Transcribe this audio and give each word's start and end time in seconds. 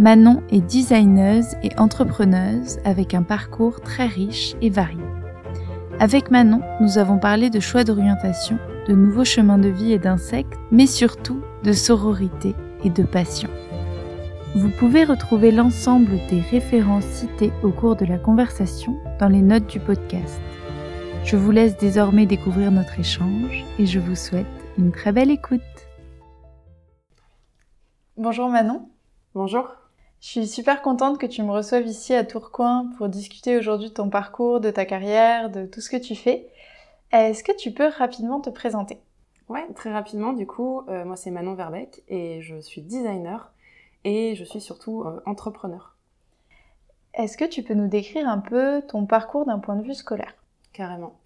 Manon 0.00 0.44
est 0.50 0.60
designeuse 0.60 1.56
et 1.64 1.76
entrepreneuse 1.76 2.78
avec 2.84 3.14
un 3.14 3.24
parcours 3.24 3.80
très 3.80 4.06
riche 4.06 4.54
et 4.62 4.70
varié. 4.70 5.02
Avec 5.98 6.30
Manon, 6.30 6.60
nous 6.80 6.98
avons 6.98 7.18
parlé 7.18 7.50
de 7.50 7.58
choix 7.58 7.82
d'orientation, 7.82 8.58
de 8.86 8.94
nouveaux 8.94 9.24
chemins 9.24 9.58
de 9.58 9.68
vie 9.68 9.92
et 9.92 9.98
d'insectes, 9.98 10.56
mais 10.70 10.86
surtout 10.86 11.40
de 11.64 11.72
sororité 11.72 12.54
et 12.84 12.90
de 12.90 13.02
passion. 13.02 13.50
Vous 14.54 14.70
pouvez 14.70 15.02
retrouver 15.02 15.50
l'ensemble 15.50 16.12
des 16.30 16.42
références 16.42 17.04
citées 17.04 17.52
au 17.64 17.70
cours 17.70 17.96
de 17.96 18.04
la 18.04 18.18
conversation 18.18 18.96
dans 19.18 19.28
les 19.28 19.42
notes 19.42 19.66
du 19.66 19.80
podcast. 19.80 20.40
Je 21.24 21.36
vous 21.36 21.50
laisse 21.50 21.76
désormais 21.76 22.24
découvrir 22.24 22.70
notre 22.70 23.00
échange 23.00 23.64
et 23.80 23.86
je 23.86 23.98
vous 23.98 24.14
souhaite 24.14 24.46
une 24.78 24.92
très 24.92 25.10
belle 25.10 25.32
écoute. 25.32 25.60
Bonjour 28.16 28.48
Manon. 28.48 28.88
Bonjour. 29.34 29.77
Je 30.20 30.26
suis 30.26 30.48
super 30.48 30.82
contente 30.82 31.18
que 31.18 31.26
tu 31.26 31.42
me 31.42 31.52
reçoives 31.52 31.86
ici 31.86 32.12
à 32.12 32.24
Tourcoing 32.24 32.90
pour 32.98 33.08
discuter 33.08 33.56
aujourd'hui 33.56 33.90
de 33.90 33.94
ton 33.94 34.10
parcours, 34.10 34.60
de 34.60 34.70
ta 34.70 34.84
carrière, 34.84 35.48
de 35.48 35.64
tout 35.64 35.80
ce 35.80 35.88
que 35.88 35.96
tu 35.96 36.16
fais. 36.16 36.48
Est-ce 37.12 37.44
que 37.44 37.56
tu 37.56 37.70
peux 37.70 37.86
rapidement 37.86 38.40
te 38.40 38.50
présenter? 38.50 38.98
Ouais, 39.48 39.64
très 39.76 39.92
rapidement, 39.92 40.32
du 40.32 40.46
coup, 40.46 40.82
euh, 40.88 41.04
moi 41.04 41.16
c'est 41.16 41.30
Manon 41.30 41.54
Verbeck 41.54 42.02
et 42.08 42.42
je 42.42 42.60
suis 42.60 42.82
designer 42.82 43.52
et 44.04 44.34
je 44.34 44.44
suis 44.44 44.60
surtout 44.60 45.02
euh, 45.02 45.22
entrepreneur. 45.24 45.96
Est-ce 47.14 47.38
que 47.38 47.44
tu 47.44 47.62
peux 47.62 47.74
nous 47.74 47.88
décrire 47.88 48.28
un 48.28 48.38
peu 48.38 48.82
ton 48.88 49.06
parcours 49.06 49.46
d'un 49.46 49.58
point 49.58 49.76
de 49.76 49.84
vue 49.84 49.94
scolaire? 49.94 50.34
Carrément. 50.72 51.17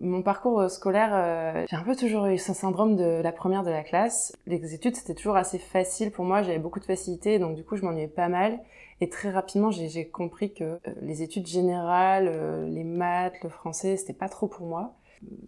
Mon 0.00 0.22
parcours 0.22 0.60
euh, 0.60 0.68
scolaire, 0.68 1.10
euh, 1.12 1.66
j'ai 1.68 1.76
un 1.76 1.82
peu 1.82 1.96
toujours 1.96 2.26
eu 2.26 2.38
ce 2.38 2.52
syndrome 2.52 2.96
de 2.96 3.20
la 3.22 3.32
première 3.32 3.62
de 3.62 3.70
la 3.70 3.82
classe. 3.82 4.36
Les 4.46 4.74
études, 4.74 4.96
c'était 4.96 5.14
toujours 5.14 5.36
assez 5.36 5.58
facile 5.58 6.10
pour 6.10 6.24
moi, 6.24 6.42
j'avais 6.42 6.58
beaucoup 6.58 6.80
de 6.80 6.84
facilité, 6.84 7.38
donc 7.38 7.54
du 7.56 7.64
coup, 7.64 7.76
je 7.76 7.84
m'ennuyais 7.84 8.08
pas 8.08 8.28
mal. 8.28 8.60
Et 9.00 9.08
très 9.08 9.30
rapidement, 9.30 9.70
j'ai 9.70 10.08
compris 10.08 10.52
que 10.52 10.64
euh, 10.64 10.78
les 11.02 11.22
études 11.22 11.46
générales, 11.46 12.66
les 12.68 12.84
maths, 12.84 13.42
le 13.42 13.48
français, 13.48 13.96
c'était 13.96 14.12
pas 14.12 14.28
trop 14.28 14.48
pour 14.48 14.66
moi. 14.66 14.94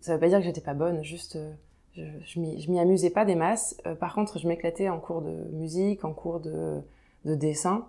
Ça 0.00 0.14
veut 0.14 0.20
pas 0.20 0.28
dire 0.28 0.38
que 0.38 0.44
j'étais 0.44 0.60
pas 0.60 0.74
bonne, 0.74 1.02
juste 1.02 1.38
je, 1.94 2.02
je 2.24 2.40
m'y 2.40 2.80
amusais 2.80 3.10
pas 3.10 3.24
des 3.24 3.34
masses. 3.34 3.76
par 3.98 4.14
contre, 4.14 4.38
je 4.38 4.46
m'éclatais 4.48 4.88
en 4.88 4.98
cours 4.98 5.22
de 5.22 5.48
musique, 5.52 6.04
en 6.04 6.12
cours 6.12 6.40
de, 6.40 6.80
de 7.24 7.34
dessin. 7.34 7.86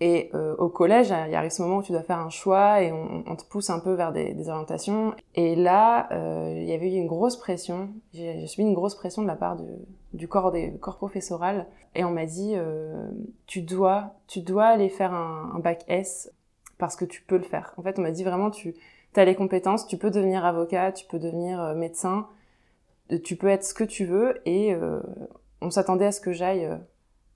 Et 0.00 0.30
euh, 0.34 0.54
au 0.56 0.68
collège, 0.68 1.08
il 1.28 1.34
arrive 1.34 1.50
ce 1.50 1.62
moment 1.62 1.78
où 1.78 1.82
tu 1.82 1.92
dois 1.92 2.02
faire 2.02 2.18
un 2.18 2.30
choix 2.30 2.82
et 2.82 2.92
on, 2.92 3.24
on 3.26 3.36
te 3.36 3.44
pousse 3.44 3.70
un 3.70 3.78
peu 3.78 3.94
vers 3.94 4.12
des, 4.12 4.34
des 4.34 4.48
orientations. 4.48 5.14
Et 5.34 5.54
là, 5.54 6.08
euh, 6.12 6.54
il 6.56 6.68
y 6.68 6.72
avait 6.72 6.92
eu 6.92 6.96
une 6.96 7.06
grosse 7.06 7.36
pression. 7.36 7.90
J'ai 8.12 8.46
subi 8.46 8.62
une 8.62 8.74
grosse 8.74 8.94
pression 8.94 9.22
de 9.22 9.26
la 9.26 9.36
part 9.36 9.56
du, 9.56 9.68
du 10.14 10.28
corps, 10.28 10.52
des, 10.52 10.72
corps 10.78 10.96
professoral. 10.96 11.66
Et 11.94 12.04
on 12.04 12.10
m'a 12.10 12.26
dit, 12.26 12.54
euh, 12.54 13.08
tu 13.46 13.62
dois, 13.62 14.14
tu 14.26 14.40
dois 14.40 14.66
aller 14.66 14.88
faire 14.88 15.12
un, 15.12 15.52
un, 15.54 15.58
bac 15.58 15.84
S 15.88 16.32
parce 16.78 16.96
que 16.96 17.04
tu 17.04 17.22
peux 17.22 17.36
le 17.36 17.44
faire. 17.44 17.74
En 17.76 17.82
fait, 17.82 17.98
on 17.98 18.02
m'a 18.02 18.10
dit 18.10 18.24
vraiment, 18.24 18.50
tu 18.50 18.74
as 19.16 19.24
les 19.24 19.34
compétences, 19.34 19.86
tu 19.86 19.96
peux 19.96 20.10
devenir 20.10 20.44
avocat, 20.44 20.92
tu 20.92 21.06
peux 21.06 21.18
devenir 21.18 21.60
euh, 21.60 21.74
médecin, 21.74 22.26
tu 23.22 23.36
peux 23.36 23.48
être 23.48 23.64
ce 23.64 23.74
que 23.74 23.84
tu 23.84 24.06
veux. 24.06 24.40
Et 24.46 24.74
euh, 24.74 25.00
on 25.60 25.70
s'attendait 25.70 26.06
à 26.06 26.12
ce 26.12 26.20
que 26.20 26.32
j'aille 26.32 26.68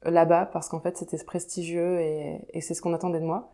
là-bas 0.04 0.46
parce 0.46 0.68
qu'en 0.68 0.80
fait 0.80 0.96
c'était 0.96 1.22
prestigieux 1.24 2.00
et, 2.00 2.40
et 2.50 2.60
c'est 2.60 2.74
ce 2.74 2.82
qu'on 2.82 2.94
attendait 2.94 3.20
de 3.20 3.24
moi. 3.24 3.52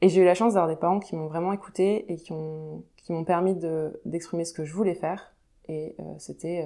Et 0.00 0.08
j'ai 0.08 0.20
eu 0.20 0.24
la 0.24 0.34
chance 0.34 0.54
d'avoir 0.54 0.68
des 0.68 0.76
parents 0.76 0.98
qui 0.98 1.14
m'ont 1.14 1.28
vraiment 1.28 1.52
écouté 1.52 2.12
et 2.12 2.16
qui 2.16 2.32
ont 2.32 2.84
qui 2.96 3.12
m'ont 3.12 3.24
permis 3.24 3.54
de 3.54 4.00
d'exprimer 4.04 4.44
ce 4.44 4.52
que 4.52 4.64
je 4.64 4.72
voulais 4.72 4.94
faire 4.94 5.32
et 5.68 5.94
euh, 6.00 6.02
c'était 6.18 6.64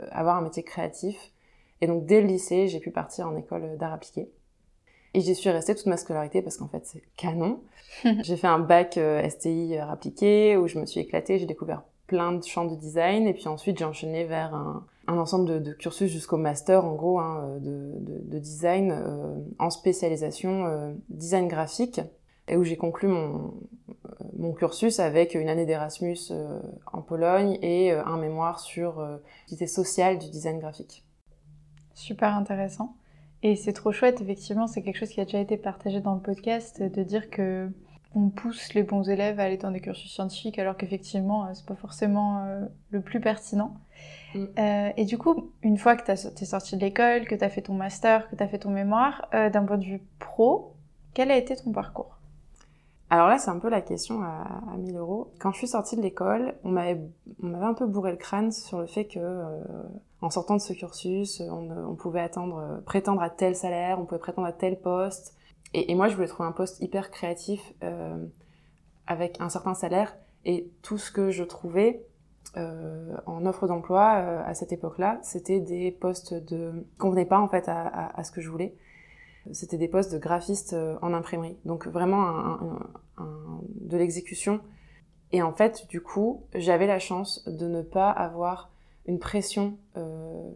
euh, 0.00 0.06
avoir 0.10 0.36
un 0.36 0.42
métier 0.42 0.62
créatif. 0.62 1.32
Et 1.80 1.86
donc 1.86 2.06
dès 2.06 2.20
le 2.20 2.28
lycée, 2.28 2.68
j'ai 2.68 2.80
pu 2.80 2.90
partir 2.90 3.26
en 3.26 3.36
école 3.36 3.76
d'art 3.76 3.92
appliqué. 3.92 4.30
Et 5.14 5.20
j'y 5.20 5.34
suis 5.34 5.50
restée 5.50 5.74
toute 5.74 5.86
ma 5.86 5.96
scolarité 5.96 6.42
parce 6.42 6.56
qu'en 6.56 6.68
fait 6.68 6.86
c'est 6.86 7.02
canon. 7.16 7.60
j'ai 8.22 8.36
fait 8.36 8.46
un 8.46 8.60
bac 8.60 8.98
euh, 8.98 9.28
STI 9.28 9.78
appliqué 9.78 10.56
où 10.56 10.68
je 10.68 10.78
me 10.78 10.86
suis 10.86 11.00
éclatée, 11.00 11.38
j'ai 11.38 11.46
découvert 11.46 11.82
plein 12.06 12.32
de 12.32 12.44
champs 12.44 12.66
de 12.66 12.76
design 12.76 13.26
et 13.26 13.34
puis 13.34 13.48
ensuite 13.48 13.78
j'ai 13.78 13.84
enchaîné 13.84 14.24
vers 14.24 14.54
un, 14.54 14.86
un 15.08 15.18
ensemble 15.18 15.62
de, 15.62 15.72
cursus 15.72 16.10
jusqu'au 16.10 16.36
master 16.36 16.84
en 16.84 16.94
gros 16.94 17.18
hein, 17.18 17.44
euh, 17.44 17.58
de, 17.58 17.98
de, 18.00 18.30
de, 18.30 18.38
design 18.38 18.90
euh, 18.90 19.36
en 19.58 19.70
spécialisation 19.70 20.66
euh, 20.66 20.92
design 21.08 21.48
graphique 21.48 22.00
et 22.48 22.56
où 22.56 22.64
j'ai 22.64 22.76
conclu 22.76 23.08
mon, 23.08 23.54
mon 24.38 24.52
cursus 24.52 25.00
avec 25.00 25.34
une 25.34 25.48
année 25.48 25.66
d'Erasmus 25.66 26.32
en 26.92 27.02
Pologne 27.02 27.58
et 27.60 27.90
un 27.90 28.18
mémoire 28.18 28.60
sur 28.60 29.04
l'idée 29.50 29.66
sociale 29.66 30.20
du 30.20 30.30
design 30.30 30.60
graphique. 30.60 31.04
Super 31.94 32.36
intéressant. 32.36 32.94
Et 33.42 33.56
c'est 33.56 33.72
trop 33.72 33.90
chouette, 33.90 34.20
effectivement, 34.20 34.68
c'est 34.68 34.82
quelque 34.82 34.96
chose 34.96 35.08
qui 35.08 35.20
a 35.20 35.24
déjà 35.24 35.40
été 35.40 35.56
partagé 35.56 36.00
dans 36.00 36.14
le 36.14 36.20
podcast, 36.20 36.80
de 36.80 37.02
dire 37.02 37.30
que 37.30 37.68
on 38.14 38.28
pousse 38.28 38.74
les 38.74 38.84
bons 38.84 39.10
élèves 39.10 39.40
à 39.40 39.42
aller 39.42 39.56
dans 39.56 39.72
des 39.72 39.80
cursus 39.80 40.12
scientifiques 40.12 40.60
alors 40.60 40.76
qu'effectivement, 40.76 41.52
c'est 41.52 41.66
pas 41.66 41.74
forcément 41.74 42.46
le 42.90 43.00
plus 43.00 43.18
pertinent. 43.18 43.74
Mm. 44.34 44.44
Euh, 44.58 44.90
et 44.96 45.04
du 45.04 45.18
coup, 45.18 45.50
une 45.62 45.78
fois 45.78 45.96
que 45.96 46.04
tu 46.04 46.10
es 46.10 46.46
sorti 46.46 46.76
de 46.76 46.80
l'école, 46.80 47.26
que 47.26 47.34
tu 47.34 47.44
as 47.44 47.48
fait 47.48 47.62
ton 47.62 47.74
master, 47.74 48.28
que 48.28 48.36
tu 48.36 48.42
as 48.42 48.48
fait 48.48 48.58
ton 48.58 48.70
mémoire, 48.70 49.26
euh, 49.34 49.50
d'un 49.50 49.64
point 49.64 49.78
de 49.78 49.84
vue 49.84 50.02
pro, 50.18 50.74
quel 51.14 51.30
a 51.30 51.36
été 51.36 51.56
ton 51.56 51.72
parcours? 51.72 52.18
Alors 53.08 53.28
là, 53.28 53.38
c'est 53.38 53.50
un 53.50 53.58
peu 53.58 53.68
la 53.68 53.80
question 53.80 54.22
à, 54.22 54.62
à 54.72 54.76
1000 54.76 54.96
euros. 54.96 55.32
Quand 55.38 55.52
je 55.52 55.58
suis 55.58 55.68
sortie 55.68 55.96
de 55.96 56.02
l'école, 56.02 56.54
on 56.64 56.70
m'avait 56.70 56.98
un 57.40 57.74
peu 57.74 57.86
bourré 57.86 58.10
le 58.10 58.16
crâne 58.16 58.50
sur 58.50 58.80
le 58.80 58.86
fait 58.86 59.04
que, 59.04 59.20
euh, 59.20 59.62
en 60.22 60.30
sortant 60.30 60.56
de 60.56 60.60
ce 60.60 60.72
cursus, 60.72 61.40
on, 61.40 61.70
on, 61.70 61.94
pouvait 61.94 62.20
attendre, 62.20 62.82
prétendre 62.84 63.22
à 63.22 63.30
tel 63.30 63.54
salaire, 63.54 64.00
on 64.00 64.06
pouvait 64.06 64.18
prétendre 64.18 64.48
à 64.48 64.52
tel 64.52 64.80
poste. 64.80 65.36
Et, 65.72 65.92
et 65.92 65.94
moi, 65.94 66.08
je 66.08 66.16
voulais 66.16 66.26
trouver 66.26 66.48
un 66.48 66.52
poste 66.52 66.80
hyper 66.80 67.12
créatif 67.12 67.72
avec 69.06 69.40
un 69.40 69.48
certain 69.50 69.74
salaire. 69.74 70.16
Et 70.44 70.68
tout 70.82 70.98
ce 70.98 71.12
que 71.12 71.30
je 71.30 71.44
trouvais, 71.44 72.04
en 72.54 73.44
offre 73.46 73.66
d'emploi 73.66 74.16
euh, 74.16 74.42
à 74.44 74.54
cette 74.54 74.72
époque-là, 74.72 75.18
c'était 75.22 75.60
des 75.60 75.90
postes 75.90 76.34
de 76.34 76.72
qui 76.90 76.96
convenaient 76.98 77.26
pas 77.26 77.40
en 77.40 77.48
fait 77.48 77.68
à, 77.68 78.22
ce 78.24 78.30
que 78.30 78.40
je 78.40 78.48
voulais. 78.50 78.74
C'était 79.52 79.78
des 79.78 79.88
postes 79.88 80.12
de 80.12 80.18
graphiste 80.18 80.72
euh, 80.72 80.96
en 81.02 81.12
imprimerie, 81.12 81.56
donc 81.64 81.86
vraiment 81.86 82.78
de 83.18 83.96
l'exécution. 83.96 84.60
Et 85.32 85.42
en 85.42 85.52
fait, 85.52 85.86
du 85.88 86.00
coup, 86.00 86.44
j'avais 86.54 86.86
la 86.86 86.98
chance 86.98 87.44
de 87.46 87.66
ne 87.66 87.82
pas 87.82 88.10
avoir 88.10 88.70
une 89.06 89.18
pression 89.18 89.76
euh, 89.96 90.50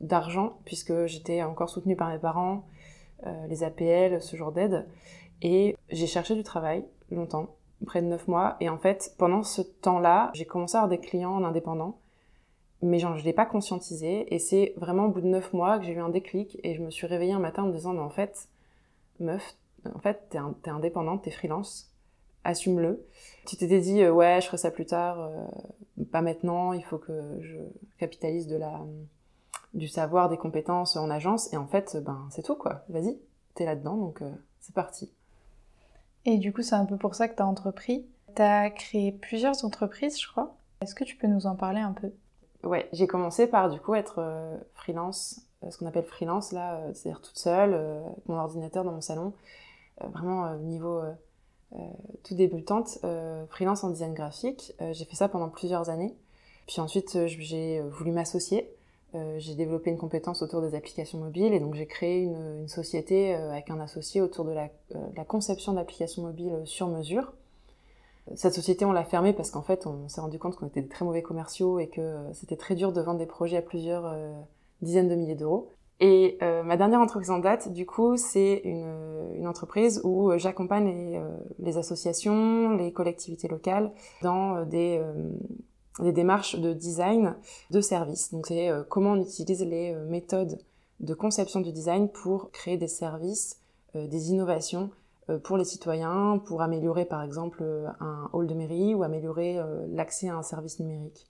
d'argent 0.00 0.58
puisque 0.64 1.06
j'étais 1.06 1.42
encore 1.42 1.68
soutenue 1.68 1.96
par 1.96 2.08
mes 2.08 2.18
parents, 2.18 2.64
euh, 3.26 3.46
les 3.48 3.62
APL, 3.62 4.22
ce 4.22 4.36
genre 4.36 4.52
d'aide. 4.52 4.86
Et 5.42 5.76
j'ai 5.90 6.06
cherché 6.06 6.34
du 6.34 6.42
travail 6.42 6.84
longtemps 7.10 7.54
près 7.84 8.00
de 8.00 8.06
neuf 8.06 8.26
mois. 8.28 8.56
Et 8.60 8.68
en 8.68 8.78
fait, 8.78 9.14
pendant 9.18 9.42
ce 9.42 9.62
temps-là, 9.62 10.30
j'ai 10.34 10.46
commencé 10.46 10.76
à 10.76 10.80
avoir 10.80 10.88
des 10.88 11.04
clients 11.04 11.34
en 11.34 11.44
indépendant, 11.44 11.98
mais 12.82 12.98
je 12.98 13.24
l'ai 13.24 13.32
pas 13.32 13.46
conscientisé. 13.46 14.32
Et 14.34 14.38
c'est 14.38 14.74
vraiment 14.76 15.06
au 15.06 15.10
bout 15.10 15.20
de 15.20 15.26
neuf 15.26 15.52
mois 15.52 15.78
que 15.78 15.84
j'ai 15.84 15.92
eu 15.92 16.00
un 16.00 16.08
déclic 16.08 16.58
et 16.62 16.74
je 16.74 16.82
me 16.82 16.90
suis 16.90 17.06
réveillée 17.06 17.32
un 17.32 17.38
matin 17.40 17.64
en 17.64 17.66
me 17.66 17.72
disant, 17.72 17.92
mais 17.92 18.00
en 18.00 18.10
fait, 18.10 18.48
meuf, 19.20 19.56
en 19.94 19.98
fait, 19.98 20.28
t'es, 20.30 20.38
t'es 20.62 20.70
indépendante, 20.70 21.22
t'es 21.22 21.30
freelance, 21.30 21.92
assume-le. 22.44 23.06
Tu 23.46 23.56
t'étais 23.56 23.80
dit, 23.80 24.02
euh, 24.02 24.12
ouais, 24.12 24.40
je 24.40 24.46
ferai 24.46 24.58
ça 24.58 24.70
plus 24.70 24.86
tard, 24.86 25.20
euh, 25.20 25.46
pas 26.10 26.22
maintenant, 26.22 26.72
il 26.72 26.84
faut 26.84 26.98
que 26.98 27.38
je 27.40 27.58
capitalise 27.98 28.46
de 28.46 28.56
la, 28.56 28.80
du 29.74 29.88
savoir, 29.88 30.28
des 30.28 30.36
compétences 30.36 30.96
en 30.96 31.10
agence. 31.10 31.52
Et 31.52 31.56
en 31.56 31.66
fait, 31.66 31.96
ben, 32.02 32.26
c'est 32.30 32.42
tout, 32.42 32.56
quoi. 32.56 32.84
Vas-y, 32.88 33.18
t'es 33.54 33.64
là-dedans, 33.64 33.96
donc 33.96 34.22
euh, 34.22 34.30
c'est 34.60 34.74
parti. 34.74 35.12
Et 36.26 36.38
du 36.38 36.52
coup, 36.52 36.62
c'est 36.62 36.74
un 36.74 36.84
peu 36.84 36.96
pour 36.96 37.14
ça 37.14 37.28
que 37.28 37.36
tu 37.36 37.42
as 37.42 37.46
entrepris. 37.46 38.04
Tu 38.34 38.42
as 38.42 38.68
créé 38.70 39.12
plusieurs 39.12 39.64
entreprises, 39.64 40.20
je 40.20 40.28
crois. 40.28 40.56
Est-ce 40.82 40.94
que 40.94 41.04
tu 41.04 41.16
peux 41.16 41.28
nous 41.28 41.46
en 41.46 41.54
parler 41.54 41.80
un 41.80 41.92
peu? 41.92 42.10
Ouais, 42.64 42.88
j'ai 42.92 43.06
commencé 43.06 43.46
par 43.46 43.70
du 43.70 43.78
coup 43.78 43.94
être 43.94 44.16
euh, 44.18 44.58
freelance, 44.74 45.40
euh, 45.62 45.70
ce 45.70 45.78
qu'on 45.78 45.86
appelle 45.86 46.04
freelance 46.04 46.50
là, 46.50 46.74
euh, 46.74 46.92
c'est-à-dire 46.92 47.22
toute 47.22 47.38
seule, 47.38 47.74
avec 47.74 48.28
mon 48.28 48.36
ordinateur 48.36 48.82
dans 48.82 48.90
mon 48.90 49.00
salon, 49.00 49.32
vraiment 50.00 50.54
niveau 50.56 51.00
tout 52.22 52.34
débutante, 52.34 52.98
freelance 53.48 53.82
en 53.84 53.90
design 53.90 54.12
graphique. 54.12 54.74
j'ai 54.92 55.04
fait 55.04 55.16
ça 55.16 55.28
pendant 55.28 55.48
plusieurs 55.48 55.88
années. 55.88 56.14
Puis 56.66 56.80
ensuite, 56.80 57.26
j'ai 57.26 57.80
voulu 57.80 58.12
m'associer. 58.12 58.75
Euh, 59.16 59.36
j'ai 59.38 59.54
développé 59.54 59.90
une 59.90 59.96
compétence 59.96 60.42
autour 60.42 60.60
des 60.60 60.74
applications 60.74 61.18
mobiles 61.18 61.54
et 61.54 61.60
donc 61.60 61.74
j'ai 61.74 61.86
créé 61.86 62.22
une, 62.22 62.68
société 62.68 63.34
euh, 63.34 63.50
avec 63.50 63.70
un 63.70 63.80
associé 63.80 64.20
autour 64.20 64.44
de 64.44 64.52
la, 64.52 64.68
euh, 64.94 65.24
conception 65.26 65.72
d'applications 65.72 66.22
mobiles 66.22 66.60
sur 66.64 66.88
mesure. 66.88 67.32
Cette 68.34 68.54
société, 68.54 68.84
on 68.84 68.92
l'a 68.92 69.04
fermée 69.04 69.32
parce 69.32 69.50
qu'en 69.50 69.62
fait, 69.62 69.86
on 69.86 70.08
s'est 70.08 70.20
rendu 70.20 70.38
compte 70.38 70.56
qu'on 70.56 70.66
était 70.66 70.82
des 70.82 70.88
très 70.88 71.04
mauvais 71.04 71.22
commerciaux 71.22 71.78
et 71.78 71.86
que 71.86 72.16
c'était 72.32 72.56
très 72.56 72.74
dur 72.74 72.92
de 72.92 73.00
vendre 73.00 73.18
des 73.18 73.26
projets 73.26 73.56
à 73.56 73.62
plusieurs 73.62 74.12
dizaines 74.82 75.08
de 75.08 75.14
milliers 75.14 75.36
d'euros. 75.36 75.70
Et 76.00 76.36
ma 76.40 76.76
dernière 76.76 76.98
entreprise 76.98 77.30
en 77.30 77.38
date, 77.38 77.72
du 77.72 77.86
coup, 77.86 78.16
c'est 78.16 78.62
une, 78.64 79.46
entreprise 79.46 80.00
où 80.02 80.36
j'accompagne 80.38 81.22
les, 81.60 81.78
associations, 81.78 82.70
les 82.70 82.92
collectivités 82.92 83.46
locales 83.46 83.92
dans 84.22 84.64
des, 84.64 85.00
des 86.00 86.12
démarches 86.12 86.56
de 86.56 86.72
design 86.72 87.36
de 87.70 87.80
services. 87.80 88.32
Donc 88.32 88.46
c'est 88.46 88.70
comment 88.88 89.12
on 89.12 89.22
utilise 89.22 89.62
les 89.62 89.94
méthodes 89.94 90.58
de 91.00 91.14
conception 91.14 91.60
du 91.60 91.72
design 91.72 92.08
pour 92.08 92.50
créer 92.50 92.76
des 92.76 92.88
services, 92.88 93.60
des 93.94 94.30
innovations 94.30 94.90
pour 95.42 95.56
les 95.56 95.64
citoyens, 95.64 96.40
pour 96.44 96.60
améliorer 96.60 97.06
par 97.06 97.22
exemple 97.22 97.64
un 98.00 98.28
hall 98.32 98.46
de 98.46 98.54
mairie 98.54 98.94
ou 98.94 99.02
améliorer 99.02 99.58
l'accès 99.88 100.28
à 100.28 100.36
un 100.36 100.42
service 100.42 100.80
numérique. 100.80 101.26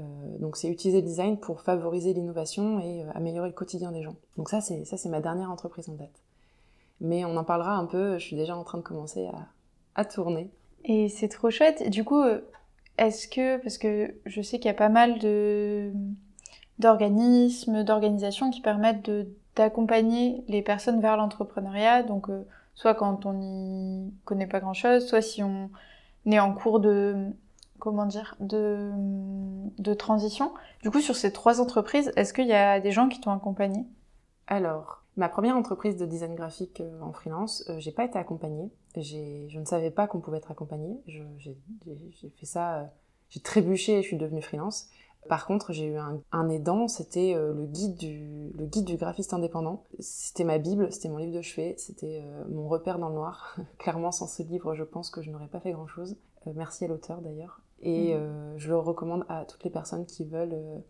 Euh, 0.00 0.38
donc 0.38 0.56
c'est 0.56 0.68
utiliser 0.68 1.00
le 1.00 1.06
design 1.06 1.38
pour 1.38 1.60
favoriser 1.60 2.12
l'innovation 2.12 2.80
et 2.80 3.02
euh, 3.02 3.10
améliorer 3.14 3.48
le 3.48 3.54
quotidien 3.54 3.92
des 3.92 4.02
gens. 4.02 4.16
Donc 4.36 4.48
ça 4.48 4.60
c'est 4.60 4.84
ça 4.84 4.96
c'est 4.96 5.08
ma 5.08 5.20
dernière 5.20 5.50
entreprise 5.50 5.88
en 5.88 5.94
date. 5.94 6.22
Mais 7.00 7.24
on 7.24 7.36
en 7.36 7.44
parlera 7.44 7.76
un 7.76 7.86
peu. 7.86 8.18
Je 8.18 8.24
suis 8.24 8.36
déjà 8.36 8.56
en 8.56 8.64
train 8.64 8.78
de 8.78 8.82
commencer 8.82 9.26
à, 9.26 9.46
à 9.94 10.04
tourner. 10.04 10.50
Et 10.84 11.08
c'est 11.08 11.28
trop 11.28 11.50
chouette. 11.50 11.88
Du 11.90 12.04
coup, 12.04 12.20
euh, 12.20 12.40
est-ce 12.98 13.28
que 13.28 13.58
parce 13.58 13.78
que 13.78 14.14
je 14.26 14.42
sais 14.42 14.58
qu'il 14.58 14.66
y 14.66 14.70
a 14.70 14.74
pas 14.74 14.88
mal 14.88 15.18
de 15.18 15.92
d'organismes, 16.78 17.82
d'organisations 17.82 18.50
qui 18.50 18.60
permettent 18.60 19.04
de 19.04 19.28
d'accompagner 19.56 20.44
les 20.48 20.62
personnes 20.62 21.00
vers 21.00 21.16
l'entrepreneuriat. 21.16 22.02
Donc 22.04 22.28
soit 22.74 22.94
quand 22.94 23.26
on 23.26 23.32
n'y 23.32 24.12
connaît 24.24 24.46
pas 24.46 24.60
grand-chose, 24.60 25.06
soit 25.06 25.22
si 25.22 25.42
on 25.42 25.70
est 26.26 26.38
en 26.38 26.54
cours 26.54 26.78
de 26.80 27.32
transition. 29.94 30.52
Du 30.82 30.90
coup, 30.90 31.00
sur 31.00 31.16
ces 31.16 31.32
trois 31.32 31.60
entreprises, 31.60 32.12
est-ce 32.16 32.32
qu'il 32.32 32.46
y 32.46 32.52
a 32.52 32.78
des 32.78 32.92
gens 32.92 33.08
qui 33.08 33.20
t'ont 33.20 33.32
accompagné? 33.32 33.84
Alors, 34.46 35.02
ma 35.16 35.28
première 35.28 35.56
entreprise 35.56 35.96
de 35.96 36.06
design 36.06 36.34
graphique 36.34 36.80
euh, 36.80 37.00
en 37.02 37.12
freelance, 37.12 37.64
euh, 37.68 37.78
j'ai 37.78 37.92
pas 37.92 38.04
été 38.04 38.18
accompagnée. 38.18 38.70
Je 38.96 39.58
ne 39.58 39.64
savais 39.64 39.90
pas 39.90 40.06
qu'on 40.06 40.20
pouvait 40.20 40.38
être 40.38 40.50
accompagné. 40.50 41.00
J'ai 41.06 41.56
fait 42.36 42.46
ça, 42.46 42.80
euh, 42.80 42.84
j'ai 43.28 43.40
trébuché 43.40 43.98
et 43.98 44.02
je 44.02 44.08
suis 44.08 44.16
devenue 44.16 44.42
freelance. 44.42 44.88
Par 45.28 45.46
contre, 45.46 45.72
j'ai 45.72 45.86
eu 45.86 45.96
un, 45.96 46.20
un 46.32 46.48
aidant, 46.48 46.88
c'était 46.88 47.34
euh, 47.34 47.52
le 47.52 47.66
guide 47.66 47.96
du 47.96 48.50
le 48.54 48.64
guide 48.64 48.84
du 48.84 48.96
graphiste 48.96 49.34
indépendant. 49.34 49.84
C'était 49.98 50.44
ma 50.44 50.58
bible, 50.58 50.90
c'était 50.90 51.08
mon 51.08 51.18
livre 51.18 51.36
de 51.36 51.42
chevet, 51.42 51.74
c'était 51.76 52.22
euh, 52.22 52.44
mon 52.48 52.66
repère 52.66 52.98
dans 52.98 53.08
le 53.08 53.14
noir. 53.14 53.56
Clairement, 53.78 54.10
sans 54.10 54.26
ce 54.26 54.42
livre, 54.42 54.74
je 54.74 54.84
pense 54.84 55.10
que 55.10 55.20
je 55.20 55.30
n'aurais 55.30 55.48
pas 55.48 55.60
fait 55.60 55.72
grand 55.72 55.86
chose. 55.86 56.16
Euh, 56.46 56.52
merci 56.56 56.84
à 56.84 56.88
l'auteur 56.88 57.20
d'ailleurs. 57.20 57.60
Et 57.80 58.16
mmh. 58.16 58.54
je 58.56 58.68
le 58.70 58.76
recommande 58.76 59.24
à 59.28 59.44
toutes 59.44 59.62
les 59.62 59.70
personnes 59.70 60.04
qui 60.04 60.24
veulent 60.24 60.82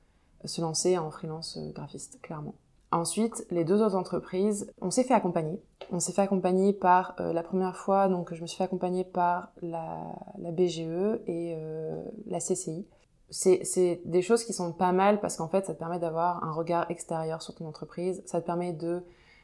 se 0.47 0.63
lancer 0.63 0.97
en 0.97 1.11
freelance 1.11 1.59
graphiste, 1.75 2.19
clairement. 2.23 2.55
Ensuite, 2.91 3.47
les 3.51 3.65
deux 3.65 3.83
autres 3.83 3.97
entreprises, 3.97 4.73
on 4.81 4.91
s'est 4.91 5.05
fait 5.05 5.15
accompagner. 5.15 5.61
On 5.93 6.01
s'est 6.01 6.13
fait 6.13 6.23
accompagner 6.23 6.73
par 6.73 7.15
la 7.19 7.43
première 7.43 7.77
fois, 7.77 8.09
donc 8.09 8.33
je 8.33 8.41
me 8.41 8.47
suis 8.47 8.57
fait 8.57 8.65
accompagner 8.65 9.05
par 9.05 9.53
la, 9.61 9.99
la 10.39 10.51
BGE 10.51 11.21
et 11.27 11.57
la 12.27 12.39
CCI 12.39 12.87
c'est 13.31 14.01
des 14.05 14.23
choses 14.23 14.45
qui 14.45 14.53
sont 14.53 14.73
pas 14.73 14.93
mal 14.93 15.21
parce 15.21 15.37
qu'en 15.37 15.49
fait, 15.49 15.67
ça 15.67 15.75
te 15.75 15.79
permet 15.79 15.99
d'avoir 15.99 16.45
un 16.45 16.53
regard 16.53 16.91
extérieur 16.91 17.43
sur 17.43 17.55
ton 17.55 17.67
entreprise. 17.67 18.23
Ça 18.27 18.41
te 18.41 18.47
permet 18.47 18.73
de 18.73 19.03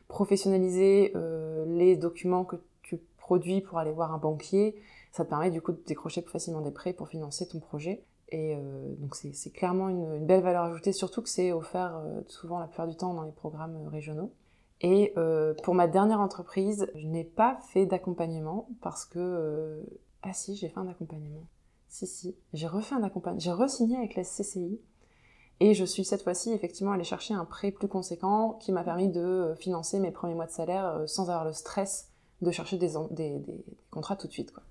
professionnaliser 0.08 1.12
euh, 1.14 1.64
les 1.67 1.96
documents 1.96 2.44
que 2.44 2.56
tu 2.82 2.99
produis 3.19 3.61
pour 3.61 3.79
aller 3.79 3.93
voir 3.93 4.12
un 4.12 4.19
banquier. 4.19 4.76
Ça 5.12 5.25
te 5.25 5.31
permet 5.31 5.50
du 5.50 5.61
coup 5.61 5.73
de 5.73 5.81
décrocher 5.87 6.23
plus 6.23 6.32
facilement 6.32 6.62
des 6.62 6.70
prêts 6.70 6.93
pour 6.93 7.08
financer 7.08 7.46
ton 7.46 7.61
projet. 7.61 8.02
Et 8.31 8.56
euh, 8.56 8.94
donc 8.99 9.15
c'est 9.15 9.50
clairement 9.50 9.88
une, 9.88 10.25
belle 10.25 10.43
valeur 10.43 10.65
ajoutée, 10.65 10.93
surtout 10.93 11.23
que 11.23 11.29
c'est 11.29 11.53
offert 11.53 11.97
euh, 11.97 12.21
souvent 12.26 12.59
la 12.59 12.67
plupart 12.67 12.88
du 12.88 12.97
temps 12.97 13.15
dans 13.15 13.23
les 13.23 13.32
programmes 13.32 13.87
régionaux. 13.88 14.32
Et 14.81 15.12
euh, 15.17 15.55
pour 15.62 15.75
ma 15.75 15.87
dernière 15.88 16.21
entreprise, 16.21 16.91
je 16.94 17.06
n'ai 17.06 17.25
pas 17.25 17.59
fait 17.73 17.87
d'accompagnement 17.87 18.69
parce 18.82 19.05
que... 19.05 19.19
Euh, 19.19 19.82
ah 20.23 20.32
si, 20.32 20.56
j'ai 20.56 20.69
fait 20.69 20.79
un 20.79 20.88
accompagnement. 20.88 21.47
Si, 21.88 22.06
si. 22.06 22.37
J'ai 22.53 22.67
refait 22.67 22.94
un 22.94 23.03
accompagnement. 23.03 23.41
J'ai 23.41 23.53
re-signé 23.53 23.97
avec 23.97 24.15
la 24.15 24.25
CCI. 24.25 24.81
Et 25.61 25.73
je 25.73 25.85
suis 25.85 26.05
cette 26.05 26.23
fois-ci 26.23 26.53
effectivement 26.53 26.93
allée 26.93 27.05
chercher 27.05 27.32
un 27.32 27.44
prêt 27.44 27.70
plus 27.70 27.88
conséquent 27.88 28.59
qui 28.61 28.73
m'a 28.73 28.82
permis 28.82 29.09
de 29.09 29.20
euh, 29.20 29.55
financer 29.55 30.00
mes 30.00 30.11
premiers 30.11 30.35
mois 30.35 30.47
de 30.47 30.50
salaire 30.50 30.87
euh, 30.87 31.06
sans 31.06 31.31
avoir 31.31 31.44
le 31.44 31.53
stress 31.53 32.11
de 32.43 32.50
chercher 32.50 32.77
des, 32.77 32.93
des, 33.12 33.38
des 33.38 33.65
contrats 33.91 34.17
tout 34.17 34.27
de 34.27 34.32
suite. 34.32 34.53
Quoi. 34.53 34.65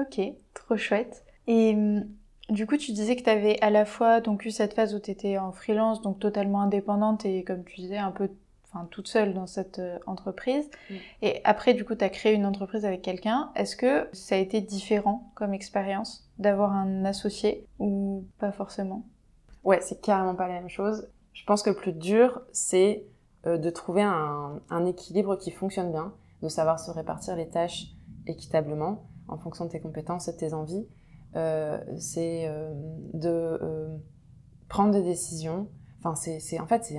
Ok, 0.00 0.20
trop 0.54 0.76
chouette. 0.76 1.24
Et 1.46 1.74
hum, 1.74 2.08
du 2.50 2.66
coup, 2.66 2.76
tu 2.76 2.92
disais 2.92 3.16
que 3.16 3.22
tu 3.22 3.30
avais 3.30 3.60
à 3.60 3.70
la 3.70 3.84
fois 3.84 4.20
donc, 4.20 4.44
eu 4.44 4.50
cette 4.50 4.74
phase 4.74 4.94
où 4.94 4.98
tu 4.98 5.10
étais 5.10 5.38
en 5.38 5.52
freelance, 5.52 6.02
donc 6.02 6.18
totalement 6.18 6.60
indépendante 6.60 7.24
et 7.24 7.44
comme 7.44 7.64
tu 7.64 7.80
disais, 7.80 7.98
un 7.98 8.10
peu 8.10 8.28
enfin, 8.72 8.86
toute 8.90 9.08
seule 9.08 9.34
dans 9.34 9.46
cette 9.46 9.78
euh, 9.78 9.98
entreprise. 10.06 10.68
Mm. 10.90 10.94
Et 11.22 11.40
après, 11.44 11.74
du 11.74 11.84
coup, 11.84 11.94
tu 11.94 12.04
as 12.04 12.08
créé 12.08 12.34
une 12.34 12.46
entreprise 12.46 12.84
avec 12.84 13.02
quelqu'un. 13.02 13.50
Est-ce 13.54 13.76
que 13.76 14.08
ça 14.12 14.34
a 14.34 14.38
été 14.38 14.60
différent 14.60 15.30
comme 15.34 15.54
expérience 15.54 16.28
d'avoir 16.38 16.72
un 16.72 17.04
associé 17.04 17.66
ou 17.78 18.24
pas 18.38 18.52
forcément? 18.52 19.04
Ouais, 19.64 19.80
c'est 19.80 20.00
carrément 20.00 20.34
pas 20.34 20.48
la 20.48 20.54
même 20.54 20.68
chose. 20.70 21.08
Je 21.32 21.44
pense 21.44 21.62
que 21.62 21.70
le 21.70 21.76
plus 21.76 21.92
dur, 21.92 22.40
c'est 22.52 23.04
euh, 23.46 23.58
de 23.58 23.70
trouver 23.70 24.02
un, 24.02 24.60
un, 24.70 24.86
équilibre 24.86 25.36
qui 25.36 25.50
fonctionne 25.50 25.90
bien, 25.90 26.12
de 26.42 26.48
savoir 26.48 26.78
se 26.78 26.90
répartir 26.90 27.36
les 27.36 27.48
tâches 27.48 27.86
équitablement 28.26 29.04
en 29.28 29.38
fonction 29.38 29.64
de 29.64 29.70
tes 29.70 29.80
compétences 29.80 30.28
et 30.28 30.32
de 30.32 30.36
tes 30.36 30.54
envies. 30.54 30.86
Euh, 31.36 31.78
c'est 31.96 32.48
euh, 32.48 32.72
de 33.14 33.28
euh, 33.28 33.96
prendre 34.68 34.92
des 34.92 35.02
décisions. 35.02 35.68
Enfin, 36.02 36.14
c'est 36.14 36.58
en 36.58 36.66
fait 36.66 36.92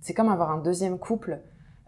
c'est 0.00 0.14
comme 0.14 0.28
avoir 0.28 0.50
un 0.50 0.62
deuxième 0.62 0.98
couple. 0.98 1.40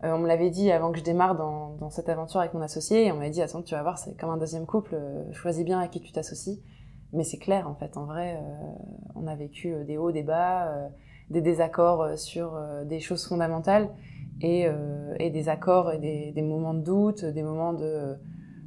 On 0.03 0.19
me 0.19 0.29
l'avait 0.29 0.51
dit 0.51 0.71
avant 0.71 0.93
que 0.93 0.99
je 0.99 1.05
démarre 1.05 1.37
dans, 1.37 1.91
cette 1.91 2.09
aventure 2.09 2.39
avec 2.39 2.55
mon 2.55 2.61
associé, 2.61 3.11
on 3.11 3.17
m'avait 3.17 3.31
dit, 3.31 3.43
attends, 3.43 3.63
tu 3.63 3.75
vas 3.75 3.83
voir, 3.83 3.99
c'est 3.99 4.17
comme 4.17 4.31
un 4.31 4.37
deuxième 4.37 4.65
couple, 4.65 4.97
choisis 5.33 5.65
bien 5.65 5.81
à 5.81 5.89
qui 5.89 6.01
tu 6.01 6.13
t'associes. 6.13 6.61
Mais 7.13 7.25
c'est 7.25 7.39
clair, 7.39 7.69
en 7.69 7.75
fait, 7.75 7.97
en 7.97 8.05
vrai, 8.05 8.41
on 9.17 9.27
a 9.27 9.35
vécu 9.35 9.75
des 9.87 9.99
hauts, 9.99 10.13
des 10.13 10.23
bas, 10.23 10.73
des 11.31 11.41
désaccords 11.41 12.17
sur 12.17 12.57
des 12.85 13.01
choses 13.01 13.27
fondamentales, 13.27 13.91
et, 14.41 14.69
des 15.19 15.49
accords 15.49 15.91
et 15.91 16.33
des, 16.33 16.43
moments 16.43 16.75
de 16.75 16.83
doute, 16.83 17.25
des 17.25 17.43
moments 17.43 17.75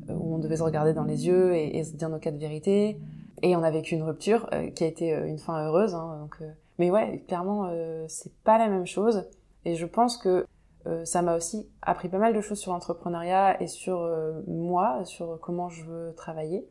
où 0.09 0.35
on 0.35 0.37
devait 0.37 0.57
se 0.57 0.63
regarder 0.63 0.93
dans 0.93 1.05
les 1.05 1.27
yeux 1.27 1.55
et, 1.55 1.77
et, 1.77 1.85
se 1.85 1.95
dire 1.95 2.09
nos 2.09 2.19
cas 2.19 2.31
de 2.31 2.39
vérité. 2.39 2.99
Et 3.41 3.55
on 3.55 3.63
a 3.63 3.71
vécu 3.71 3.95
une 3.95 4.03
rupture 4.03 4.49
qui 4.75 4.83
a 4.83 4.87
été 4.87 5.09
une 5.09 5.39
fin 5.39 5.65
heureuse. 5.65 5.95
Hein, 5.95 6.17
donc, 6.21 6.37
mais 6.77 6.91
ouais, 6.91 7.23
clairement, 7.27 7.71
c'est 8.07 8.33
pas 8.43 8.57
la 8.57 8.67
même 8.67 8.85
chose. 8.85 9.25
Et 9.65 9.75
je 9.75 9.85
pense 9.85 10.17
que 10.17 10.45
euh, 10.87 11.05
ça 11.05 11.21
m'a 11.21 11.35
aussi 11.35 11.67
appris 11.81 12.09
pas 12.09 12.17
mal 12.17 12.33
de 12.33 12.41
choses 12.41 12.59
sur 12.59 12.71
l'entrepreneuriat 12.71 13.61
et 13.61 13.67
sur 13.67 14.01
euh, 14.01 14.41
moi, 14.47 15.05
sur 15.05 15.39
comment 15.39 15.69
je 15.69 15.83
veux 15.85 16.13
travailler. 16.15 16.67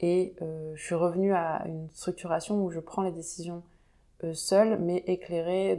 Et 0.00 0.34
euh, 0.42 0.72
je 0.74 0.82
suis 0.82 0.94
revenue 0.94 1.34
à 1.34 1.66
une 1.66 1.88
structuration 1.90 2.64
où 2.64 2.70
je 2.70 2.80
prends 2.80 3.02
les 3.02 3.12
décisions 3.12 3.62
euh, 4.24 4.34
seule, 4.34 4.80
mais 4.80 5.04
éclairée, 5.06 5.76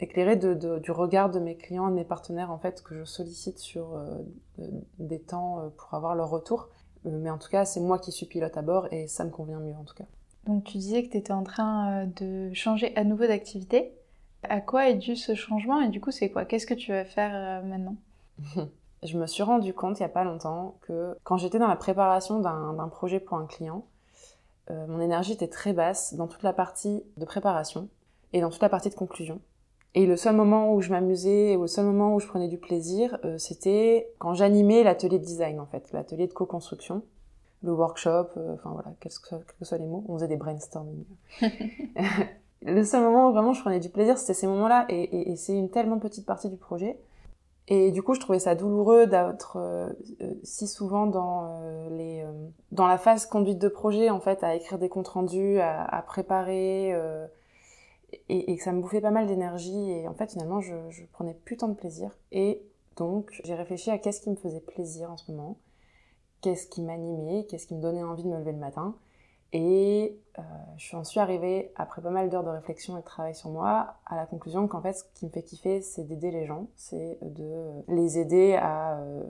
de, 0.00 0.78
du 0.78 0.90
regard 0.90 1.30
de 1.30 1.38
mes 1.38 1.56
clients 1.56 1.88
de 1.88 1.94
mes 1.94 2.04
partenaires, 2.04 2.50
en 2.50 2.58
fait, 2.58 2.82
que 2.82 2.96
je 2.96 3.04
sollicite 3.04 3.58
sur 3.58 3.94
euh, 3.94 4.18
des 4.98 5.20
temps 5.20 5.70
pour 5.76 5.94
avoir 5.94 6.14
leur 6.16 6.28
retour. 6.28 6.70
Mais 7.04 7.30
en 7.30 7.38
tout 7.38 7.48
cas, 7.48 7.64
c'est 7.64 7.80
moi 7.80 7.98
qui 7.98 8.12
suis 8.12 8.26
pilote 8.26 8.56
à 8.56 8.62
bord 8.62 8.88
et 8.92 9.06
ça 9.08 9.24
me 9.24 9.30
convient 9.30 9.58
mieux, 9.58 9.74
en 9.74 9.84
tout 9.84 9.94
cas. 9.94 10.04
Donc 10.46 10.64
tu 10.64 10.78
disais 10.78 11.02
que 11.04 11.10
tu 11.10 11.16
étais 11.16 11.32
en 11.32 11.44
train 11.44 12.06
de 12.06 12.52
changer 12.52 12.96
à 12.96 13.04
nouveau 13.04 13.26
d'activité. 13.26 13.92
À 14.42 14.60
quoi 14.60 14.88
est 14.88 14.94
dû 14.94 15.14
ce 15.14 15.34
changement 15.34 15.80
et 15.80 15.88
du 15.88 16.00
coup 16.00 16.10
c'est 16.10 16.30
quoi? 16.30 16.44
Qu'est-ce 16.44 16.66
que 16.66 16.74
tu 16.74 16.90
vas 16.90 17.04
faire 17.04 17.32
euh, 17.34 17.62
maintenant? 17.66 17.96
Je 19.04 19.18
me 19.18 19.26
suis 19.26 19.42
rendu 19.42 19.72
compte 19.72 19.98
il 19.98 20.02
n'y 20.02 20.06
a 20.06 20.10
pas 20.10 20.24
longtemps 20.24 20.76
que 20.82 21.16
quand 21.24 21.36
j'étais 21.36 21.58
dans 21.58 21.66
la 21.66 21.76
préparation 21.76 22.40
d'un 22.40 22.88
projet 22.88 23.18
pour 23.18 23.36
un 23.36 23.46
client, 23.46 23.84
euh, 24.70 24.86
mon 24.86 25.00
énergie 25.00 25.32
était 25.32 25.48
très 25.48 25.72
basse 25.72 26.14
dans 26.14 26.28
toute 26.28 26.44
la 26.44 26.52
partie 26.52 27.02
de 27.16 27.24
préparation 27.24 27.88
et 28.32 28.40
dans 28.40 28.50
toute 28.50 28.62
la 28.62 28.68
partie 28.68 28.90
de 28.90 28.94
conclusion. 28.94 29.40
Et 29.94 30.06
le 30.06 30.16
seul 30.16 30.34
moment 30.34 30.72
où 30.74 30.80
je 30.80 30.90
m'amusais, 30.90 31.56
ou 31.56 31.62
le 31.62 31.66
seul 31.66 31.84
moment 31.84 32.14
où 32.14 32.20
je 32.20 32.26
prenais 32.26 32.48
du 32.48 32.58
plaisir, 32.58 33.18
euh, 33.24 33.36
c'était 33.38 34.10
quand 34.18 34.34
j'animais 34.34 34.82
l'atelier 34.82 35.18
de 35.18 35.24
design 35.24 35.60
en 35.60 35.66
fait, 35.66 35.92
l'atelier 35.92 36.26
de 36.26 36.32
co-construction, 36.32 37.02
le 37.62 37.72
workshop, 37.72 38.28
euh, 38.36 38.54
enfin 38.54 38.70
voilà, 38.70 38.92
quels 39.00 39.12
que, 39.12 39.28
soient, 39.28 39.38
quels 39.46 39.56
que 39.58 39.64
soient 39.64 39.78
les 39.78 39.86
mots, 39.86 40.04
on 40.08 40.14
faisait 40.14 40.28
des 40.28 40.36
brainstorming. 40.36 41.04
le 42.62 42.84
seul 42.84 43.02
moment 43.02 43.28
où 43.28 43.32
vraiment 43.32 43.52
je 43.52 43.60
prenais 43.60 43.80
du 43.80 43.90
plaisir, 43.90 44.16
c'était 44.16 44.34
ces 44.34 44.46
moments-là, 44.46 44.86
et, 44.88 45.02
et, 45.02 45.32
et 45.32 45.36
c'est 45.36 45.56
une 45.56 45.68
tellement 45.68 45.98
petite 45.98 46.24
partie 46.24 46.48
du 46.48 46.56
projet. 46.56 46.98
Et 47.68 47.92
du 47.92 48.02
coup, 48.02 48.14
je 48.14 48.20
trouvais 48.20 48.40
ça 48.40 48.54
douloureux 48.54 49.06
d'être 49.06 49.56
euh, 49.56 49.88
si 50.42 50.66
souvent 50.66 51.06
dans 51.06 51.60
euh, 51.62 51.88
les 51.90 52.22
euh, 52.22 52.32
dans 52.72 52.86
la 52.86 52.98
phase 52.98 53.24
conduite 53.26 53.58
de 53.58 53.68
projet, 53.68 54.10
en 54.10 54.20
fait, 54.20 54.42
à 54.42 54.54
écrire 54.54 54.78
des 54.78 54.88
comptes 54.88 55.08
rendus, 55.08 55.60
à, 55.60 55.84
à 55.84 56.02
préparer. 56.02 56.94
Et, 58.28 58.56
que 58.56 58.62
ça 58.62 58.72
me 58.72 58.80
bouffait 58.80 59.00
pas 59.00 59.10
mal 59.10 59.26
d'énergie. 59.26 59.90
Et 59.90 60.08
en 60.08 60.14
fait, 60.14 60.32
finalement, 60.32 60.60
je, 60.60 60.74
je 60.90 61.04
prenais 61.12 61.34
plus 61.34 61.56
tant 61.56 61.68
de 61.68 61.74
plaisir. 61.74 62.16
Et 62.30 62.62
donc, 62.96 63.40
j'ai 63.44 63.54
réfléchi 63.54 63.90
à 63.90 63.98
qu'est-ce 63.98 64.20
qui 64.20 64.30
me 64.30 64.36
faisait 64.36 64.60
plaisir 64.60 65.10
en 65.10 65.16
ce 65.16 65.30
moment, 65.30 65.58
qu'est-ce 66.40 66.66
qui 66.66 66.82
m'animait, 66.82 67.46
qu'est-ce 67.48 67.66
qui 67.66 67.74
me 67.74 67.80
donnait 67.80 68.02
envie 68.02 68.22
de 68.22 68.28
me 68.28 68.38
lever 68.38 68.52
le 68.52 68.58
matin. 68.58 68.96
Et 69.54 70.18
euh, 70.38 70.42
je 70.78 71.02
suis 71.04 71.20
arrivée, 71.20 71.72
après 71.76 72.00
pas 72.00 72.10
mal 72.10 72.30
d'heures 72.30 72.44
de 72.44 72.48
réflexion 72.48 72.96
et 72.96 73.00
de 73.00 73.04
travail 73.04 73.34
sur 73.34 73.50
moi, 73.50 73.96
à 74.06 74.16
la 74.16 74.24
conclusion 74.26 74.66
qu'en 74.66 74.80
fait, 74.80 74.94
ce 74.94 75.04
qui 75.14 75.26
me 75.26 75.30
fait 75.30 75.42
kiffer, 75.42 75.82
c'est 75.82 76.04
d'aider 76.04 76.30
les 76.30 76.46
gens, 76.46 76.68
c'est 76.74 77.18
de 77.20 77.82
les 77.88 78.18
aider 78.18 78.54
à, 78.54 78.98
euh, 78.98 79.22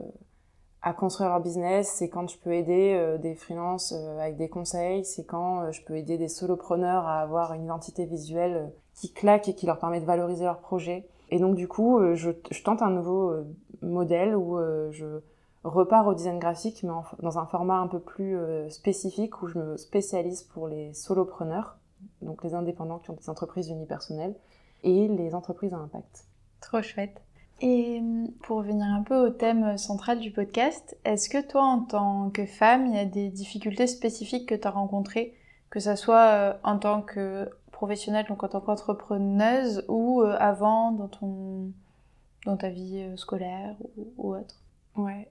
à 0.83 0.91
construire 0.91 1.29
leur 1.29 1.39
business, 1.39 1.93
c'est 1.95 2.09
quand 2.09 2.29
je 2.29 2.37
peux 2.37 2.51
aider 2.51 2.93
euh, 2.93 3.17
des 3.17 3.35
freelances 3.35 3.93
euh, 3.93 4.19
avec 4.19 4.35
des 4.35 4.49
conseils, 4.49 5.05
c'est 5.05 5.23
quand 5.23 5.61
euh, 5.61 5.71
je 5.71 5.81
peux 5.81 5.95
aider 5.95 6.17
des 6.17 6.27
solopreneurs 6.27 7.07
à 7.07 7.21
avoir 7.21 7.53
une 7.53 7.63
identité 7.63 8.05
visuelle 8.05 8.69
qui 8.93 9.13
claque 9.13 9.47
et 9.47 9.55
qui 9.55 9.65
leur 9.65 9.79
permet 9.79 10.01
de 10.01 10.05
valoriser 10.05 10.43
leur 10.43 10.59
projet. 10.59 11.07
Et 11.29 11.39
donc 11.39 11.55
du 11.55 11.69
coup, 11.69 11.99
je, 12.13 12.29
tente 12.63 12.83
un 12.83 12.91
nouveau 12.91 13.33
modèle 13.81 14.35
où 14.35 14.59
je 14.91 15.21
repars 15.63 16.05
au 16.05 16.13
design 16.13 16.37
graphique, 16.37 16.83
mais 16.83 16.91
dans 17.23 17.39
un 17.39 17.45
format 17.47 17.77
un 17.77 17.87
peu 17.87 17.99
plus 17.99 18.37
spécifique, 18.69 19.41
où 19.41 19.47
je 19.47 19.57
me 19.57 19.77
spécialise 19.77 20.43
pour 20.43 20.67
les 20.67 20.93
solopreneurs, 20.93 21.79
donc 22.21 22.43
les 22.43 22.53
indépendants 22.53 22.99
qui 22.99 23.09
ont 23.09 23.15
des 23.15 23.31
entreprises 23.31 23.69
unipersonnelles, 23.69 24.35
et 24.83 25.07
les 25.07 25.33
entreprises 25.33 25.73
à 25.73 25.77
impact. 25.77 26.27
Trop 26.61 26.83
chouette. 26.83 27.19
Et 27.65 28.01
pour 28.41 28.57
revenir 28.57 28.87
un 28.87 29.03
peu 29.03 29.15
au 29.15 29.29
thème 29.29 29.77
central 29.77 30.19
du 30.19 30.31
podcast, 30.31 30.97
est-ce 31.05 31.29
que 31.29 31.41
toi, 31.41 31.63
en 31.63 31.79
tant 31.79 32.29
que 32.29 32.45
femme, 32.45 32.87
il 32.87 32.93
y 32.93 32.99
a 32.99 33.05
des 33.05 33.29
difficultés 33.29 33.87
spécifiques 33.87 34.49
que 34.49 34.55
tu 34.55 34.67
as 34.67 34.71
rencontrées, 34.71 35.33
que 35.69 35.79
ça 35.79 35.95
soit 35.95 36.25
euh, 36.25 36.53
en 36.65 36.77
tant 36.77 37.01
que 37.01 37.49
professionnelle, 37.71 38.25
donc 38.27 38.43
en 38.43 38.49
tant 38.49 38.59
qu'entrepreneuse, 38.59 39.85
ou 39.87 40.23
euh, 40.23 40.35
avant 40.39 40.91
dans, 40.91 41.07
ton, 41.07 41.71
dans 42.45 42.57
ta 42.57 42.67
vie 42.67 43.01
euh, 43.01 43.15
scolaire 43.15 43.77
ou, 44.17 44.33
autre? 44.33 44.61
Ouais, 44.97 45.29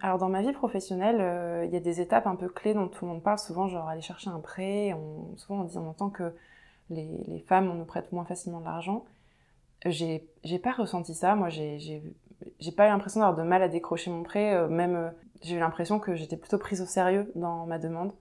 alors 0.00 0.18
dans 0.18 0.28
ma 0.28 0.42
vie 0.42 0.52
professionnelle, 0.52 1.64
il 1.66 1.72
y 1.72 1.76
a 1.76 1.80
des 1.80 2.00
étapes 2.00 2.26
un 2.26 2.34
peu 2.34 2.48
clés 2.48 2.74
dont 2.74 2.88
tout 2.88 3.04
le 3.06 3.12
monde 3.12 3.22
parle 3.22 3.38
souvent, 3.38 3.68
genre 3.68 3.88
aller 3.88 4.02
chercher 4.02 4.28
un 4.28 4.40
prêt. 4.40 4.94
Souvent 5.36 5.60
on 5.60 5.64
dit, 5.64 5.78
on 5.78 5.88
entend 5.88 6.10
que 6.10 6.34
les, 6.90 7.24
les 7.28 7.38
femmes, 7.38 7.70
on 7.70 7.74
nous 7.74 7.86
prête 7.86 8.12
moins 8.12 8.24
facilement 8.24 8.58
de 8.58 8.66
l'argent. 8.66 9.04
J'ai 9.86 10.58
pas 10.62 10.72
ressenti 10.72 11.14
ça. 11.14 11.34
Moi, 11.34 11.48
j'ai 11.48 12.02
pas 12.76 12.86
eu 12.86 12.90
l'impression 12.90 13.20
d'avoir 13.20 13.36
de 13.36 13.42
mal 13.42 13.62
à 13.62 13.68
décrocher 13.68 14.10
mon 14.10 14.22
prêt. 14.22 14.54
euh, 14.54 14.68
même, 14.68 14.96
euh, 14.96 15.10
j'ai 15.42 15.56
eu 15.56 15.58
l'impression 15.58 15.98
que 16.00 16.14
j'étais 16.14 16.36
plutôt 16.36 16.58
prise 16.58 16.82
au 16.82 16.86
sérieux 16.86 17.30
dans 17.34 17.66
ma 17.66 17.78
demande. 17.78 18.12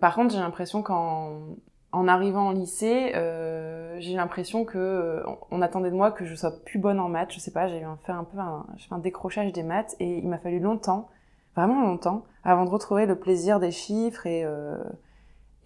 Par 0.00 0.14
contre, 0.14 0.32
j'ai 0.32 0.40
l'impression 0.40 0.82
qu'en 0.82 1.56
en 1.92 2.08
arrivant 2.08 2.50
au 2.50 2.52
lycée, 2.52 3.12
euh, 3.14 3.96
j'ai 4.00 4.16
l'impression 4.16 4.64
que 4.64 4.76
euh, 4.76 5.22
on 5.50 5.62
attendait 5.62 5.90
de 5.90 5.96
moi 5.96 6.10
que 6.10 6.24
je 6.24 6.34
sois 6.34 6.52
plus 6.64 6.78
bonne 6.78 7.00
en 7.00 7.08
maths. 7.08 7.32
Je 7.32 7.40
sais 7.40 7.52
pas, 7.52 7.68
j'ai 7.68 7.80
eu 7.80 7.84
un, 7.84 7.96
fait 7.96 8.12
un 8.12 8.24
peu 8.24 8.38
un, 8.38 8.66
un 8.90 8.98
décrochage 8.98 9.52
des 9.52 9.62
maths 9.62 9.96
et 10.00 10.18
il 10.18 10.28
m'a 10.28 10.38
fallu 10.38 10.58
longtemps, 10.58 11.08
vraiment 11.54 11.82
longtemps, 11.86 12.24
avant 12.44 12.64
de 12.64 12.70
retrouver 12.70 13.06
le 13.06 13.18
plaisir 13.18 13.60
des 13.60 13.70
chiffres 13.70 14.26
et 14.26 14.44
euh, 14.44 14.76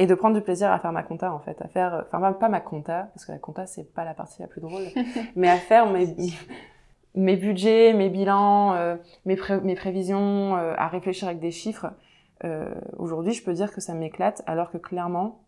et 0.01 0.07
de 0.07 0.15
prendre 0.17 0.35
du 0.35 0.43
plaisir 0.43 0.73
à 0.73 0.79
faire 0.81 0.91
ma 0.93 1.03
compta 1.05 1.33
en 1.33 1.39
fait, 1.39 1.61
à 1.63 1.69
faire, 1.69 2.05
enfin 2.09 2.21
pas- 2.21 2.33
pas 2.33 2.49
ma 2.49 2.61
compta 2.61 3.09
parce 3.15 3.25
que 3.27 3.33
la 3.33 3.39
compta 3.39 3.67
c'est 3.67 3.85
pas 3.85 4.05
la 4.05 4.15
partie 4.15 4.41
la 4.43 4.49
plus 4.49 4.61
drôle, 4.61 4.83
mais 5.37 5.49
à 5.49 5.57
faire 5.59 5.89
mes 5.91 6.15
mes 7.15 7.37
budgets, 7.37 7.93
mes 7.93 8.09
bilans, 8.09 8.73
euh, 8.75 8.97
mes, 9.27 9.37
pré- 9.37 9.61
mes 9.61 9.75
prévisions, 9.75 10.57
euh, 10.57 10.75
à 10.79 10.87
réfléchir 10.89 11.27
avec 11.29 11.41
des 11.41 11.51
chiffres. 11.51 11.87
Euh, 12.45 12.73
Aujourd'hui, 12.99 13.33
je 13.33 13.43
peux 13.45 13.53
dire 13.53 13.73
que 13.73 13.81
ça 13.81 13.95
m'éclate, 13.95 14.43
alors 14.47 14.71
que 14.71 14.79
clairement, 14.79 15.41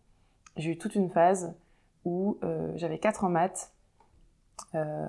j'ai 0.57 0.71
eu 0.71 0.77
toute 0.77 0.93
une 0.95 1.09
phase 1.09 1.55
où 2.05 2.37
euh, 2.43 2.71
j'avais 2.75 2.99
4 2.99 3.23
en 3.23 3.29
maths 3.29 3.71
euh, 4.75 5.07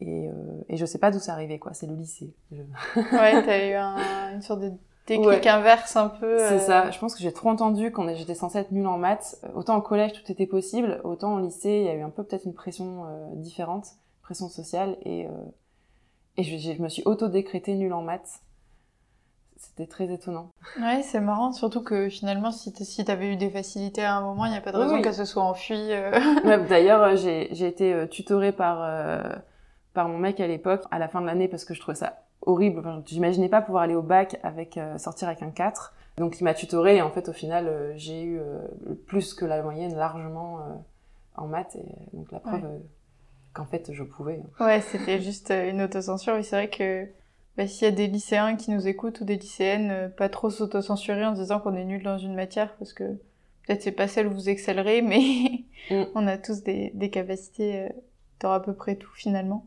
et, 0.00 0.28
euh, 0.28 0.32
et 0.68 0.76
je 0.76 0.86
sais 0.86 0.98
pas 0.98 1.10
d'où 1.10 1.18
ça 1.18 1.32
arrivait, 1.34 1.58
quoi. 1.58 1.74
C'est 1.74 1.86
le 1.86 1.94
lycée. 1.94 2.32
Je- 2.50 2.62
Ouais, 2.96 3.42
t'as 3.44 3.68
eu 3.68 3.74
un- 3.74 4.32
une 4.34 4.42
sorte 4.42 4.60
de 4.60 4.72
déclic 5.18 5.26
Ouais. 5.44 5.48
inverse 5.48 5.94
un 5.96 6.08
peu. 6.08 6.38
C'est 6.38 6.54
euh, 6.54 6.58
ça. 6.58 6.90
Je 6.90 6.98
pense 6.98 7.14
que 7.14 7.20
j'ai 7.22 7.32
trop 7.32 7.48
entendu 7.50 7.90
quand 7.92 8.06
j'étais 8.14 8.34
censée 8.34 8.58
être 8.58 8.72
nulle 8.72 8.86
en 8.86 8.98
maths. 8.98 9.36
Autant 9.54 9.76
au 9.76 9.82
collège, 9.82 10.12
tout 10.12 10.30
était 10.32 10.46
possible. 10.46 11.00
Autant 11.04 11.34
au 11.34 11.40
lycée, 11.40 11.80
il 11.80 11.84
y 11.84 11.88
a 11.88 11.94
eu 11.94 12.02
un 12.02 12.10
peu 12.10 12.24
peut-être 12.24 12.44
une 12.46 12.54
pression 12.54 13.04
euh, 13.06 13.26
différente, 13.34 13.86
pression 14.22 14.48
sociale. 14.48 14.96
Et, 15.04 15.26
euh, 15.26 15.30
et 16.36 16.42
je, 16.42 16.56
je 16.56 16.80
me 16.82 16.88
suis 16.88 17.02
auto-décrétée 17.04 17.74
nulle 17.74 17.92
en 17.92 18.02
maths. 18.02 18.40
C'était 19.56 19.86
très 19.86 20.10
étonnant. 20.10 20.48
Ouais, 20.80 21.02
c'est 21.02 21.20
marrant, 21.20 21.52
surtout 21.52 21.82
que 21.82 22.08
finalement, 22.08 22.50
si 22.50 22.72
t- 22.72 22.82
si 22.84 23.04
t'avais 23.04 23.26
eu 23.32 23.36
des 23.36 23.50
facilités 23.50 24.02
à 24.02 24.16
un 24.16 24.22
moment, 24.22 24.46
il 24.46 24.52
n'y 24.52 24.56
a 24.56 24.62
pas 24.62 24.72
de 24.72 24.78
raison 24.78 24.94
oui. 24.94 25.02
qu'elle 25.02 25.12
se 25.14 25.26
soit 25.26 25.42
enfuie. 25.42 25.74
euh. 25.92 26.12
D'ailleurs, 26.68 27.14
j'ai 27.16 27.52
été 27.66 28.06
tutorée 28.10 28.52
par, 28.52 28.78
par 29.92 30.08
mon 30.08 30.16
mec 30.16 30.40
à 30.40 30.46
l'époque, 30.46 30.82
à 30.90 30.98
la 30.98 31.08
fin 31.08 31.20
de 31.20 31.26
l'année, 31.26 31.46
parce 31.46 31.66
que 31.66 31.74
je 31.74 31.80
trouvais 31.80 31.94
ça 31.94 32.20
horrible. 32.42 32.80
Enfin, 32.80 33.02
J'imaginais 33.06 33.48
pas 33.48 33.62
pouvoir 33.62 33.82
aller 33.84 33.94
au 33.94 34.02
bac 34.02 34.38
avec 34.42 34.76
euh, 34.78 34.98
sortir 34.98 35.28
avec 35.28 35.42
un 35.42 35.50
4. 35.50 35.94
Donc 36.16 36.40
il 36.40 36.44
m'a 36.44 36.54
tutorée 36.54 36.96
et 36.96 37.02
en 37.02 37.10
fait, 37.10 37.28
au 37.28 37.32
final, 37.32 37.66
euh, 37.68 37.92
j'ai 37.96 38.22
eu 38.22 38.38
euh, 38.38 38.58
plus 39.06 39.32
que 39.34 39.44
la 39.44 39.62
moyenne 39.62 39.94
largement 39.94 40.58
euh, 40.58 40.62
en 41.36 41.46
maths. 41.46 41.76
Et 41.76 42.16
donc 42.16 42.30
la 42.32 42.40
preuve 42.40 42.54
Ouais. 42.62 42.68
euh, 42.68 42.78
qu'en 43.54 43.64
fait, 43.64 43.90
je 43.92 44.02
pouvais. 44.02 44.40
Ouais, 44.60 44.80
c'était 44.80 45.20
juste 45.20 45.50
euh, 45.50 45.70
une 45.70 45.80
autocensure. 45.82 46.34
Oui, 46.34 46.44
c'est 46.44 46.56
vrai 46.56 46.68
que 46.68 47.06
bah, 47.56 47.66
s'il 47.66 47.84
y 47.84 47.88
a 47.88 47.94
des 47.94 48.06
lycéens 48.06 48.56
qui 48.56 48.70
nous 48.70 48.86
écoutent 48.86 49.20
ou 49.20 49.24
des 49.24 49.36
lycéennes, 49.36 49.90
euh, 49.90 50.08
pas 50.08 50.28
trop 50.28 50.50
s'autocensurer 50.50 51.24
en 51.26 51.34
se 51.34 51.40
disant 51.40 51.58
qu'on 51.60 51.74
est 51.74 51.84
nul 51.84 52.02
dans 52.02 52.18
une 52.18 52.34
matière, 52.34 52.74
parce 52.76 52.92
que 52.92 53.04
peut-être 53.66 53.82
c'est 53.82 53.92
pas 53.92 54.08
celle 54.08 54.26
où 54.26 54.32
vous 54.32 54.48
excellerez, 54.48 55.02
mais 55.02 55.20
Mm. 55.90 56.04
on 56.14 56.26
a 56.26 56.36
tous 56.36 56.62
des, 56.62 56.90
des 56.94 57.08
capacités 57.10 57.80
euh, 57.84 57.88
dans 58.40 58.52
à 58.52 58.60
peu 58.60 58.74
près 58.74 58.96
tout 58.96 59.10
finalement. 59.14 59.64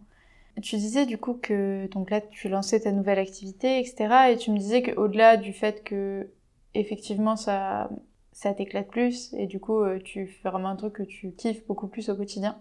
Tu 0.62 0.78
disais 0.78 1.06
du 1.06 1.18
coup 1.18 1.34
que 1.34 1.88
donc 1.88 2.12
là 2.12 2.22
tu 2.22 2.48
lançais 2.48 2.80
ta 2.82 2.92
nouvelle 2.92 3.20
activité, 3.20 3.80
etc. 3.80 4.32
Et 4.32 4.38
tu 4.38 4.52
me 4.52 4.58
disais 4.58 4.84
qu'au-delà 4.84 5.38
du 5.38 5.52
fait 5.52 5.84
que 5.84 6.30
effectivement 6.76 7.36
ça 7.36 7.90
ça 8.32 8.54
t'éclate 8.54 8.88
plus 8.88 9.34
et 9.34 9.48
du 9.48 9.60
coup 9.60 9.80
euh, 9.82 10.00
tu 10.04 10.28
fais 10.28 10.50
vraiment 10.50 10.70
un 10.70 10.76
truc 10.76 10.94
que 10.94 11.04
tu 11.04 11.32
kiffes 11.32 11.66
beaucoup 11.68 11.88
plus 11.88 12.10
au 12.10 12.16
quotidien. 12.16 12.58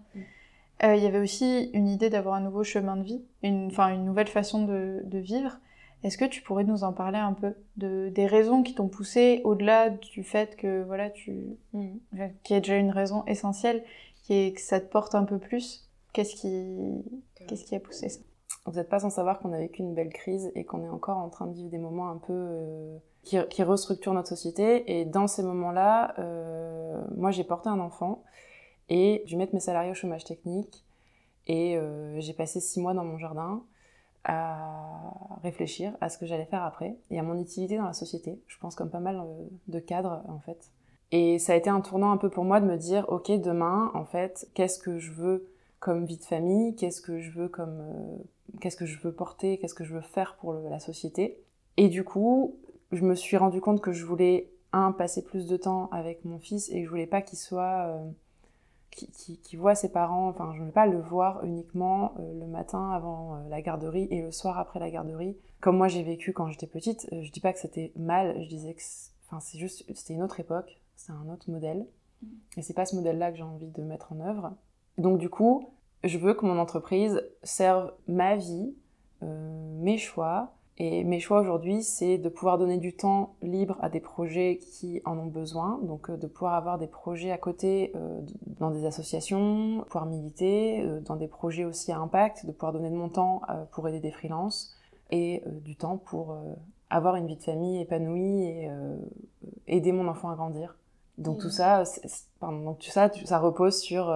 Euh, 0.84 0.96
Il 0.96 1.02
y 1.02 1.06
avait 1.06 1.20
aussi 1.20 1.70
une 1.75 1.88
idée 1.88 2.11
d'avoir 2.11 2.34
un 2.34 2.40
nouveau 2.40 2.64
chemin 2.64 2.96
de 2.96 3.04
vie, 3.04 3.22
une, 3.42 3.66
enfin 3.66 3.88
une 3.94 4.04
nouvelle 4.04 4.28
façon 4.28 4.64
de, 4.64 5.02
de 5.04 5.18
vivre. 5.18 5.58
Est-ce 6.02 6.18
que 6.18 6.25
tu 6.25 6.42
pourrais 6.42 6.64
nous 6.64 6.82
en 6.84 6.92
parler 6.92 7.18
un 7.18 7.32
peu 7.32 7.54
de, 7.76 8.08
des 8.08 8.26
raisons 8.26 8.62
qui 8.62 8.75
t'ont 8.75 8.88
poussé 8.88 9.40
au-delà 9.44 9.90
du 9.90 10.25
fait 10.25 10.56
que 10.56 10.82
voilà 10.82 11.11
tu 11.11 11.56
enfin, 12.14 12.30
qu'il 12.42 12.54
y 12.54 12.56
a 12.56 12.61
déjà 12.61 12.76
une 12.76 12.90
raison 12.90 13.25
essentielle 13.26 13.84
qui 14.25 14.34
est 14.34 14.52
que 14.54 14.61
ça 14.61 14.80
te 14.80 14.90
porte 14.90 15.14
un 15.14 15.25
peu 15.25 15.38
plus 15.38 15.88
Qu'est-ce 16.12 16.35
qui 16.35 17.04
qu'est-ce 17.47 17.64
qui 17.64 17.75
a 17.75 17.81
poussé 17.81 18.09
ça? 18.09 18.21
Vous 18.66 18.73
n'êtes 18.73 18.88
pas 18.88 19.00
sans 19.00 19.11
savoir 19.11 19.40
qu'on 19.40 19.52
a 19.52 19.59
vécu 19.59 19.83
une 19.83 19.95
belle 19.95 20.12
crise 20.12 20.52
et 20.54 20.64
qu'on 20.64 20.85
est 20.85 20.88
encore 20.88 21.19
en 21.19 21.28
train 21.31 21.47
de 21.47 21.54
vivre 21.54 21.71
des 21.71 21.78
moments 21.78 22.09
un 22.11 22.19
peu 22.19 22.33
euh, 22.33 22.97
qui, 23.25 23.37
qui 23.49 23.62
restructurent 23.62 24.14
notre 24.14 24.28
société. 24.28 24.99
Et 25.00 25.04
dans 25.04 25.26
ces 25.26 25.42
moments-là, 25.42 26.14
euh, 26.19 27.02
moi 27.16 27.31
j'ai 27.31 27.45
porté 27.45 27.69
un 27.69 27.81
enfant 27.81 28.23
et 28.88 29.25
dû 29.26 29.37
mettre 29.37 29.54
mes 29.54 29.61
salariés 29.61 29.90
au 29.90 29.95
chômage 29.95 30.25
technique. 30.25 30.85
Et 31.49 31.76
euh, 31.76 32.21
j'ai 32.21 32.35
passé 32.35 32.61
six 32.61 32.78
mois 32.78 32.95
dans 32.95 33.04
mon 33.04 33.19
jardin 33.19 33.64
à 34.25 35.38
réfléchir 35.42 35.97
à 36.00 36.09
ce 36.09 36.19
que 36.19 36.26
j'allais 36.26 36.45
faire 36.45 36.62
après 36.62 36.97
et 37.11 37.19
à 37.19 37.25
mon 37.25 37.40
utilité 37.40 37.76
dans 37.78 37.87
la 37.87 37.92
société. 37.95 38.40
Je 38.47 38.59
pense 38.59 38.76
comme 38.76 38.90
pas 38.90 39.00
mal 39.00 39.21
de 39.66 39.78
cadres 39.81 40.23
en 40.28 40.38
fait. 40.38 40.71
Et 41.11 41.38
ça 41.38 41.52
a 41.52 41.57
été 41.57 41.69
un 41.69 41.81
tournant 41.81 42.11
un 42.12 42.16
peu 42.16 42.31
pour 42.31 42.45
moi 42.45 42.61
de 42.61 42.66
me 42.66 42.78
dire, 42.78 43.04
ok, 43.09 43.31
demain, 43.33 43.90
en 43.95 44.07
fait, 44.07 44.49
qu'est-ce 44.54 44.78
que 44.78 44.99
je 44.99 45.12
veux 45.12 45.51
comme 45.82 46.04
vie 46.06 46.16
de 46.16 46.22
famille, 46.22 46.76
qu'est-ce 46.76 47.00
que 47.02 47.18
je 47.18 47.32
veux 47.32 47.48
comme, 47.48 47.80
euh, 47.80 48.16
qu'est-ce 48.60 48.76
que 48.76 48.86
je 48.86 49.00
veux 49.00 49.12
porter, 49.12 49.58
qu'est-ce 49.58 49.74
que 49.74 49.82
je 49.82 49.92
veux 49.92 50.00
faire 50.00 50.36
pour 50.36 50.52
le- 50.52 50.68
la 50.68 50.78
société. 50.78 51.42
Et 51.76 51.88
du 51.88 52.04
coup, 52.04 52.54
je 52.92 53.02
me 53.04 53.16
suis 53.16 53.36
rendu 53.36 53.60
compte 53.60 53.80
que 53.80 53.90
je 53.90 54.04
voulais 54.06 54.48
un 54.72 54.92
passer 54.92 55.24
plus 55.24 55.48
de 55.48 55.56
temps 55.56 55.88
avec 55.90 56.24
mon 56.24 56.38
fils 56.38 56.70
et 56.70 56.78
que 56.78 56.84
je 56.84 56.88
voulais 56.88 57.08
pas 57.08 57.20
qu'il 57.20 57.36
soit, 57.36 57.86
euh, 57.88 58.10
voit 59.56 59.74
ses 59.74 59.90
parents. 59.90 60.28
Enfin, 60.28 60.52
je 60.54 60.60
voulais 60.60 60.70
pas 60.70 60.86
le 60.86 61.00
voir 61.00 61.44
uniquement 61.44 62.14
euh, 62.20 62.32
le 62.38 62.46
matin 62.46 62.90
avant 62.92 63.34
euh, 63.34 63.48
la 63.48 63.60
garderie 63.60 64.06
et 64.12 64.22
le 64.22 64.30
soir 64.30 64.60
après 64.60 64.78
la 64.78 64.88
garderie, 64.88 65.36
comme 65.60 65.76
moi 65.76 65.88
j'ai 65.88 66.04
vécu 66.04 66.32
quand 66.32 66.46
j'étais 66.46 66.68
petite. 66.68 67.08
Euh, 67.12 67.22
je 67.22 67.32
dis 67.32 67.40
pas 67.40 67.52
que 67.52 67.58
c'était 67.58 67.92
mal, 67.96 68.40
je 68.40 68.48
disais 68.48 68.74
que, 68.74 68.82
enfin, 69.26 69.40
c'est 69.40 69.58
juste, 69.58 69.84
c'était 69.96 70.14
une 70.14 70.22
autre 70.22 70.38
époque, 70.38 70.80
c'est 70.94 71.10
un 71.12 71.28
autre 71.28 71.50
modèle. 71.50 71.86
Et 72.56 72.62
c'est 72.62 72.74
pas 72.74 72.86
ce 72.86 72.94
modèle-là 72.94 73.32
que 73.32 73.38
j'ai 73.38 73.42
envie 73.42 73.66
de 73.66 73.82
mettre 73.82 74.12
en 74.12 74.20
œuvre. 74.20 74.52
Donc 74.99 75.18
du 75.18 75.28
coup, 75.28 75.70
je 76.04 76.18
veux 76.18 76.34
que 76.34 76.44
mon 76.44 76.58
entreprise 76.58 77.22
serve 77.42 77.92
ma 78.08 78.37
vie, 78.37 78.75
euh, 79.22 79.78
mes 79.80 79.99
choix. 79.99 80.52
Et 80.78 81.04
mes 81.04 81.20
choix 81.20 81.40
aujourd'hui, 81.40 81.82
c'est 81.82 82.16
de 82.16 82.28
pouvoir 82.30 82.56
donner 82.56 82.78
du 82.78 82.96
temps 82.96 83.34
libre 83.42 83.76
à 83.82 83.90
des 83.90 84.00
projets 84.00 84.56
qui 84.58 85.02
en 85.04 85.18
ont 85.18 85.26
besoin. 85.26 85.78
Donc 85.82 86.08
euh, 86.11 86.16
de 86.16 86.26
pouvoir 86.26 86.54
avoir 86.54 86.78
des 86.78 86.87
projets 86.87 87.30
à 87.30 87.38
côté 87.38 87.92
euh, 87.94 88.20
dans 88.58 88.70
des 88.70 88.87
associations, 88.87 89.84
pouvoir 89.87 90.06
militer, 90.06 90.80
euh, 90.80 91.00
dans 91.00 91.16
des 91.16 91.28
projets 91.28 91.64
aussi 91.66 91.92
à 91.92 91.99
impact, 91.99 92.46
de 92.46 92.52
pouvoir 92.52 92.72
donner 92.72 92.90
de 92.90 92.96
mon 92.96 93.11
temps 93.11 93.42
pour 93.72 93.87
aider 93.88 94.00
des 94.00 94.11
freelances 94.11 94.75
et 95.11 95.42
du 95.62 95.76
temps 95.76 95.99
pour 95.99 96.37
avoir 96.88 97.16
une 97.16 97.26
vie 97.26 97.37
de 97.37 97.42
famille 97.42 97.80
épanouie 97.80 98.44
et 98.44 98.70
aider 99.66 99.92
mon 99.92 100.08
enfant 100.08 100.30
à 100.30 100.34
grandir. 100.37 100.75
Donc 101.18 101.38
tout 101.38 101.50
ça, 101.50 101.84
c'est- 101.84 102.26
pardon, 102.40 102.61
donc 102.64 102.78
tout 102.78 102.90
ça, 102.90 103.11
ça 103.26 103.38
repose 103.38 103.78
sur 103.78 104.11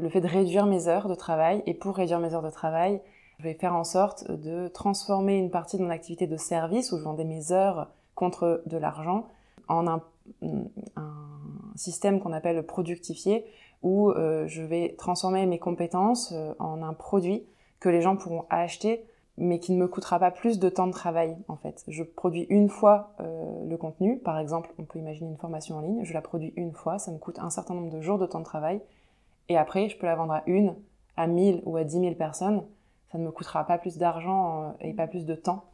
le 0.00 0.08
fait 0.08 0.20
de 0.20 0.26
réduire 0.26 0.66
mes 0.66 0.88
heures 0.88 1.08
de 1.08 1.14
travail. 1.14 1.62
Et 1.66 1.74
pour 1.74 1.96
réduire 1.96 2.18
mes 2.18 2.34
heures 2.34 2.42
de 2.42 2.50
travail, 2.50 3.00
je 3.38 3.44
vais 3.44 3.54
faire 3.54 3.74
en 3.74 3.84
sorte 3.84 4.30
de 4.30 4.68
transformer 4.68 5.36
une 5.38 5.50
partie 5.50 5.78
de 5.78 5.82
mon 5.82 5.90
activité 5.90 6.26
de 6.26 6.36
service, 6.36 6.92
où 6.92 6.98
je 6.98 7.04
vendais 7.04 7.24
mes 7.24 7.52
heures 7.52 7.88
contre 8.14 8.62
de 8.66 8.76
l'argent, 8.76 9.28
en 9.68 9.86
un, 9.86 10.02
système 11.76 12.20
qu'on 12.20 12.32
appelle 12.32 12.64
productifié, 12.66 13.46
où 13.82 14.10
euh, 14.10 14.46
je 14.46 14.62
vais 14.62 14.94
transformer 14.98 15.46
mes 15.46 15.58
compétences 15.58 16.32
euh, 16.32 16.52
en 16.58 16.82
un 16.82 16.92
produit 16.92 17.46
que 17.78 17.88
les 17.88 18.02
gens 18.02 18.16
pourront 18.16 18.44
acheter, 18.50 19.06
mais 19.38 19.58
qui 19.58 19.72
ne 19.72 19.78
me 19.78 19.88
coûtera 19.88 20.18
pas 20.18 20.30
plus 20.30 20.58
de 20.58 20.68
temps 20.68 20.86
de 20.86 20.92
travail 20.92 21.36
en 21.48 21.56
fait. 21.56 21.82
Je 21.88 22.02
produis 22.02 22.46
une 22.50 22.68
fois 22.68 23.14
euh, 23.20 23.64
le 23.64 23.76
contenu, 23.78 24.18
par 24.18 24.38
exemple, 24.38 24.70
on 24.78 24.84
peut 24.84 24.98
imaginer 24.98 25.30
une 25.30 25.38
formation 25.38 25.76
en 25.76 25.80
ligne, 25.80 26.04
je 26.04 26.12
la 26.12 26.20
produis 26.20 26.52
une 26.56 26.72
fois, 26.72 26.98
ça 26.98 27.10
me 27.10 27.18
coûte 27.18 27.38
un 27.38 27.48
certain 27.48 27.74
nombre 27.74 27.90
de 27.90 28.02
jours 28.02 28.18
de 28.18 28.26
temps 28.26 28.40
de 28.40 28.44
travail, 28.44 28.82
et 29.50 29.58
après 29.58 29.90
je 29.90 29.98
peux 29.98 30.06
la 30.06 30.16
vendre 30.16 30.32
à 30.32 30.42
une, 30.46 30.74
à 31.18 31.26
mille 31.26 31.60
ou 31.66 31.76
à 31.76 31.84
dix 31.84 31.98
mille 31.98 32.16
personnes, 32.16 32.62
ça 33.12 33.18
ne 33.18 33.24
me 33.24 33.30
coûtera 33.30 33.66
pas 33.66 33.76
plus 33.76 33.98
d'argent 33.98 34.74
et 34.80 34.94
pas 34.94 35.06
plus 35.06 35.26
de 35.26 35.34
temps. 35.34 35.64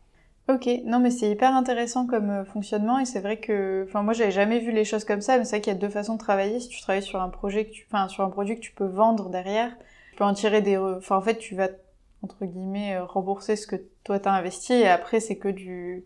Ok, 0.49 0.69
non 0.85 1.01
mais 1.01 1.11
c'est 1.11 1.29
hyper 1.29 1.55
intéressant 1.55 2.07
comme 2.07 2.31
euh, 2.31 2.45
fonctionnement 2.45 3.01
et 3.01 3.05
c'est 3.05 3.19
vrai 3.19 3.39
que, 3.39 3.85
enfin 3.89 4.03
moi 4.03 4.13
j'avais 4.13 4.31
jamais 4.31 4.61
vu 4.61 4.71
les 4.71 4.85
choses 4.85 5.05
comme 5.05 5.21
ça, 5.21 5.37
mais 5.39 5.45
c'est 5.45 5.57
vrai 5.57 5.61
qu'il 5.61 5.73
y 5.73 5.77
a 5.77 5.79
deux 5.79 5.89
façons 5.89 6.15
de 6.15 6.21
travailler. 6.21 6.61
Si 6.61 6.69
tu 6.69 6.81
travailles 6.81 7.03
sur 7.03 7.21
un 7.21 7.29
projet 7.29 7.65
que 7.65 7.71
tu, 7.71 7.85
enfin 7.91 8.09
sur 8.09 8.23
un 8.23 8.31
produit 8.31 8.55
que 8.55 8.61
tu 8.61 8.73
peux 8.73 8.87
vendre 8.87 9.29
derrière, 9.29 9.77
tu 10.11 10.17
peux 10.17 10.25
en 10.25 10.35
tirer 10.35 10.63
des, 10.63 10.79
enfin 10.79 11.17
en 11.17 11.21
fait 11.21 11.37
tu 11.39 11.57
vas 11.57 11.69
entre 12.23 12.45
guillemets 12.45 12.95
euh, 12.95 13.05
rembourser 13.05 13.57
ce 13.57 13.67
que 13.67 13.77
toi 14.05 14.21
t'as 14.21 14.33
investi 14.33 14.73
et 14.73 14.89
après 14.89 15.21
c'est 15.21 15.37
que 15.37 15.49
du 15.49 16.05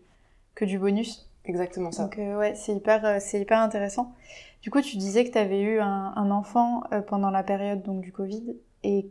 que 0.55 0.65
du 0.65 0.79
bonus. 0.79 1.29
Exactement 1.45 1.91
ça. 1.91 2.03
Donc 2.03 2.17
euh, 2.17 2.37
ouais, 2.37 2.55
c'est 2.55 2.73
hyper 2.73 3.21
c'est 3.21 3.39
hyper 3.39 3.59
intéressant. 3.59 4.13
Du 4.61 4.69
coup 4.69 4.81
tu 4.81 4.97
disais 4.97 5.25
que 5.25 5.31
tu 5.31 5.37
avais 5.37 5.61
eu 5.61 5.79
un, 5.79 6.13
un 6.15 6.31
enfant 6.31 6.83
pendant 7.07 7.31
la 7.31 7.43
période 7.43 7.81
donc 7.83 8.01
du 8.01 8.11
Covid 8.11 8.55
et 8.83 9.09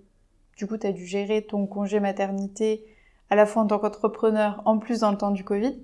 du 0.56 0.66
coup 0.66 0.76
tu 0.78 0.86
as 0.86 0.92
dû 0.92 1.06
gérer 1.06 1.42
ton 1.42 1.66
congé 1.66 1.98
maternité 2.00 2.84
à 3.30 3.36
la 3.36 3.46
fois 3.46 3.62
en 3.62 3.66
tant 3.66 3.78
qu'entrepreneur, 3.78 4.60
en 4.64 4.78
plus 4.78 5.00
dans 5.00 5.12
le 5.12 5.16
temps 5.16 5.30
du 5.30 5.44
Covid. 5.44 5.78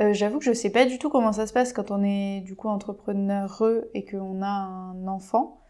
Euh, 0.00 0.12
J'avoue 0.12 0.38
que 0.38 0.44
je 0.44 0.52
sais 0.52 0.70
pas 0.70 0.84
du 0.84 0.98
tout 0.98 1.08
comment 1.08 1.32
ça 1.32 1.46
se 1.46 1.52
passe 1.52 1.72
quand 1.72 1.90
on 1.90 2.02
est 2.04 2.42
du 2.42 2.54
coup 2.54 2.68
entrepreneureux 2.68 3.90
et 3.94 4.04
qu'on 4.04 4.42
a 4.42 4.46
un 4.46 5.08
enfant. 5.08 5.60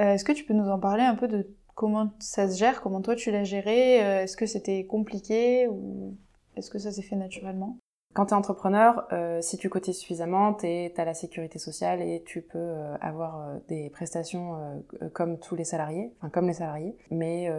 Euh, 0.00 0.12
Est-ce 0.12 0.24
que 0.24 0.32
tu 0.32 0.44
peux 0.44 0.54
nous 0.54 0.68
en 0.68 0.78
parler 0.78 1.02
un 1.02 1.16
peu 1.16 1.26
de 1.26 1.48
comment 1.74 2.10
ça 2.20 2.48
se 2.48 2.56
gère, 2.56 2.82
comment 2.82 3.02
toi 3.02 3.16
tu 3.16 3.32
l'as 3.32 3.42
géré? 3.44 4.04
Euh, 4.04 4.22
Est-ce 4.22 4.36
que 4.36 4.46
c'était 4.46 4.86
compliqué 4.86 5.66
ou 5.68 6.14
est-ce 6.56 6.70
que 6.70 6.78
ça 6.78 6.92
s'est 6.92 7.02
fait 7.02 7.16
naturellement? 7.16 7.78
Quand 8.16 8.26
tu 8.26 8.32
es 8.32 8.36
entrepreneur, 8.36 9.06
euh, 9.12 9.42
si 9.42 9.58
tu 9.58 9.68
cotises 9.68 9.98
suffisamment, 9.98 10.54
tu 10.54 10.66
as 10.66 11.04
la 11.04 11.12
sécurité 11.12 11.58
sociale 11.58 12.00
et 12.00 12.22
tu 12.24 12.40
peux 12.40 12.56
euh, 12.58 12.96
avoir 13.02 13.38
euh, 13.40 13.58
des 13.68 13.90
prestations 13.90 14.82
comme 15.12 15.38
tous 15.38 15.54
les 15.54 15.64
salariés, 15.64 16.14
enfin 16.18 16.30
comme 16.30 16.46
les 16.46 16.54
salariés. 16.54 16.96
Mais 17.10 17.52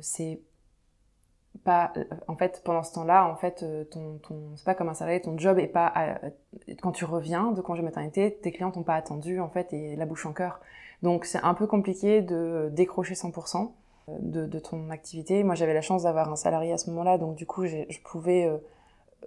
c'est 0.00 0.40
pas 1.64 1.92
en 2.28 2.36
fait 2.36 2.62
pendant 2.64 2.82
ce 2.82 2.92
temps-là 2.94 3.26
en 3.26 3.36
fait 3.36 3.64
ton, 3.90 4.20
c'est 4.56 4.64
pas 4.64 4.74
comme 4.74 4.88
un 4.88 4.94
salarié 4.94 5.20
ton 5.20 5.36
job 5.36 5.58
est 5.58 5.66
pas 5.66 5.92
quand 6.80 6.92
tu 6.92 7.04
reviens 7.04 7.52
de 7.52 7.60
congé 7.60 7.82
maternité 7.82 8.38
tes 8.40 8.52
clients 8.52 8.70
t'ont 8.70 8.84
pas 8.84 8.94
attendu 8.94 9.40
en 9.40 9.48
fait 9.48 9.72
et 9.72 9.96
la 9.96 10.06
bouche 10.06 10.24
en 10.24 10.32
cœur 10.32 10.60
donc 11.02 11.24
c'est 11.24 11.42
un 11.42 11.54
peu 11.54 11.66
compliqué 11.66 12.22
de 12.22 12.70
décrocher 12.72 13.14
100% 13.14 13.72
de, 14.20 14.46
de 14.46 14.58
ton 14.58 14.88
activité 14.90 15.42
moi 15.42 15.54
j'avais 15.56 15.74
la 15.74 15.82
chance 15.82 16.04
d'avoir 16.04 16.30
un 16.30 16.36
salarié 16.36 16.72
à 16.72 16.78
ce 16.78 16.88
moment-là 16.90 17.18
donc 17.18 17.34
du 17.34 17.44
coup 17.44 17.66
je 17.66 18.00
pouvais 18.04 18.48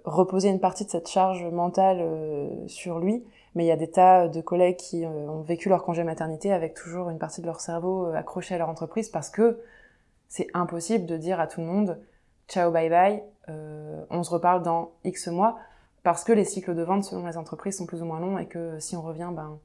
reposer 0.04 0.48
une 0.48 0.60
partie 0.60 0.84
de 0.84 0.90
cette 0.90 1.08
charge 1.08 1.44
mentale 1.44 1.98
euh, 2.00 2.66
sur 2.66 2.98
lui 2.98 3.24
mais 3.54 3.64
il 3.64 3.68
y 3.68 3.72
a 3.72 3.76
des 3.76 3.90
tas 3.90 4.28
de 4.28 4.40
collègues 4.40 4.76
qui 4.76 5.04
euh, 5.04 5.08
ont 5.08 5.42
vécu 5.42 5.68
leur 5.68 5.84
congé 5.84 6.04
maternité 6.04 6.52
avec 6.52 6.74
toujours 6.74 7.10
une 7.10 7.18
partie 7.18 7.40
de 7.40 7.46
leur 7.46 7.60
cerveau 7.60 8.06
accrochée 8.06 8.54
à 8.54 8.58
leur 8.58 8.68
entreprise 8.68 9.10
parce 9.10 9.30
que 9.30 9.60
c'est 10.28 10.46
impossible 10.54 11.06
de 11.06 11.16
dire 11.16 11.38
à 11.40 11.46
tout 11.46 11.60
le 11.60 11.66
monde 11.66 11.98
ciao, 12.48 12.70
bye 12.70 12.88
bye, 12.88 13.22
euh, 13.48 14.04
on 14.10 14.22
se 14.22 14.30
reparle 14.30 14.62
dans 14.62 14.92
X 15.04 15.28
mois, 15.28 15.58
parce 16.02 16.24
que 16.24 16.32
les 16.32 16.44
cycles 16.44 16.74
de 16.74 16.82
vente 16.82 17.04
selon 17.04 17.26
les 17.26 17.36
entreprises 17.36 17.78
sont 17.78 17.86
plus 17.86 18.02
ou 18.02 18.04
moins 18.04 18.20
longs 18.20 18.38
et 18.38 18.46
que 18.46 18.78
si 18.78 18.96
on 18.96 19.02
revient 19.02 19.30
ben, 19.32 19.58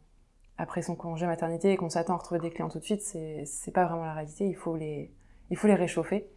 après 0.57 0.81
son 0.81 0.95
congé 0.95 1.25
maternité 1.25 1.71
et 1.71 1.77
qu'on 1.77 1.89
s'attend 1.89 2.13
à 2.13 2.17
retrouver 2.17 2.39
des 2.39 2.49
clients 2.49 2.69
tout 2.69 2.79
de 2.79 2.83
suite, 2.83 3.01
c'est 3.01 3.71
pas 3.71 3.85
vraiment 3.85 4.05
la 4.05 4.13
réalité, 4.13 4.47
il 4.47 4.55
faut 4.55 4.75
les, 4.75 5.11
il 5.49 5.57
faut 5.57 5.67
les 5.67 5.75
réchauffer. 5.75 6.29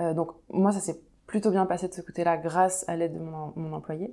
Euh, 0.00 0.14
donc 0.14 0.30
moi, 0.50 0.72
ça 0.72 0.80
s'est 0.80 1.00
plutôt 1.30 1.52
bien 1.52 1.64
passé 1.64 1.86
de 1.86 1.94
ce 1.94 2.00
côté-là 2.00 2.36
grâce 2.36 2.84
à 2.88 2.96
l'aide 2.96 3.14
de 3.14 3.20
mon, 3.20 3.52
mon, 3.54 3.72
employé. 3.72 4.12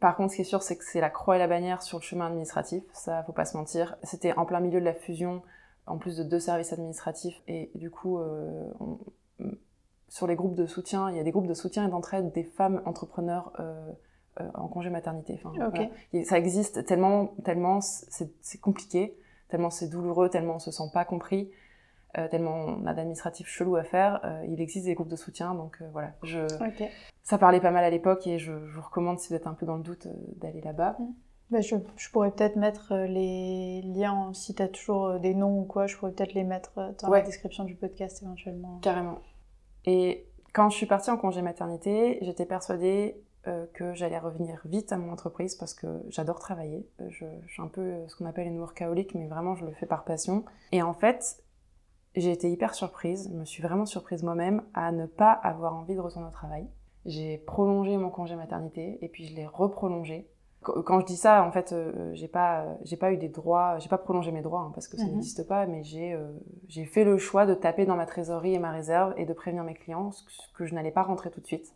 Par 0.00 0.14
contre, 0.16 0.32
ce 0.32 0.36
qui 0.36 0.42
est 0.42 0.44
sûr, 0.44 0.62
c'est 0.62 0.76
que 0.76 0.84
c'est 0.84 1.00
la 1.00 1.08
croix 1.08 1.36
et 1.36 1.38
la 1.38 1.48
bannière 1.48 1.80
sur 1.80 1.96
le 1.96 2.02
chemin 2.02 2.26
administratif, 2.26 2.84
ça 2.92 3.22
faut 3.24 3.32
pas 3.32 3.46
se 3.46 3.56
mentir. 3.56 3.96
C'était 4.02 4.34
en 4.34 4.44
plein 4.44 4.60
milieu 4.60 4.78
de 4.78 4.84
la 4.84 4.92
fusion, 4.92 5.40
en 5.86 5.96
plus 5.96 6.18
de 6.18 6.24
deux 6.24 6.40
services 6.40 6.74
administratifs, 6.74 7.40
et 7.48 7.70
du 7.74 7.90
coup, 7.90 8.18
euh, 8.18 8.68
on, 8.80 8.98
sur 10.10 10.26
les 10.26 10.34
groupes 10.34 10.54
de 10.54 10.66
soutien, 10.66 11.10
il 11.10 11.16
y 11.16 11.20
a 11.20 11.22
des 11.22 11.30
groupes 11.30 11.46
de 11.46 11.54
soutien 11.54 11.86
et 11.86 11.90
d'entraide 11.90 12.32
des 12.32 12.44
femmes 12.44 12.82
entrepreneurs 12.84 13.50
euh, 13.60 13.90
euh, 14.42 14.48
en 14.52 14.68
congé 14.68 14.90
maternité. 14.90 15.40
Enfin, 15.42 15.68
okay. 15.68 15.90
voilà. 16.12 16.24
Ça 16.26 16.36
existe 16.36 16.84
tellement, 16.84 17.28
tellement 17.44 17.80
c'est 17.80 18.60
compliqué, 18.60 19.18
tellement 19.48 19.70
c'est 19.70 19.88
douloureux, 19.88 20.28
tellement 20.28 20.56
on 20.56 20.58
se 20.58 20.70
sent 20.70 20.90
pas 20.92 21.06
compris, 21.06 21.50
euh, 22.16 22.26
tellement 22.28 22.54
on 22.54 22.86
a 22.86 22.94
d'administratifs 22.94 23.48
chelous 23.48 23.76
à 23.76 23.84
faire. 23.84 24.20
Euh, 24.24 24.44
il 24.48 24.60
existe 24.60 24.86
des 24.86 24.94
groupes 24.94 25.10
de 25.10 25.16
soutien, 25.16 25.54
donc 25.54 25.78
euh, 25.82 25.88
voilà. 25.92 26.12
Je, 26.22 26.40
okay. 26.66 26.88
Ça 27.22 27.36
parlait 27.36 27.60
pas 27.60 27.70
mal 27.70 27.84
à 27.84 27.90
l'époque 27.90 28.26
et 28.26 28.38
je, 28.38 28.52
je, 28.66 28.74
vous 28.74 28.80
recommande, 28.80 29.18
si 29.18 29.28
vous 29.28 29.34
êtes 29.34 29.46
un 29.46 29.52
peu 29.52 29.66
dans 29.66 29.76
le 29.76 29.82
doute, 29.82 30.08
d'aller 30.36 30.62
là-bas. 30.62 30.96
Mmh. 30.98 31.60
Je, 31.60 31.76
je, 31.96 32.10
pourrais 32.10 32.30
peut-être 32.30 32.56
mettre 32.56 32.94
les 32.94 33.82
liens, 33.82 34.32
si 34.32 34.54
tu 34.54 34.62
as 34.62 34.68
toujours 34.68 35.18
des 35.18 35.34
noms 35.34 35.60
ou 35.60 35.64
quoi, 35.64 35.86
je 35.86 35.96
pourrais 35.96 36.12
peut-être 36.12 36.34
les 36.34 36.44
mettre 36.44 36.74
dans 37.00 37.08
ouais. 37.08 37.20
la 37.20 37.24
description 37.24 37.64
du 37.64 37.74
podcast 37.74 38.22
éventuellement. 38.22 38.78
Carrément. 38.82 39.18
Et 39.84 40.26
quand 40.52 40.68
je 40.68 40.76
suis 40.76 40.86
partie 40.86 41.10
en 41.10 41.16
congé 41.16 41.40
maternité, 41.40 42.18
j'étais 42.22 42.44
persuadée 42.44 43.22
que 43.72 43.94
j'allais 43.94 44.18
revenir 44.18 44.60
vite 44.66 44.92
à 44.92 44.98
mon 44.98 45.10
entreprise 45.10 45.54
parce 45.54 45.72
que 45.72 45.86
j'adore 46.08 46.38
travailler. 46.38 46.86
Je, 47.08 47.24
je, 47.46 47.50
suis 47.50 47.62
un 47.62 47.68
peu 47.68 48.06
ce 48.06 48.14
qu'on 48.14 48.26
appelle 48.26 48.46
une 48.46 48.58
workaholic, 48.58 49.14
mais 49.14 49.26
vraiment 49.26 49.54
je 49.54 49.64
le 49.64 49.72
fais 49.72 49.86
par 49.86 50.04
passion. 50.04 50.44
Et 50.72 50.82
en 50.82 50.92
fait, 50.92 51.42
j'ai 52.14 52.32
été 52.32 52.50
hyper 52.50 52.74
surprise, 52.74 53.28
je 53.32 53.38
me 53.38 53.44
suis 53.44 53.62
vraiment 53.62 53.86
surprise 53.86 54.22
moi-même 54.22 54.62
à 54.74 54.92
ne 54.92 55.06
pas 55.06 55.32
avoir 55.32 55.74
envie 55.76 55.94
de 55.94 56.00
retourner 56.00 56.28
au 56.28 56.32
travail. 56.32 56.66
J'ai 57.06 57.38
prolongé 57.38 57.96
mon 57.96 58.10
congé 58.10 58.34
maternité 58.36 58.98
et 59.02 59.08
puis 59.08 59.26
je 59.26 59.34
l'ai 59.34 59.46
reprolongé 59.46 60.28
quand 60.60 61.00
je 61.00 61.06
dis 61.06 61.16
ça, 61.16 61.44
en 61.44 61.52
fait, 61.52 61.72
euh, 61.72 62.10
j'ai 62.14 62.28
pas, 62.28 62.66
j'ai 62.82 62.96
pas 62.96 63.12
eu 63.12 63.16
des 63.16 63.28
droits, 63.28 63.78
j'ai 63.78 63.88
pas 63.88 63.98
prolongé 63.98 64.32
mes 64.32 64.42
droits 64.42 64.60
hein, 64.60 64.72
parce 64.74 64.88
que 64.88 64.96
ça 64.96 65.04
mm 65.04 65.06
-hmm. 65.06 65.12
n'existe 65.12 65.46
pas, 65.46 65.66
mais 65.66 65.84
j'ai, 65.84 66.14
euh, 66.14 66.32
j'ai 66.68 66.84
fait 66.84 67.04
le 67.04 67.16
choix 67.18 67.46
de 67.46 67.54
taper 67.54 67.86
dans 67.86 67.96
ma 67.96 68.06
trésorerie 68.06 68.54
et 68.54 68.58
ma 68.58 68.72
réserve 68.72 69.14
et 69.16 69.24
de 69.24 69.32
prévenir 69.32 69.64
mes 69.64 69.74
clients 69.74 70.10
que 70.54 70.66
je 70.66 70.74
n'allais 70.74 70.90
pas 70.90 71.02
rentrer 71.02 71.30
tout 71.30 71.40
de 71.40 71.46
suite 71.46 71.74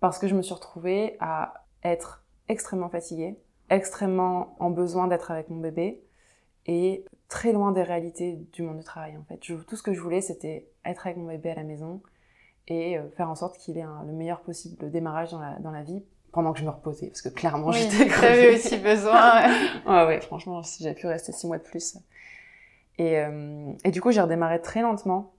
parce 0.00 0.18
que 0.18 0.26
je 0.26 0.34
me 0.34 0.42
suis 0.42 0.54
retrouvée 0.54 1.16
à 1.20 1.64
être 1.82 2.24
extrêmement 2.48 2.88
fatiguée, 2.88 3.36
extrêmement 3.68 4.56
en 4.58 4.70
besoin 4.70 5.06
d'être 5.08 5.30
avec 5.30 5.50
mon 5.50 5.60
bébé 5.60 6.02
et 6.66 7.04
très 7.28 7.52
loin 7.52 7.72
des 7.72 7.82
réalités 7.82 8.38
du 8.52 8.62
monde 8.62 8.78
du 8.78 8.84
travail. 8.84 9.16
En 9.16 9.24
fait, 9.24 9.38
je, 9.42 9.54
tout 9.54 9.76
ce 9.76 9.82
que 9.82 9.94
je 9.94 10.00
voulais, 10.00 10.20
c'était 10.20 10.68
être 10.84 11.06
avec 11.06 11.18
mon 11.18 11.26
bébé 11.26 11.50
à 11.50 11.54
la 11.54 11.64
maison 11.64 12.02
et 12.66 12.98
euh, 12.98 13.08
faire 13.16 13.30
en 13.30 13.34
sorte 13.34 13.58
qu'il 13.58 13.78
ait 13.78 13.82
un, 13.82 14.04
le 14.04 14.12
meilleur 14.12 14.40
possible 14.40 14.90
démarrage 14.90 15.30
dans 15.30 15.40
la, 15.40 15.58
dans 15.58 15.70
la 15.70 15.82
vie 15.82 16.02
pendant 16.32 16.52
que 16.52 16.58
je 16.58 16.64
me 16.64 16.70
reposais, 16.70 17.08
parce 17.08 17.22
que 17.22 17.30
clairement, 17.30 17.68
oui, 17.68 17.88
j'étais 17.90 18.06
crevée. 18.06 18.54
aussi 18.54 18.76
besoin. 18.76 19.40
Ouais. 19.40 19.54
ouais, 19.86 20.06
ouais, 20.06 20.20
franchement, 20.20 20.62
si 20.62 20.82
j'avais 20.82 20.94
pu 20.94 21.06
rester 21.06 21.32
six 21.32 21.46
mois 21.46 21.58
de 21.58 21.62
plus. 21.62 21.96
Et, 22.98 23.18
euh, 23.18 23.72
et 23.84 23.90
du 23.90 24.00
coup, 24.00 24.10
j'ai 24.10 24.20
redémarré 24.20 24.60
très 24.60 24.82
lentement 24.82 25.32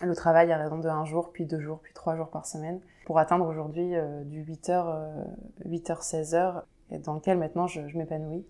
le 0.00 0.14
travail 0.14 0.52
à 0.52 0.58
raison 0.58 0.78
de 0.78 0.88
un 0.88 1.04
jour, 1.04 1.32
puis 1.32 1.44
deux 1.44 1.60
jours, 1.60 1.80
puis 1.82 1.92
trois 1.92 2.16
jours 2.16 2.28
par 2.28 2.46
semaine, 2.46 2.80
pour 3.04 3.18
atteindre 3.18 3.46
aujourd'hui 3.46 3.94
euh, 3.94 4.22
du 4.24 4.44
8h, 4.44 4.70
euh, 4.70 5.24
8h, 5.66 6.02
16h, 6.02 6.62
et 6.90 6.98
dans 6.98 7.14
lequel 7.14 7.38
maintenant 7.38 7.66
je, 7.66 7.86
je 7.88 7.98
m'épanouis. 7.98 8.46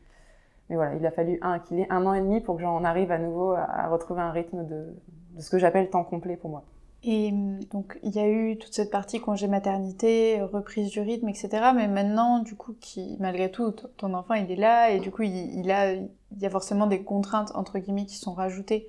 Mais 0.69 0.77
voilà, 0.77 0.95
il 0.95 1.07
a 1.07 1.11
fallu 1.11 1.39
un, 1.43 1.59
qu'il 1.59 1.81
ait 1.81 1.91
un 1.91 2.05
an 2.07 2.15
et 2.15 2.21
demi 2.21 2.41
pour 2.41 2.57
que 2.57 2.63
j'en 2.63 2.85
arrive 2.85 3.11
à 3.11 3.19
nouveau 3.19 3.53
à, 3.53 3.89
retrouver 3.89 4.21
un 4.21 4.31
rythme 4.31 4.67
de, 4.67 4.95
de 5.35 5.41
ce 5.41 5.51
que 5.51 5.59
j'appelle 5.59 5.89
temps 5.91 6.05
complet 6.05 6.37
pour 6.37 6.51
moi. 6.51 6.65
Et 7.05 7.31
donc 7.71 7.99
il 8.03 8.15
y 8.15 8.19
a 8.19 8.29
eu 8.29 8.59
toute 8.59 8.75
cette 8.75 8.91
partie 8.91 9.21
congé 9.21 9.47
maternité, 9.47 10.43
reprise 10.43 10.91
du 10.91 11.01
rythme, 11.01 11.29
etc. 11.29 11.49
Mais 11.75 11.87
maintenant, 11.87 12.41
du 12.41 12.57
coup, 12.57 12.75
qui 12.81 13.17
malgré 13.21 13.51
tout, 13.51 13.73
ton 13.97 14.15
enfant 14.15 14.35
il 14.35 14.51
est 14.51 14.57
là 14.57 14.91
et 14.91 14.99
du 14.99 15.13
coup 15.13 15.23
il, 15.23 15.61
il 15.61 15.71
a, 15.71 15.93
il 15.93 16.11
y 16.39 16.47
a 16.47 16.51
forcément 16.51 16.87
des 16.87 17.03
contraintes 17.03 17.53
entre 17.55 17.79
guillemets 17.79 18.07
qui 18.07 18.17
sont 18.17 18.35
rajoutées 18.35 18.89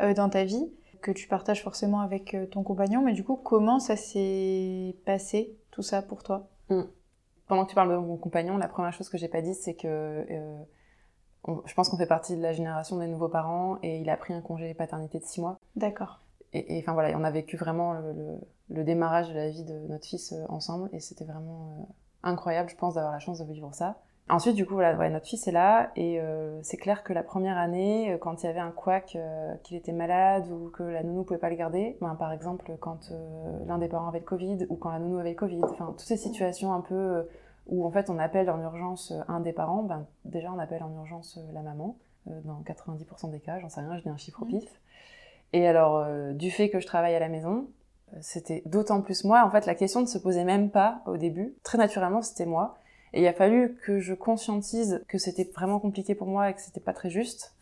euh, 0.00 0.14
dans 0.14 0.30
ta 0.30 0.44
vie 0.44 0.72
que 1.02 1.10
tu 1.10 1.28
partages 1.28 1.62
forcément 1.62 2.00
avec 2.00 2.34
euh, 2.34 2.46
ton 2.46 2.62
compagnon. 2.62 3.02
Mais 3.02 3.12
du 3.12 3.24
coup, 3.24 3.36
comment 3.36 3.80
ça 3.80 3.96
s'est 3.96 4.96
passé 5.04 5.54
tout 5.70 5.82
ça 5.82 6.00
pour 6.00 6.22
toi? 6.22 6.48
Mmh. 6.70 6.82
Pendant 7.48 7.64
que 7.64 7.70
tu 7.70 7.74
parles 7.74 7.90
de 7.90 7.96
mon 7.96 8.16
compagnon, 8.16 8.56
la 8.56 8.68
première 8.68 8.92
chose 8.92 9.10
que 9.10 9.18
j'ai 9.18 9.28
pas 9.28 9.42
dit, 9.42 9.54
c'est 9.54 9.74
que 9.74 9.86
euh, 9.86 10.62
on, 11.44 11.62
je 11.66 11.74
pense 11.74 11.88
qu'on 11.88 11.96
fait 11.96 12.06
partie 12.06 12.36
de 12.36 12.42
la 12.42 12.52
génération 12.52 12.98
des 12.98 13.06
nouveaux 13.06 13.28
parents 13.28 13.78
et 13.82 13.98
il 13.98 14.10
a 14.10 14.16
pris 14.16 14.32
un 14.32 14.40
congé 14.40 14.74
paternité 14.74 15.18
de 15.18 15.24
six 15.24 15.40
mois. 15.40 15.58
D'accord 15.76 16.20
et, 16.52 16.76
et, 16.76 16.80
enfin 16.80 16.92
voilà, 16.92 17.16
on 17.18 17.24
a 17.24 17.30
vécu 17.30 17.56
vraiment 17.56 17.94
le, 17.94 18.12
le, 18.12 18.38
le, 18.70 18.84
démarrage 18.84 19.28
de 19.30 19.34
la 19.34 19.48
vie 19.48 19.64
de 19.64 19.86
notre 19.88 20.06
fils 20.06 20.32
euh, 20.32 20.44
ensemble 20.48 20.90
et 20.92 21.00
c'était 21.00 21.24
vraiment 21.24 21.78
euh, 21.80 21.84
incroyable, 22.22 22.68
je 22.68 22.76
pense, 22.76 22.94
d'avoir 22.94 23.12
la 23.12 23.18
chance 23.18 23.38
de 23.38 23.44
vivre 23.44 23.70
ça. 23.72 23.96
Ensuite, 24.28 24.54
du 24.54 24.66
coup, 24.66 24.74
voilà, 24.74 24.96
ouais, 24.96 25.10
notre 25.10 25.26
fils 25.26 25.48
est 25.48 25.52
là 25.52 25.90
et 25.96 26.20
euh, 26.20 26.60
c'est 26.62 26.76
clair 26.76 27.02
que 27.02 27.12
la 27.12 27.22
première 27.22 27.58
année, 27.58 28.16
quand 28.20 28.42
il 28.42 28.46
y 28.46 28.48
avait 28.48 28.60
un 28.60 28.70
couac, 28.70 29.16
qu'il 29.62 29.76
était 29.76 29.92
malade 29.92 30.46
ou 30.50 30.70
que 30.70 30.82
la 30.82 31.02
nounou 31.02 31.24
pouvait 31.24 31.40
pas 31.40 31.50
le 31.50 31.56
garder, 31.56 31.96
ben, 32.00 32.14
par 32.14 32.32
exemple 32.32 32.70
quand 32.78 33.12
l'un 33.66 33.78
des 33.78 33.88
parents 33.88 34.08
avait 34.08 34.20
le 34.20 34.24
Covid 34.24 34.66
ou 34.68 34.76
quand 34.76 34.90
la 34.90 35.00
nounou 35.00 35.18
avait 35.18 35.30
le 35.30 35.36
Covid, 35.36 35.60
enfin 35.64 35.86
toutes 35.86 36.06
ces 36.06 36.16
situations 36.16 36.72
un 36.72 36.82
peu 36.82 37.26
où 37.66 37.86
en 37.86 37.90
fait 37.90 38.10
on 38.10 38.18
appelle 38.18 38.50
en 38.50 38.60
urgence 38.60 39.12
euh, 39.12 39.20
un 39.28 39.40
des 39.40 39.52
parents, 39.52 39.82
ben, 39.82 40.06
déjà 40.24 40.52
on 40.52 40.58
appelle 40.58 40.82
en 40.82 40.92
urgence 40.94 41.38
euh, 41.38 41.52
la 41.52 41.62
maman, 41.62 41.96
euh, 42.28 42.40
dans 42.44 42.60
90% 42.62 43.30
des 43.30 43.40
cas, 43.40 43.58
j'en 43.60 43.68
sais 43.68 43.80
rien, 43.80 43.96
je 43.96 44.02
dis 44.02 44.08
un 44.08 44.16
chiffre 44.16 44.42
au 44.42 44.46
pif. 44.46 44.80
Et 45.52 45.66
alors, 45.66 46.06
du 46.32 46.50
fait 46.50 46.70
que 46.70 46.80
je 46.80 46.86
travaille 46.86 47.14
à 47.14 47.18
la 47.20 47.28
maison, 47.28 47.66
c'était 48.22 48.62
d'autant 48.64 49.02
plus 49.02 49.22
moi. 49.24 49.44
En 49.44 49.50
fait, 49.50 49.66
la 49.66 49.74
question 49.74 50.00
ne 50.00 50.06
se 50.06 50.16
posait 50.16 50.44
même 50.44 50.70
pas 50.70 51.02
au 51.04 51.18
début. 51.18 51.54
Très 51.62 51.76
naturellement, 51.76 52.22
c'était 52.22 52.46
moi. 52.46 52.78
Et 53.12 53.20
il 53.20 53.26
a 53.26 53.34
fallu 53.34 53.76
que 53.84 54.00
je 54.00 54.14
conscientise 54.14 55.04
que 55.08 55.18
c'était 55.18 55.44
vraiment 55.54 55.78
compliqué 55.78 56.14
pour 56.14 56.26
moi 56.26 56.48
et 56.48 56.54
que 56.54 56.60
c'était 56.62 56.80
pas 56.80 56.94
très 56.94 57.10
juste. 57.10 57.54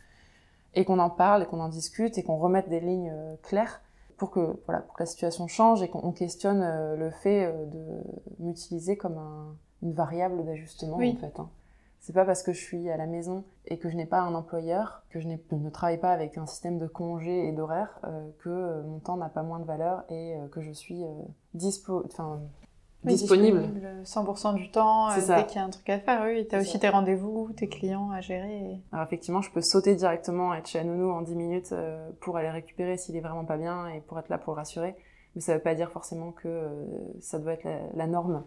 Et 0.77 0.85
qu'on 0.85 1.01
en 1.01 1.11
parle 1.11 1.43
et 1.43 1.47
qu'on 1.47 1.59
en 1.59 1.69
discute 1.69 2.17
et 2.17 2.23
qu'on 2.23 2.37
remette 2.37 2.69
des 2.69 2.79
lignes 2.79 3.13
claires 3.43 3.81
pour 4.17 4.31
que, 4.31 4.57
voilà, 4.67 4.83
pour 4.83 4.95
que 4.95 5.03
la 5.03 5.07
situation 5.07 5.49
change 5.49 5.83
et 5.83 5.89
qu'on 5.89 6.13
questionne 6.13 6.95
le 6.95 7.11
fait 7.11 7.53
de 7.73 8.05
m'utiliser 8.39 8.97
comme 8.97 9.19
un- 9.19 9.57
une 9.83 9.93
variable 9.93 10.45
d'ajustement, 10.45 10.97
Oui. 10.97 11.14
en 11.16 11.21
fait. 11.21 11.40
hein. 11.40 11.49
C'est 12.03 12.14
pas 12.14 12.25
parce 12.25 12.43
que 12.43 12.53
je 12.55 12.59
suis 12.61 12.88
à 12.90 12.97
la 12.97 13.05
maison 13.07 13.45
et 13.66 13.79
que 13.79 13.90
je 13.90 13.97
n'ai 13.97 14.07
pas 14.07 14.21
un 14.21 14.35
employeur, 14.35 15.03
que 15.11 15.21
je 15.21 15.29
ne 15.29 15.71
travaille 15.71 15.99
pas 16.01 16.12
avec 16.12 16.38
un 16.38 16.47
système 16.47 16.79
de 16.79 16.87
congés 16.87 17.47
et 17.47 17.53
d'horaires, 17.53 17.99
euh, 18.05 18.27
que 18.38 18.49
euh, 18.49 18.83
mon 18.85 19.01
temps 19.01 19.16
n'a 19.19 19.29
pas 19.29 19.43
moins 19.43 19.59
de 19.59 19.64
valeur 19.66 20.05
et 20.09 20.35
euh, 20.37 20.49
que 20.49 20.62
je 20.62 20.71
suis 20.73 21.05
euh, 21.05 21.09
dispo, 21.53 22.03
enfin, 22.07 22.40
Oui, 23.05 23.12
disponible. 23.12 23.69
100% 24.05 24.55
du 24.55 24.71
temps, 24.71 25.09
dès 25.14 25.45
qu'il 25.47 25.57
y 25.57 25.59
a 25.59 25.64
un 25.64 25.69
truc 25.69 25.90
à 25.90 25.99
faire. 26.01 26.23
Oui, 26.25 26.47
t'as 26.49 26.57
C'est 26.59 26.62
aussi 26.62 26.73
ça. 26.73 26.79
tes 26.79 26.88
rendez-vous, 26.88 27.51
tes 27.55 27.69
clients 27.69 28.11
à 28.12 28.23
gérer. 28.23 28.57
et- 28.73 28.81
Alors 28.93 29.05
effectivement, 29.05 29.43
je 29.43 29.51
peux 29.53 29.61
sauter 29.61 29.95
directement, 29.95 30.55
être 30.55 30.69
chez 30.69 30.79
la 30.79 30.85
nounou 30.85 31.11
en 31.11 31.21
10 31.21 31.35
minutes 31.35 31.75
pour 32.21 32.38
aller 32.38 32.49
récupérer 32.51 32.97
s'il 32.97 33.14
est 33.16 33.21
vraiment 33.21 33.45
pas 33.45 33.59
bien 33.59 33.88
et 33.88 34.01
pour 34.01 34.19
être 34.19 34.31
là 34.31 34.38
pour 34.38 34.55
le 34.55 34.59
rassurer. 34.59 34.95
Mais 35.35 35.43
ça 35.43 35.53
veut 35.55 35.61
pas 35.62 35.75
dire 35.75 35.90
forcément 35.90 36.33
que 36.33 36.66
ça 37.21 37.38
doit 37.38 37.53
être 37.53 37.64
la, 37.64 37.79
la 37.95 38.07
norme. 38.07 38.43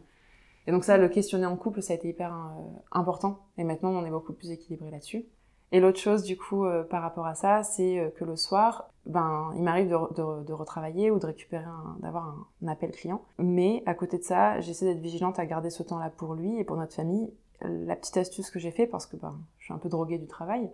Et 0.65 0.71
donc 0.71 0.83
ça, 0.83 0.97
le 0.97 1.09
questionner 1.09 1.45
en 1.45 1.57
couple, 1.57 1.81
ça 1.81 1.93
a 1.93 1.95
été 1.95 2.07
hyper 2.07 2.33
euh, 2.33 2.61
important. 2.91 3.39
Et 3.57 3.63
maintenant, 3.63 3.89
on 3.91 4.05
est 4.05 4.11
beaucoup 4.11 4.33
plus 4.33 4.51
équilibré 4.51 4.91
là-dessus. 4.91 5.25
Et 5.71 5.79
l'autre 5.79 5.99
chose, 5.99 6.23
du 6.23 6.37
coup, 6.37 6.65
euh, 6.65 6.83
par 6.83 7.01
rapport 7.01 7.25
à 7.25 7.35
ça, 7.35 7.63
c'est 7.63 7.99
euh, 7.99 8.09
que 8.09 8.23
le 8.23 8.35
soir, 8.35 8.89
ben, 9.05 9.51
il 9.55 9.63
m'arrive 9.63 9.89
de, 9.89 9.95
re- 9.95 10.15
de 10.15 10.21
re- 10.21 10.45
de 10.45 10.53
retravailler 10.53 11.11
ou 11.11 11.19
de 11.19 11.25
récupérer, 11.25 11.65
d'avoir 11.99 12.27
un, 12.27 12.47
un 12.63 12.67
appel 12.71 12.91
client. 12.91 13.23
Mais 13.39 13.83
à 13.85 13.93
côté 13.93 14.17
de 14.17 14.23
ça, 14.23 14.59
j'essaie 14.61 14.85
d'être 14.85 15.01
vigilante 15.01 15.39
à 15.39 15.45
garder 15.45 15.69
ce 15.69 15.83
temps-là 15.83 16.11
pour 16.11 16.35
lui 16.35 16.59
et 16.59 16.63
pour 16.63 16.77
notre 16.77 16.93
famille. 16.93 17.33
La 17.61 17.95
petite 17.95 18.17
astuce 18.17 18.51
que 18.51 18.59
j'ai 18.59 18.71
fait, 18.71 18.87
parce 18.87 19.05
que 19.05 19.15
ben, 19.17 19.35
je 19.59 19.65
suis 19.65 19.73
un 19.73 19.77
peu 19.77 19.89
droguée 19.89 20.17
du 20.17 20.27
travail, 20.27 20.69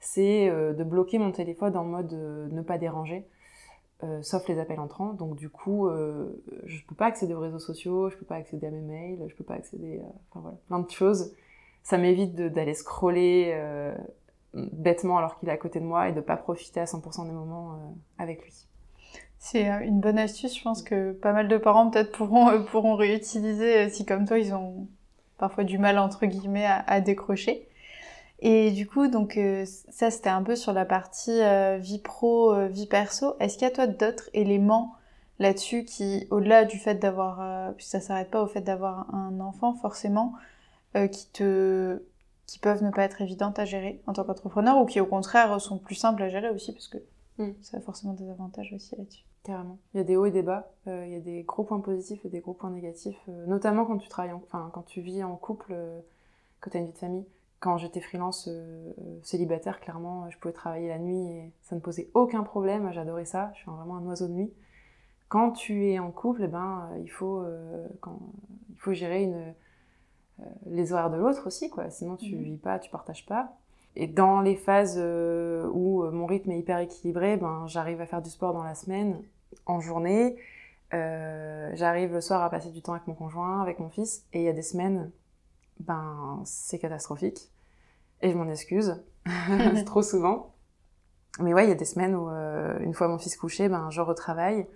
c'est 0.00 0.50
de 0.50 0.82
bloquer 0.82 1.18
mon 1.18 1.30
téléphone 1.30 1.76
en 1.76 1.84
mode 1.84 2.12
ne 2.12 2.62
pas 2.62 2.78
déranger, 2.78 3.28
euh, 4.04 4.22
sauf 4.22 4.48
les 4.48 4.58
appels 4.58 4.80
entrants. 4.80 5.12
Donc 5.12 5.36
du 5.36 5.48
coup, 5.48 5.88
euh, 5.88 6.42
je 6.64 6.82
peux 6.86 6.94
pas 6.94 7.06
accéder 7.06 7.34
aux 7.34 7.40
réseaux 7.40 7.58
sociaux, 7.58 8.10
je 8.10 8.16
peux 8.16 8.24
pas 8.24 8.36
accéder 8.36 8.66
à 8.66 8.70
mes 8.70 8.80
mails, 8.80 9.24
je 9.28 9.34
peux 9.34 9.44
pas 9.44 9.54
accéder, 9.54 10.00
euh, 10.00 10.08
enfin 10.30 10.40
voilà, 10.40 10.56
plein 10.66 10.80
de 10.80 10.90
choses. 10.90 11.32
Ça 11.82 11.98
m'évite 11.98 12.34
d'aller 12.34 12.74
scroller 12.74 13.52
euh, 13.54 13.94
bêtement 14.54 15.18
alors 15.18 15.38
qu'il 15.38 15.48
est 15.48 15.52
à 15.52 15.56
côté 15.56 15.80
de 15.80 15.84
moi 15.84 16.08
et 16.08 16.12
de 16.12 16.20
pas 16.20 16.36
profiter 16.36 16.80
à 16.80 16.84
100% 16.84 17.26
des 17.26 17.32
moments 17.32 17.94
avec 18.18 18.42
lui. 18.42 18.52
C'est 19.38 19.66
une 19.66 20.00
bonne 20.00 20.18
astuce, 20.18 20.56
je 20.56 20.62
pense 20.62 20.82
que 20.82 21.12
pas 21.12 21.32
mal 21.32 21.48
de 21.48 21.58
parents 21.58 21.90
peut-être 21.90 22.12
pourront, 22.12 22.62
pourront 22.70 22.94
réutiliser 22.94 23.90
si 23.90 24.06
comme 24.06 24.24
toi 24.24 24.38
ils 24.38 24.54
ont 24.54 24.86
parfois 25.38 25.64
du 25.64 25.78
mal 25.78 25.98
entre 25.98 26.26
guillemets 26.26 26.66
à 26.66 27.00
décrocher. 27.00 27.66
Et 28.44 28.72
du 28.72 28.88
coup, 28.88 29.06
donc 29.06 29.36
euh, 29.36 29.64
ça 29.64 30.10
c'était 30.10 30.28
un 30.28 30.42
peu 30.42 30.56
sur 30.56 30.72
la 30.72 30.84
partie 30.84 31.40
euh, 31.42 31.78
vie 31.78 32.00
pro, 32.00 32.52
euh, 32.52 32.66
vie 32.66 32.86
perso. 32.88 33.34
Est-ce 33.38 33.56
qu'il 33.56 33.66
y 33.68 33.70
a 33.70 33.74
toi 33.74 33.86
d'autres 33.86 34.28
éléments 34.34 34.96
là-dessus 35.38 35.84
qui, 35.84 36.26
au-delà 36.30 36.64
du 36.64 36.78
fait 36.78 36.96
d'avoir, 36.96 37.72
puis 37.74 37.86
ça 37.86 38.00
s'arrête 38.00 38.30
pas 38.30 38.42
au 38.42 38.46
fait 38.46 38.60
d'avoir 38.60 39.12
un 39.14 39.40
enfant 39.40 39.74
forcément, 39.74 40.34
qui 41.10 41.26
te, 41.32 42.00
qui 42.46 42.58
peuvent 42.60 42.84
ne 42.84 42.90
pas 42.90 43.02
être 43.02 43.22
évidentes 43.22 43.58
à 43.58 43.64
gérer 43.64 44.00
en 44.06 44.12
tant 44.12 44.24
qu'entrepreneur 44.24 44.78
ou 44.78 44.84
qui 44.86 45.00
au 45.00 45.06
contraire 45.06 45.60
sont 45.60 45.78
plus 45.78 45.94
simples 45.96 46.22
à 46.22 46.28
gérer 46.28 46.50
aussi 46.50 46.72
parce 46.72 46.86
que 46.88 46.98
Mm. 47.38 47.52
ça 47.62 47.78
a 47.78 47.80
forcément 47.80 48.12
des 48.12 48.28
avantages 48.28 48.72
aussi 48.74 48.94
là-dessus. 48.94 49.24
Carrément. 49.42 49.78
Il 49.94 49.96
y 49.96 50.00
a 50.00 50.04
des 50.04 50.16
hauts 50.16 50.26
et 50.26 50.30
des 50.30 50.42
bas, 50.42 50.70
il 50.86 51.08
y 51.08 51.16
a 51.16 51.20
des 51.20 51.42
gros 51.44 51.64
points 51.64 51.80
positifs 51.80 52.22
et 52.26 52.28
des 52.28 52.40
gros 52.40 52.52
points 52.52 52.70
négatifs, 52.70 53.18
notamment 53.46 53.86
quand 53.86 53.96
tu 53.96 54.08
travailles, 54.10 54.34
en- 54.34 54.42
enfin 54.46 54.70
quand 54.74 54.82
tu 54.82 55.00
vis 55.00 55.24
en 55.24 55.34
couple, 55.36 55.74
quand 56.60 56.70
tu 56.70 56.76
as 56.76 56.80
une 56.80 56.86
vie 56.88 56.92
de 56.92 56.98
famille. 56.98 57.24
Quand 57.62 57.78
j'étais 57.78 58.00
freelance 58.00 58.48
euh, 58.48 58.92
euh, 58.98 59.18
célibataire, 59.22 59.78
clairement, 59.78 60.28
je 60.30 60.38
pouvais 60.38 60.52
travailler 60.52 60.88
la 60.88 60.98
nuit 60.98 61.28
et 61.30 61.52
ça 61.62 61.76
ne 61.76 61.80
posait 61.80 62.10
aucun 62.12 62.42
problème. 62.42 62.90
J'adorais 62.92 63.24
ça. 63.24 63.52
Je 63.54 63.60
suis 63.60 63.70
vraiment 63.70 63.98
un 63.98 64.04
oiseau 64.06 64.26
de 64.26 64.32
nuit. 64.32 64.52
Quand 65.28 65.52
tu 65.52 65.86
es 65.86 66.00
en 66.00 66.10
couple, 66.10 66.42
eh 66.42 66.48
ben, 66.48 66.88
euh, 66.90 66.98
il 66.98 67.08
faut, 67.08 67.38
euh, 67.38 67.86
quand, 68.00 68.18
il 68.70 68.78
faut 68.80 68.92
gérer 68.92 69.22
une, 69.22 69.54
euh, 70.40 70.44
les 70.66 70.92
horaires 70.92 71.10
de 71.10 71.16
l'autre 71.18 71.46
aussi, 71.46 71.70
quoi. 71.70 71.88
Sinon, 71.88 72.16
tu 72.16 72.34
Mhm. 72.34 72.42
vis 72.42 72.56
pas, 72.56 72.80
tu 72.80 72.90
partages 72.90 73.24
pas. 73.26 73.52
Et 73.94 74.08
dans 74.08 74.40
les 74.40 74.56
phases 74.56 74.98
où 74.98 76.02
mon 76.10 76.26
rythme 76.26 76.50
est 76.50 76.58
hyper 76.58 76.78
équilibré, 76.78 77.36
ben, 77.36 77.66
j'arrive 77.68 78.00
à 78.00 78.06
faire 78.06 78.22
du 78.22 78.30
sport 78.30 78.54
dans 78.54 78.64
la 78.64 78.74
semaine, 78.74 79.22
en 79.66 79.78
journée. 79.80 80.36
J'arrive 80.90 82.12
le 82.12 82.20
soir 82.22 82.42
à 82.42 82.50
passer 82.50 82.70
du 82.70 82.82
temps 82.82 82.94
avec 82.94 83.06
mon 83.06 83.14
conjoint, 83.14 83.60
avec 83.60 83.78
mon 83.78 83.90
fils. 83.90 84.24
Et 84.32 84.40
il 84.40 84.44
y 84.44 84.48
a 84.48 84.52
des 84.54 84.62
semaines, 84.62 85.10
ben, 85.78 86.40
c'est 86.44 86.78
catastrophique. 86.78 87.51
Et 88.22 88.30
je 88.30 88.36
m'en 88.36 88.48
excuse. 88.48 89.02
c'est 89.26 89.84
trop 89.84 90.02
souvent. 90.02 90.54
Mais 91.40 91.54
ouais, 91.54 91.64
il 91.64 91.68
y 91.68 91.72
a 91.72 91.76
des 91.76 91.84
semaines 91.84 92.14
où, 92.14 92.28
euh, 92.28 92.78
une 92.80 92.94
fois 92.94 93.08
mon 93.08 93.18
fils 93.18 93.36
couché, 93.36 93.68
ben, 93.68 93.90
je 93.90 94.00
retravaille. 94.00 94.66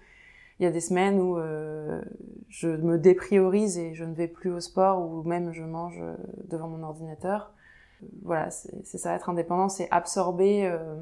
Il 0.58 0.62
y 0.62 0.66
a 0.66 0.70
des 0.70 0.80
semaines 0.80 1.20
où 1.20 1.36
euh, 1.36 2.00
je 2.48 2.68
me 2.68 2.96
dépriorise 2.98 3.76
et 3.76 3.92
je 3.94 4.04
ne 4.04 4.14
vais 4.14 4.26
plus 4.26 4.50
au 4.50 4.60
sport 4.60 5.02
ou 5.02 5.22
même 5.22 5.52
je 5.52 5.62
mange 5.62 5.98
euh, 6.00 6.14
devant 6.48 6.68
mon 6.68 6.82
ordinateur. 6.82 7.52
Voilà, 8.22 8.50
c'est 8.50 8.98
ça, 8.98 9.14
être 9.14 9.28
indépendant, 9.30 9.68
c'est 9.68 9.88
absorber, 9.90 10.66
euh, 10.66 10.96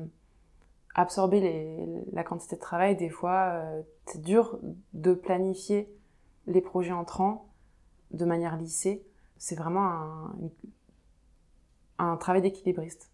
absorber 0.95 1.41
les, 1.41 1.77
la 2.13 2.23
quantité 2.25 2.57
de 2.57 2.61
travail. 2.61 2.97
Des 2.97 3.09
fois, 3.11 3.63
c'est 4.07 4.23
dur 4.23 4.59
de 4.93 5.13
planifier 5.13 5.89
les 6.47 6.61
projets 6.61 6.93
entrants 6.93 7.47
de 8.13 8.25
manière 8.25 8.57
lissée. 8.57 9.05
C'est 9.39 9.57
vraiment 9.57 9.85
un, 9.87 10.35
une- 10.41 10.51
un 11.99 12.17
travail 12.17 12.43
d'équilibriste. 12.43 13.11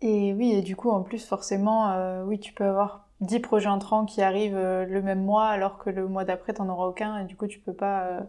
Et 0.00 0.32
oui, 0.32 0.52
et 0.52 0.62
du 0.62 0.76
coup, 0.76 0.90
en 0.90 1.02
plus, 1.02 1.24
forcément, 1.26 1.90
euh, 1.90 2.22
oui, 2.24 2.38
tu 2.38 2.52
peux 2.52 2.64
avoir 2.64 3.08
10 3.20 3.40
projets 3.40 3.68
entrants 3.68 4.04
qui 4.04 4.22
arrivent 4.22 4.56
euh, 4.56 4.84
le 4.86 5.02
même 5.02 5.24
mois, 5.24 5.48
alors 5.48 5.78
que 5.78 5.90
le 5.90 6.06
mois 6.06 6.24
d'après, 6.24 6.54
t'en 6.54 6.68
auras 6.68 6.86
aucun, 6.86 7.18
et 7.18 7.24
du 7.24 7.36
coup, 7.36 7.48
tu 7.48 7.58
peux 7.58 7.72
pas... 7.72 8.04
euh, 8.04 8.20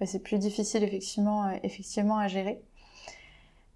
ouais, 0.00 0.06
c'est 0.06 0.22
plus 0.22 0.38
difficile, 0.38 0.82
effectivement, 0.82 1.50
effectivement 1.62 2.18
à 2.18 2.28
gérer. 2.28 2.60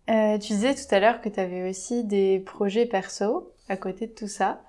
Tu 0.08 0.52
disais 0.52 0.74
tout 0.74 0.94
à 0.94 1.00
l'heure 1.00 1.20
que 1.20 1.28
tu 1.28 1.40
avais 1.40 1.68
aussi 1.68 2.04
des 2.04 2.38
projets 2.38 2.86
perso 2.86 3.52
à 3.68 3.76
côté 3.76 4.06
de 4.06 4.12
tout 4.12 4.28
ça. 4.28 4.62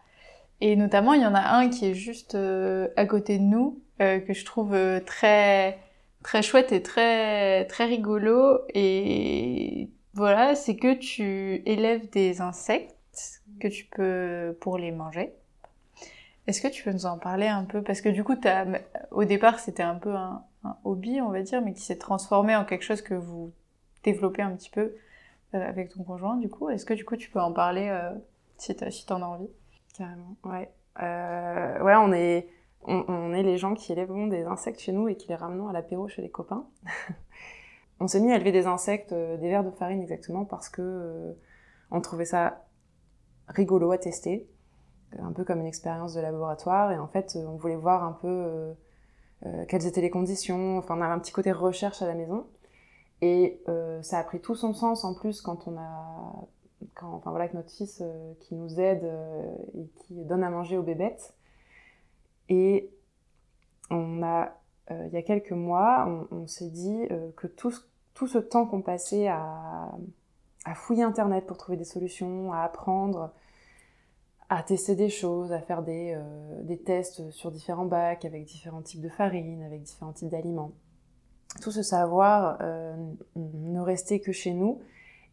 Et 0.62 0.76
notamment, 0.76 1.14
il 1.14 1.22
y 1.22 1.26
en 1.28 1.36
a 1.36 1.56
un 1.58 1.70
qui 1.70 1.86
est 1.86 1.94
juste 1.94 2.36
à 2.36 3.06
côté 3.06 3.38
de 3.38 3.44
nous, 3.44 3.80
que 4.00 4.34
je 4.34 4.46
trouve 4.46 4.76
très, 5.06 5.78
très 6.28 6.42
chouette 6.42 6.74
et 6.74 6.84
très, 6.84 7.64
très 7.68 7.86
rigolo. 7.86 8.60
Et 8.74 9.90
voilà, 10.14 10.56
c'est 10.56 10.76
que 10.76 10.94
tu 10.94 11.64
élèves 11.66 12.10
des 12.10 12.42
insectes 12.42 13.42
que 13.62 13.70
tu 13.70 13.86
peux 13.86 14.58
pour 14.60 14.78
les 14.78 14.92
manger. 14.92 15.34
Est-ce 16.46 16.60
que 16.60 16.68
tu 16.68 16.84
peux 16.84 16.92
nous 16.92 17.06
en 17.06 17.18
parler 17.18 17.48
un 17.48 17.64
peu? 17.64 17.82
Parce 17.82 18.02
que 18.02 18.10
du 18.10 18.26
coup, 18.26 18.36
au 19.12 19.24
départ, 19.24 19.60
c'était 19.60 19.84
un 19.84 19.96
peu 19.96 20.14
un, 20.14 20.44
un 20.66 20.76
hobby, 20.84 21.22
on 21.22 21.30
va 21.30 21.42
dire, 21.44 21.62
mais 21.62 21.74
qui 21.74 21.82
s'est 21.82 21.98
transformé 21.98 22.58
en 22.58 22.66
quelque 22.66 22.84
chose 22.84 23.02
que 23.02 23.14
vous 23.14 23.54
développez 24.04 24.42
un 24.42 24.52
petit 24.52 24.70
peu 24.70 24.96
euh, 25.54 25.70
avec 25.70 25.94
ton 25.94 26.04
conjoint, 26.04 26.36
du 26.36 26.50
coup. 26.50 26.70
Est-ce 26.70 26.86
que 26.86 26.94
du 26.94 27.06
coup, 27.06 27.16
tu 27.16 27.30
peux 27.30 27.40
en 27.40 27.54
parler 27.54 27.88
euh, 27.88 28.12
si 28.58 28.76
t'en 29.06 29.22
as 29.22 29.26
envie? 29.26 29.50
Carrément, 29.98 30.36
ouais. 30.44 30.70
Euh, 31.02 31.82
ouais, 31.84 31.96
on 31.96 32.12
est, 32.12 32.50
on, 32.88 33.34
est 33.34 33.44
les 33.44 33.58
gens 33.58 33.74
qui 33.74 33.92
élèvons 33.92 34.28
des 34.28 34.44
insectes 34.44 34.80
chez 34.80 34.92
nous 34.92 35.08
et 35.08 35.16
qui 35.16 35.28
les 35.28 35.36
ramenons 35.36 35.68
à 35.68 35.74
l'apéro 35.74 36.08
chez 36.08 36.22
les 36.22 36.30
copains. 36.30 36.66
on 38.00 38.08
s'est 38.08 38.22
mis 38.22 38.32
à 38.32 38.36
élever 38.36 38.52
des 38.52 38.66
insectes, 38.66 39.12
euh, 39.12 39.38
des 39.38 39.50
vers 39.50 39.64
de 39.64 39.72
farine 39.72 40.02
exactement, 40.02 40.46
parce 40.46 40.70
que 40.70 40.82
euh, 40.82 41.34
on 41.92 42.00
trouvait 42.02 42.26
ça 42.26 42.64
rigolo 43.48 43.92
à 43.92 43.98
tester, 43.98 44.48
un 45.20 45.34
peu 45.34 45.44
comme 45.44 45.60
une 45.60 45.68
expérience 45.68 46.14
de 46.14 46.22
laboratoire, 46.22 46.92
et 46.92 46.98
en 46.98 47.08
fait, 47.08 47.36
euh, 47.36 47.46
on 47.48 47.58
voulait 47.58 47.76
voir 47.76 48.04
un 48.04 48.14
peu 48.14 48.76
quelles 49.68 49.86
étaient 49.86 50.02
les 50.02 50.10
conditions, 50.10 50.80
enfin, 50.80 50.98
on 50.98 51.02
avait 51.02 51.14
un 51.14 51.20
petit 51.20 51.32
côté 51.32 51.52
recherche 51.52 52.02
à 52.02 52.08
la 52.08 52.16
maison. 52.16 52.48
Et 53.22 53.62
ça 54.02 54.18
a 54.18 54.24
pris 54.24 54.42
tout 54.42 54.56
son 54.56 54.74
sens 54.74 55.06
en 55.06 55.14
plus 55.14 55.42
quand 55.42 55.68
on 55.68 55.78
a 55.78 56.48
quand, 56.96 57.14
enfin 57.14 57.30
voilà, 57.30 57.44
avec 57.44 57.54
notre 57.54 57.70
fils 57.70 58.04
qui 58.40 58.56
nous 58.56 58.80
aide 58.80 59.08
et 59.76 59.88
qui 60.00 60.26
donne 60.26 60.44
à 60.44 60.50
manger 60.50 60.76
aux 60.76 60.84
bébêtes. 60.84 61.36
Et 62.50 62.90
on 63.90 64.24
a, 64.24 64.54
euh, 64.92 65.08
il 65.08 65.14
y 65.14 65.18
a 65.18 65.22
quelques 65.22 65.52
mois, 65.52 66.08
on, 66.32 66.48
s'est 66.48 66.70
dit 66.70 67.08
euh, 67.12 67.30
que 67.36 67.48
tout 67.48 67.72
ce, 67.72 67.82
tout 68.14 68.28
ce 68.28 68.38
temps 68.38 68.66
qu'on 68.66 68.82
passait 68.82 69.28
à, 69.28 69.92
à 70.66 70.76
fouiller 70.76 71.04
Internet 71.04 71.46
pour 71.46 71.58
trouver 71.58 71.78
des 71.78 71.86
solutions, 71.86 72.54
à 72.54 72.62
apprendre, 72.62 73.32
à 74.50 74.64
tester 74.64 74.96
des 74.96 75.10
choses, 75.10 75.52
à 75.52 75.60
faire 75.60 75.84
des, 75.84 76.14
euh, 76.16 76.64
des 76.64 76.78
tests 76.78 77.30
sur 77.32 77.52
différents 77.52 77.86
bacs 77.86 78.26
avec 78.26 78.46
différents 78.46 78.82
types 78.82 79.02
de 79.02 79.10
farine, 79.10 79.64
avec 79.64 79.84
différents 79.84 80.14
types 80.14 80.30
d'aliments. 80.30 80.72
Tout 81.62 81.72
ce 81.72 81.82
savoir 81.82 82.60
ne 83.36 83.80
restait 83.80 84.20
que 84.20 84.32
chez 84.32 84.54
nous 84.54 84.80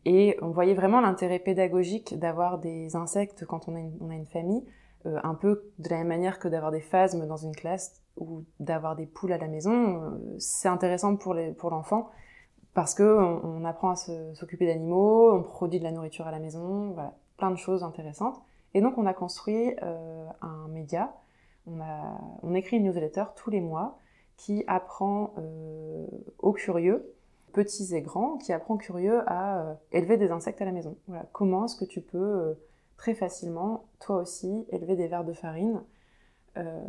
et 0.07 0.38
on 0.40 0.50
voyait 0.50 0.72
vraiment 0.72 1.00
l'intérêt 1.00 1.38
pédagogique 1.38 2.18
d'avoir 2.18 2.59
des 2.59 2.96
insectes 2.96 3.44
quand 3.44 3.68
on 3.68 3.74
a 3.74 4.14
une 4.14 4.27
famille, 4.27 4.64
euh, 5.07 5.19
un 5.23 5.35
peu 5.35 5.71
de 5.79 5.88
la 5.90 5.99
même 5.99 6.09
manière 6.09 6.38
que 6.38 6.49
d'avoir 6.49 6.73
des 6.73 6.81
phasmes 6.81 7.27
dans 7.27 7.37
une 7.37 7.55
classe 7.55 8.01
ou 8.17 8.45
d'avoir 8.59 8.97
des 8.97 9.05
poules 9.05 9.33
à 9.33 9.38
la 9.38 9.49
maison. 9.49 10.03
Euh, 10.03 10.37
c'est 10.38 10.69
intéressant 10.69 11.17
pour 11.17 11.35
l'enfant 11.35 12.09
parce 12.73 12.95
que 12.95 13.03
on, 13.03 13.45
on 13.45 13.64
apprend 13.64 13.90
à 13.90 13.97
s'occuper 13.97 14.67
d'animaux, 14.67 15.31
on 15.31 15.43
produit 15.43 15.79
de 15.79 15.85
la 15.85 15.93
nourriture 15.93 16.27
à 16.27 16.31
la 16.31 16.38
maison, 16.38 16.97
plein 17.37 17.51
de 17.51 17.57
choses 17.57 17.83
intéressantes. 17.85 18.40
Et 18.73 18.81
donc 18.81 18.97
on 18.97 19.05
a 19.05 19.12
construit 19.12 19.75
euh, 19.83 20.27
un 20.40 20.69
média, 20.69 21.14
on, 21.67 22.55
écrit 22.55 22.79
une 22.79 22.85
newsletter 22.85 23.25
tous 23.37 23.51
les 23.51 23.61
mois 23.61 23.99
qui 24.37 24.64
apprend 24.67 25.35
aux 26.38 26.53
curieux, 26.53 27.14
petits 27.53 27.95
et 27.95 28.03
grands, 28.03 28.37
qui 28.37 28.53
apprend 28.53 28.75
aux 28.75 28.79
curieux 28.79 29.23
à 29.27 29.77
élever 29.93 30.17
des 30.17 30.31
insectes 30.31 30.61
à 30.61 30.64
la 30.64 30.73
maison. 30.73 30.97
Voilà, 31.07 31.27
comment 31.33 31.67
est-ce 31.67 31.77
que 31.77 31.85
tu 31.85 32.01
peux 32.01 32.57
très 32.96 33.14
facilement, 33.14 33.85
toi 34.00 34.16
aussi, 34.16 34.66
élever 34.70 34.96
des 34.96 35.09
vers 35.09 35.24
de 35.24 35.33
farine, 35.33 35.83
euh, 36.57 36.80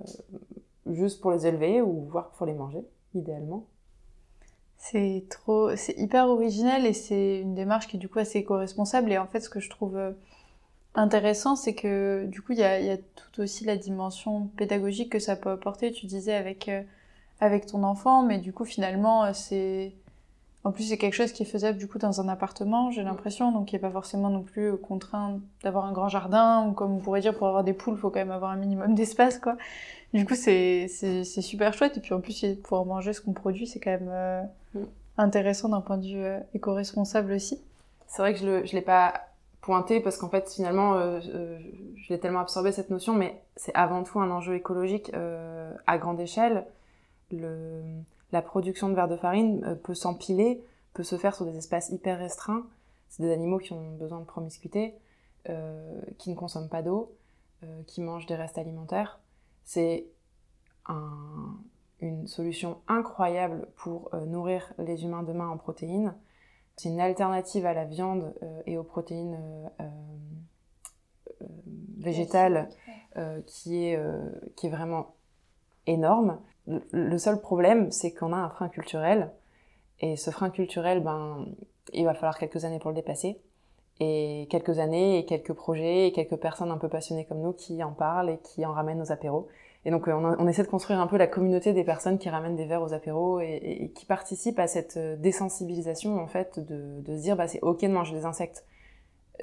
juste 0.86 1.22
pour 1.22 1.32
les 1.32 1.48
élever 1.48 1.82
ou 1.82 2.06
voire 2.06 2.32
pour 2.32 2.46
les 2.46 2.54
manger, 2.54 2.86
idéalement. 3.14 3.66
C'est 4.78 5.26
trop, 5.30 5.76
c'est 5.76 5.98
hyper 5.98 6.28
original 6.28 6.86
et 6.86 6.94
c'est 6.94 7.40
une 7.40 7.56
démarche 7.56 7.88
qui 7.88 7.98
est 7.98 8.00
du 8.00 8.10
coup 8.10 8.20
assez 8.20 8.40
éco-responsable. 8.40 9.12
Et 9.12 9.18
en 9.18 9.26
fait, 9.26 9.40
ce 9.40 9.50
que 9.50 9.60
je 9.60 9.70
trouve 9.70 9.98
euh, 9.98 10.12
intéressant, 10.94 11.56
c'est 11.56 11.74
que 11.74 12.26
du 12.28 12.42
coup, 12.42 12.52
il 12.52 12.60
y 12.60 12.64
a, 12.64 12.98
tout 12.98 13.42
aussi 13.42 13.66
la 13.66 13.78
dimension 13.78 14.48
pédagogique 14.58 15.12
que 15.12 15.20
ça 15.20 15.36
peut 15.36 15.50
apporter. 15.50 15.92
Tu 15.92 16.06
disais 16.06 16.36
avec 16.36 16.70
euh, 16.70 16.84
avec 17.40 17.66
ton 17.66 17.84
enfant, 17.84 18.24
mais 18.24 18.38
du 18.40 18.54
coup, 18.54 18.66
finalement, 18.66 19.34
c'est 19.34 19.94
en 20.66 20.72
plus 20.72 20.84
c'est 20.90 20.98
quelque 20.98 21.14
chose 21.14 21.32
qui 21.32 21.44
est 21.44 21.46
faisable 21.46 21.78
du 21.78 21.88
coup 21.88 21.98
dans 21.98 22.20
un 22.20 22.28
appartement, 22.28 22.92
j'ai 22.92 23.04
l'impression, 23.04 23.54
donc 23.54 23.68
qui 23.68 23.78
est 23.78 23.80
pas 23.80 23.92
forcément 23.92 24.30
non 24.30 24.42
plus 24.42 24.74
euh, 24.74 24.76
contraint 24.76 25.40
d'avoir 25.64 25.86
un 25.86 25.94
grand 25.94 26.10
jardin 26.10 26.68
ou 26.68 26.74
comme 26.74 26.92
on 26.92 27.00
pourrait 27.00 27.22
dire 27.22 27.34
pour 27.34 27.48
avoir 27.48 27.64
des 27.64 27.74
poules, 27.74 27.98
faut 27.98 28.10
quand 28.10 28.20
même 28.20 28.32
avoir 28.32 28.52
un 28.52 28.58
minimum 28.58 28.94
d'espace, 28.96 29.40
quoi. 29.40 29.56
Du 30.14 30.26
coup, 30.26 30.36
c'est 30.36 30.88
super 31.24 31.74
chouette 31.74 31.98
et 31.98 32.00
puis 32.00 32.14
en 32.14 32.22
plus, 32.22 32.46
pouvoir 32.64 32.86
manger 32.86 33.14
ce 33.14 33.22
qu'on 33.22 33.34
produit, 33.34 33.68
c'est 33.68 33.80
quand 33.80 33.92
même 33.92 34.10
euh, 34.10 34.42
Mm. 34.76 34.84
intéressant 35.18 35.70
d'un 35.70 35.82
point 35.82 35.98
de 35.98 36.06
vue 36.06 36.24
euh, 36.24 36.40
éco-responsable 36.54 37.32
aussi. 37.32 37.60
C'est 38.08 38.22
vrai 38.22 38.34
que 38.34 38.40
je 38.40 38.46
ne 38.46 38.62
l'ai 38.72 38.82
pas 38.82 39.14
pointé 39.62 40.00
parce 40.00 40.18
qu'en 40.18 40.30
fait, 40.30 40.52
finalement, 40.52 40.96
euh, 40.96 41.20
je 41.22 42.14
l'ai 42.14 42.20
tellement 42.20 42.42
absorbé 42.42 42.72
cette 42.72 42.90
notion, 42.90 43.14
mais 43.14 43.42
c'est 43.56 43.74
avant 43.74 44.04
tout 44.04 44.20
un 44.20 44.30
enjeu 44.30 44.56
écologique 44.56 45.12
à 45.88 45.98
grande 45.98 46.20
échelle. 46.20 46.66
Le, 47.32 47.82
la 48.32 48.42
production 48.42 48.90
de 48.90 48.96
verre 48.96 49.08
de 49.08 49.18
farine 49.18 49.64
euh, 49.66 49.76
peut 49.76 49.96
s'empiler, 49.96 50.64
peut 50.94 51.04
se 51.04 51.18
faire 51.18 51.36
sur 51.36 51.46
des 51.46 51.58
espaces 51.58 51.90
hyper 51.90 52.18
restreints. 52.18 52.66
C'est 53.10 53.24
des 53.24 53.32
animaux 53.32 53.60
qui 53.60 53.74
ont 53.74 53.96
besoin 53.96 54.20
de 54.20 54.26
promiscuité, 54.26 54.96
euh, 55.50 56.02
qui 56.18 56.32
ne 56.32 56.36
consomment 56.36 56.70
pas 56.70 56.82
d'eau, 56.82 57.16
euh, 57.64 57.84
qui 57.84 58.02
mangent 58.02 58.26
des 58.26 58.36
restes 58.36 58.58
alimentaires. 58.58 59.20
C'est 59.64 60.08
un, 60.88 61.58
une 62.00 62.28
solution 62.28 62.82
incroyable 62.88 63.68
pour 63.76 64.10
euh, 64.14 64.26
nourrir 64.26 64.74
les 64.80 65.04
humains 65.04 65.24
demain 65.24 65.48
en 65.48 65.58
protéines. 65.58 66.16
C'est 66.78 66.90
une 66.90 67.00
alternative 67.00 67.66
à 67.66 67.74
la 67.74 67.86
viande 67.86 68.34
et 68.66 68.78
aux 68.78 68.84
protéines 68.84 69.40
végétales 71.98 72.68
qui, 73.48 73.86
est, 73.86 73.98
qui 74.58 74.68
est 74.68 74.70
vraiment 74.70 75.16
énorme. 75.88 76.38
Le, 76.68 77.18
seul 77.18 77.40
problème, 77.40 77.92
c'est 77.92 78.12
qu'on 78.12 78.34
a 78.34 78.38
un 78.38 78.50
frein 78.50 78.70
culturel. 78.70 79.32
Et 80.00 80.16
ce 80.18 80.32
frein 80.32 80.50
culturel, 80.50 81.02
ben, 81.02 81.46
il 81.94 82.06
va 82.06 82.14
falloir 82.14 82.38
quelques 82.38 82.66
années 82.66 82.80
pour 82.80 82.90
le 82.90 82.96
dépasser. 82.96 83.40
Et 84.00 84.48
quelques 84.50 84.80
années, 84.80 85.20
et 85.20 85.26
quelques 85.26 85.54
projets, 85.54 86.08
et 86.08 86.12
quelques 86.12 86.36
personnes 86.36 86.72
un 86.72 86.78
peu 86.78 86.90
passionnées 86.90 87.26
comme 87.26 87.42
nous 87.42 87.54
qui 87.54 87.82
en 87.84 87.94
parlent 87.94 88.30
et 88.30 88.40
qui 88.40 88.66
en 88.66 88.74
ramènent 88.74 89.02
aux 89.02 89.12
apéros. 89.12 89.48
Et 89.86 89.92
donc, 89.92 90.08
euh, 90.08 90.14
on, 90.14 90.48
essaie 90.48 90.64
de 90.64 90.68
construire 90.68 91.00
un 91.00 91.08
peu 91.08 91.16
la 91.16 91.28
communauté 91.28 91.72
des 91.72 91.84
personnes 91.84 92.18
qui 92.18 92.28
ramènent 92.28 92.56
des 92.56 92.66
verres 92.66 92.82
aux 92.82 92.94
apéros 92.94 93.40
et, 93.40 93.92
qui 93.96 94.06
participent 94.08 94.60
à 94.60 94.68
cette 94.68 94.98
euh, 94.98 95.16
désensibilisation, 95.16 96.20
en 96.20 96.28
fait, 96.28 96.60
de, 96.60 97.02
de 97.02 97.16
se 97.16 97.22
dire, 97.22 97.36
bah, 97.36 97.48
c'est 97.48 97.62
ok 97.62 97.82
de 97.82 97.88
manger 97.88 98.16
des 98.16 98.26
insectes. 98.26 98.66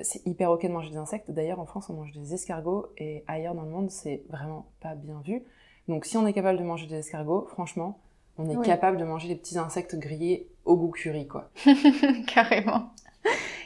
C'est 0.02 0.26
hyper 0.26 0.50
ok 0.50 0.64
de 0.64 0.72
manger 0.72 0.90
des 0.90 0.96
insectes. 0.96 1.30
D'ailleurs, 1.30 1.60
en 1.60 1.66
France, 1.66 1.88
on 1.90 1.94
mange 1.94 2.12
des 2.12 2.34
escargots 2.34 2.86
et 2.98 3.22
ailleurs 3.28 3.54
dans 3.54 3.62
le 3.62 3.70
monde, 3.70 3.90
c'est 3.90 4.24
vraiment 4.28 4.66
pas 4.80 4.94
bien 4.96 5.22
vu. 5.24 5.44
Donc, 5.88 6.04
si 6.04 6.16
on 6.16 6.26
est 6.26 6.32
capable 6.32 6.58
de 6.58 6.64
manger 6.64 6.86
des 6.86 6.96
escargots, 6.96 7.46
franchement, 7.50 7.98
on 8.38 8.48
est 8.48 8.56
Oui. 8.56 8.66
capable 8.66 8.96
de 8.98 9.04
manger 9.04 9.28
des 9.28 9.34
petits 9.36 9.58
insectes 9.58 9.96
grillés 9.96 10.48
au 10.64 10.76
goût 10.76 10.90
curry, 10.90 11.26
quoi. 11.26 11.50
Carrément. 12.26 12.90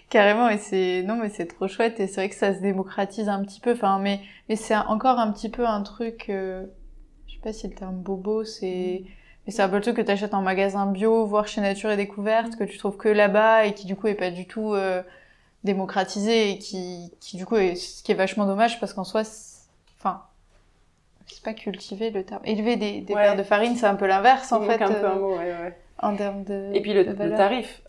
Carrément, 0.09 0.49
et 0.49 0.59
c'est 0.59 1.03
non 1.05 1.17
mais 1.17 1.29
c'est 1.31 1.47
trop 1.47 1.67
chouette 1.67 1.99
et 1.99 2.07
c'est 2.07 2.15
vrai 2.21 2.29
que 2.29 2.37
ça 2.37 2.55
se 2.55 2.61
démocratise 2.61 3.29
un 3.29 3.43
petit 3.43 3.59
peu. 3.61 3.73
Enfin, 3.73 3.99
mais 3.99 4.21
mais 4.49 4.55
c'est 4.57 4.77
encore 4.77 5.19
un 5.19 5.33
petit 5.33 5.49
peu 5.49 5.67
un 5.67 5.83
truc. 5.83 6.27
euh, 6.29 6.65
je 7.27 7.35
sais 7.35 7.41
pas 7.41 7.53
si 7.53 7.67
le 7.69 7.75
terme 7.75 7.97
bobo 7.97 8.45
c'est. 8.45 9.03
Mais 9.47 9.53
c'est 9.53 9.63
un 9.63 9.69
peu 9.69 9.77
le 9.77 9.83
truc 9.83 9.97
que 9.97 10.03
t'achètes 10.03 10.35
en 10.35 10.43
magasin 10.43 10.87
bio, 10.87 11.27
voire 11.27 11.49
chez 11.49 11.61
Nature 11.61 11.91
et 11.91 11.97
Découverte, 11.97 12.57
que 12.57 12.65
tu 12.65 12.79
trouves 12.79 12.97
que 12.97 13.09
là-bas 13.09 13.67
et 13.67 13.75
qui 13.75 13.87
du 13.87 13.97
coup 13.97 14.07
est 14.07 14.15
pas 14.15 14.31
du 14.31 14.47
tout 14.47 14.75
euh, 14.75 15.03
démocratisé 15.65 16.53
et 16.53 16.59
qui 16.59 17.13
qui 17.21 17.37
du 17.37 17.45
coup 17.47 17.57
est 17.57 17.75
ce 17.75 18.03
qui 18.05 18.13
est 18.13 18.17
vachement 18.17 18.47
dommage 18.47 18.79
parce 18.79 18.95
qu'en 18.95 19.05
soi, 19.05 19.23
enfin. 19.99 20.23
C'est 21.27 21.43
pas 21.43 21.55
cultiver 21.55 22.11
le 22.11 22.25
terme. 22.25 22.43
Élever 22.45 22.77
des, 22.77 23.01
des 23.01 23.15
Ouais. 23.15 23.23
verres 23.23 23.37
de 23.37 23.43
farine, 23.43 23.75
c'est 23.77 23.87
un 23.87 23.97
peu 23.97 24.07
l'inverse 24.07 24.53
en 24.53 24.63
fait. 24.63 24.81
un 24.81 24.89
peu 24.89 25.07
un 25.07 25.17
euh, 25.17 25.21
mot, 25.21 25.31
ouais, 25.37 25.53
ouais. 25.53 25.77
en 26.01 26.15
termes 26.17 26.45
de. 26.45 26.71
Et 26.75 26.81
puis 26.81 26.93
le, 26.95 27.03
le 27.03 27.37
tarif, 27.37 27.83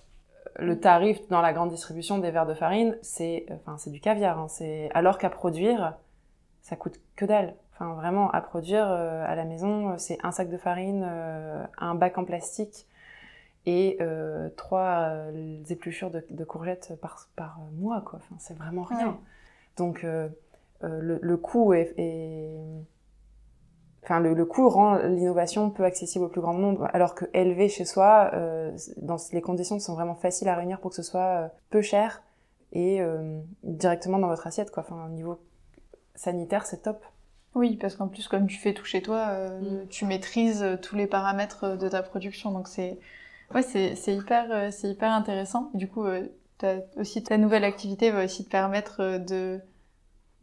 le 0.57 0.79
tarif 0.79 1.19
dans 1.29 1.41
la 1.41 1.53
grande 1.53 1.69
distribution 1.69 2.17
des 2.17 2.31
verres 2.31 2.47
de 2.47 2.55
farine, 2.55 2.97
c'est 3.01 3.45
enfin 3.51 3.77
c'est 3.77 3.91
du 3.91 3.99
caviar. 3.99 4.39
Hein, 4.39 4.47
c'est 4.49 4.89
alors 4.93 5.17
qu'à 5.19 5.29
produire, 5.29 5.93
ça 6.61 6.75
coûte 6.75 6.99
que 7.15 7.25
dalle. 7.25 7.53
Enfin 7.73 7.93
vraiment 7.93 8.31
à 8.31 8.41
produire 8.41 8.87
euh, 8.89 9.23
à 9.27 9.35
la 9.35 9.45
maison, 9.45 9.97
c'est 9.99 10.17
un 10.23 10.31
sac 10.31 10.49
de 10.49 10.57
farine, 10.57 11.05
euh, 11.07 11.63
un 11.77 11.93
bac 11.93 12.17
en 12.17 12.25
plastique 12.25 12.87
et 13.67 13.97
euh, 14.01 14.49
trois 14.57 15.11
épluchures 15.69 16.09
de, 16.09 16.25
de 16.31 16.43
courgettes 16.43 16.93
par, 17.01 17.27
par 17.35 17.59
mois 17.77 18.01
quoi. 18.01 18.17
Enfin 18.17 18.35
c'est 18.39 18.57
vraiment 18.57 18.81
rien. 18.83 19.09
Ouais. 19.09 19.13
Donc 19.77 20.01
le, 20.81 21.19
le 21.21 21.37
coût 21.37 21.73
est, 21.73 21.93
est- 21.97 22.57
Enfin, 24.09 24.21
le, 24.21 24.33
le 24.33 24.45
coût 24.45 24.69
rend 24.69 24.99
l'innovation 24.99 25.69
peu 25.69 25.83
accessible 25.83 26.23
au 26.23 26.29
plus 26.29 26.39
grand 26.39 26.53
nombre, 26.53 26.87
alors 26.93 27.13
que 27.13 27.25
élever 27.33 27.67
chez 27.67 27.83
soi, 27.83 28.31
euh, 28.33 28.71
dans 29.01 29.17
les 29.33 29.41
conditions 29.41 29.79
sont 29.79 29.95
vraiment 29.95 30.15
faciles 30.15 30.47
à 30.47 30.55
réunir 30.55 30.79
pour 30.79 30.91
que 30.91 30.95
ce 30.95 31.03
soit 31.03 31.19
euh, 31.43 31.47
peu 31.71 31.81
cher 31.81 32.23
et 32.71 33.01
euh, 33.01 33.37
directement 33.63 34.17
dans 34.17 34.29
votre 34.29 34.47
assiette, 34.47 34.71
quoi. 34.71 34.83
Enfin, 34.87 35.07
au 35.07 35.09
niveau 35.09 35.39
sanitaire, 36.15 36.65
c'est 36.65 36.83
top. 36.83 37.03
Oui, 37.53 37.75
parce 37.75 37.97
qu'en 37.97 38.07
plus, 38.07 38.29
comme 38.29 38.47
tu 38.47 38.57
fais 38.57 38.73
tout 38.73 38.85
chez 38.85 39.01
toi, 39.01 39.25
euh, 39.31 39.59
Mm. 39.59 39.87
tu 39.89 40.05
maîtrises 40.05 40.65
tous 40.81 40.95
les 40.95 41.07
paramètres 41.07 41.75
de 41.75 41.89
ta 41.89 42.01
production. 42.01 42.51
Donc 42.51 42.69
c'est, 42.69 42.97
ouais, 43.53 43.61
c'est, 43.61 43.93
hyper, 44.15 44.71
c'est 44.71 44.87
hyper 44.87 45.11
intéressant. 45.11 45.69
Du 45.73 45.89
coup, 45.89 46.05
aussi 46.95 47.23
ta 47.23 47.37
nouvelle 47.37 47.65
activité 47.65 48.11
va 48.11 48.23
aussi 48.23 48.45
te 48.45 48.49
permettre 48.49 49.17
de 49.17 49.59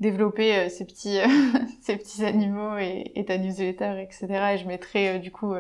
développer 0.05 0.57
euh, 0.57 0.69
ces 0.69 0.85
petits, 0.85 1.19
euh, 1.19 1.27
ces 1.83 1.97
petits 1.97 2.25
animaux 2.25 2.77
et, 2.79 3.11
et 3.15 3.25
ta 3.25 3.39
newsletter, 3.39 4.01
etc. 4.03 4.27
Et 4.55 4.59
je 4.59 4.67
mettrai 4.67 5.17
euh, 5.17 5.19
du 5.19 5.31
coup 5.33 5.55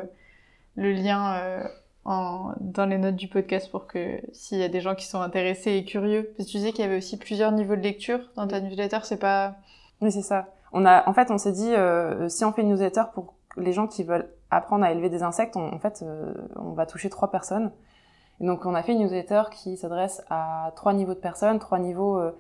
le 0.76 0.92
lien 0.92 1.62
en, 2.04 2.52
dans 2.60 2.84
les 2.86 2.98
notes 2.98 3.16
du 3.16 3.28
podcast 3.28 3.70
pour 3.70 3.86
que 3.86 4.20
s'il 4.32 4.58
y 4.58 4.62
a 4.64 4.68
des 4.68 4.80
gens 4.80 4.94
qui 4.94 5.06
sont 5.06 5.20
intéressés 5.20 5.72
et 5.72 5.84
curieux, 5.84 6.32
parce 6.36 6.46
que 6.46 6.52
tu 6.52 6.58
disais 6.58 6.72
qu'il 6.72 6.84
y 6.84 6.86
avait 6.88 6.96
aussi 6.98 7.16
plusieurs 7.18 7.52
niveaux 7.52 7.76
de 7.76 7.80
lecture 7.80 8.20
dans 8.36 8.46
ta 8.46 8.60
newsletter, 8.60 8.98
c'est 9.04 9.18
pas 9.20 9.56
Oui, 10.00 10.10
c'est 10.12 10.22
ça. 10.22 10.48
On 10.72 10.84
a, 10.84 11.08
en 11.08 11.14
fait, 11.14 11.30
on 11.30 11.38
s'est 11.38 11.52
dit, 11.52 11.72
euh, 11.72 12.28
si 12.28 12.44
on 12.44 12.52
fait 12.52 12.62
une 12.62 12.70
newsletter 12.70 13.04
pour 13.14 13.34
les 13.56 13.72
gens 13.72 13.86
qui 13.86 14.02
veulent 14.02 14.28
apprendre 14.50 14.84
à 14.84 14.90
élever 14.90 15.08
des 15.08 15.22
insectes, 15.22 15.56
on- 15.56 15.72
en 15.72 15.78
fait, 15.78 16.02
euh, 16.02 16.34
on 16.56 16.72
va 16.72 16.84
toucher 16.86 17.08
trois 17.08 17.30
personnes. 17.30 17.70
Et 18.40 18.46
donc, 18.46 18.66
on 18.66 18.74
a 18.74 18.82
fait 18.82 18.92
une 18.92 18.98
newsletter 18.98 19.42
qui 19.52 19.76
s'adresse 19.76 20.22
à 20.28 20.72
trois 20.74 20.92
niveaux 20.92 21.14
de 21.14 21.20
personnes, 21.20 21.60
trois 21.60 21.78
niveaux 21.78 22.18
euh, 22.18 22.32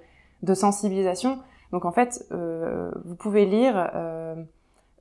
de 0.42 0.52
sensibilisation. 0.54 1.38
Donc, 1.74 1.86
en 1.86 1.90
fait, 1.90 2.24
euh, 2.30 2.88
vous 3.04 3.16
pouvez 3.16 3.46
lire, 3.46 3.90
euh, 3.96 4.36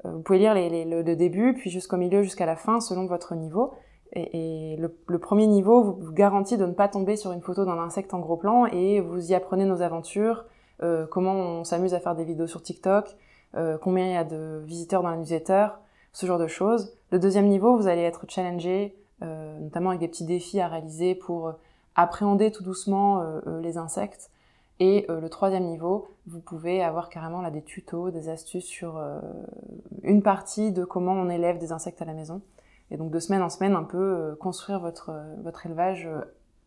euh, 0.06 0.12
vous 0.12 0.22
pouvez 0.22 0.40
lire 0.40 0.56
le, 0.56 1.14
début, 1.14 1.54
puis 1.54 1.70
jusqu'au 1.70 1.98
milieu, 1.98 2.24
jusqu'à 2.24 2.48
la 2.48 2.56
fin, 2.56 2.82
selon 2.82 3.06
votre 3.06 3.36
niveau. 3.36 3.76
Et, 4.14 4.76
le, 4.80 5.20
premier 5.20 5.46
niveau 5.46 5.84
vous, 5.84 6.12
garantit 6.12 6.58
de 6.58 6.66
ne 6.66 6.72
pas 6.72 6.88
tomber 6.88 7.16
sur 7.16 7.32
une 7.32 7.44
photo 7.44 7.64
d'un 7.64 7.78
insecte 7.78 8.16
en 8.16 8.20
gros 8.20 8.38
plan, 8.38 8.66
et 8.66 9.02
vous 9.02 9.32
y 9.32 9.36
apprenez 9.36 9.66
nos 9.66 9.84
aventures, 9.84 10.46
comment 11.12 11.34
on 11.34 11.64
s'amuse 11.64 11.94
à 11.94 12.00
faire 12.00 12.16
des 12.16 12.24
vidéos 12.24 12.48
sur 12.48 12.64
TikTok, 12.64 13.18
combien 13.80 14.08
il 14.08 14.14
y 14.14 14.18
a 14.18 14.24
de 14.24 14.64
visiteurs 14.66 15.04
dans 15.04 15.12
la 15.12 15.18
newsletter, 15.18 15.68
ce 16.12 16.26
genre 16.26 16.40
de 16.40 16.48
choses. 16.48 16.98
Le 17.12 17.20
deuxième 17.20 17.50
niveau, 17.50 17.78
vous 17.78 17.88
allez 17.88 18.02
être 18.02 18.26
challengé 18.28 18.96
notamment 19.22 19.92
avec 19.92 20.00
des 20.00 20.08
petits 20.08 20.26
défis 20.26 20.60
à 20.60 20.70
réaliser 20.70 21.14
pour 21.14 21.54
appréhender 21.96 22.52
tout 22.52 22.64
doucement 22.64 23.24
les 23.62 23.78
insectes. 23.78 24.32
Et 24.80 25.06
le 25.08 25.30
troisième 25.30 25.66
niveau, 25.66 26.10
vous 26.26 26.40
pouvez 26.40 26.84
avoir 26.84 27.10
carrément 27.10 27.42
là 27.42 27.52
des 27.52 27.62
tutos, 27.62 28.12
des 28.12 28.28
astuces 28.28 28.66
sur 28.66 29.02
une 30.02 30.22
partie 30.24 30.72
de 30.72 30.84
comment 30.84 31.14
on 31.14 31.30
élève 31.30 31.58
des 31.58 31.72
insectes 31.72 32.02
à 32.02 32.06
la 32.06 32.14
maison. 32.14 32.42
Et 32.92 32.98
donc 32.98 33.12
de 33.12 33.20
semaine 33.20 33.44
en 33.44 33.50
semaine, 33.50 33.76
un 33.76 33.84
peu 33.84 34.36
construire 34.40 34.80
votre, 34.80 35.14
votre 35.44 35.68
élevage 35.68 36.10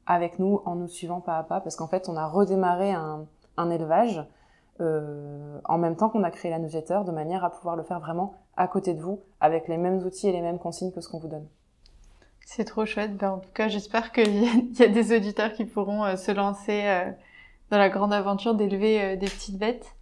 avec 0.06 0.38
nous 0.38 0.62
en 0.64 0.76
nous 0.76 0.88
suivant 0.88 1.20
pas 1.20 1.36
à 1.36 1.42
pas, 1.42 1.60
parce 1.60 1.76
qu'en 1.76 1.88
fait, 1.88 2.08
on 2.08 2.16
a 2.16 2.26
redémarré 2.26 2.92
un, 2.92 3.26
élevage 3.70 4.24
euh, 4.80 5.58
en 5.64 5.78
même 5.78 5.96
temps 5.96 6.08
qu'on 6.08 6.22
a 6.22 6.30
créé 6.30 6.50
la 6.50 6.58
newsletter, 6.58 7.00
de 7.06 7.10
manière 7.10 7.44
à 7.44 7.50
pouvoir 7.50 7.76
le 7.76 7.82
faire 7.82 8.00
vraiment 8.00 8.34
à 8.56 8.68
côté 8.68 8.94
de 8.94 9.00
vous, 9.00 9.20
avec 9.40 9.68
les 9.68 9.76
mêmes 9.76 9.98
outils 9.98 10.28
et 10.28 10.32
les 10.32 10.40
mêmes 10.40 10.58
consignes 10.58 10.92
que 10.92 11.00
ce 11.00 11.08
qu'on 11.08 11.18
vous 11.18 11.28
donne. 11.28 11.46
C'est 12.44 12.64
trop 12.64 12.86
chouette. 12.86 13.16
Ben, 13.16 13.32
en 13.32 13.38
tout 13.38 13.50
cas, 13.52 13.68
j'espère 13.68 14.12
qu'il 14.12 14.44
y, 14.78 14.82
a 14.82 14.88
des 14.88 15.16
auditeurs 15.16 15.52
qui 15.52 15.64
pourront 15.64 16.04
euh, 16.04 16.16
se 16.16 16.30
lancer 16.30 16.82
euh, 16.84 17.10
dans 17.70 17.78
la 17.78 17.88
grande 17.88 18.12
aventure 18.12 18.54
d'élever 18.54 19.00
euh, 19.00 19.16
des 19.16 19.26
petites 19.26 19.58
bêtes. 19.58 19.94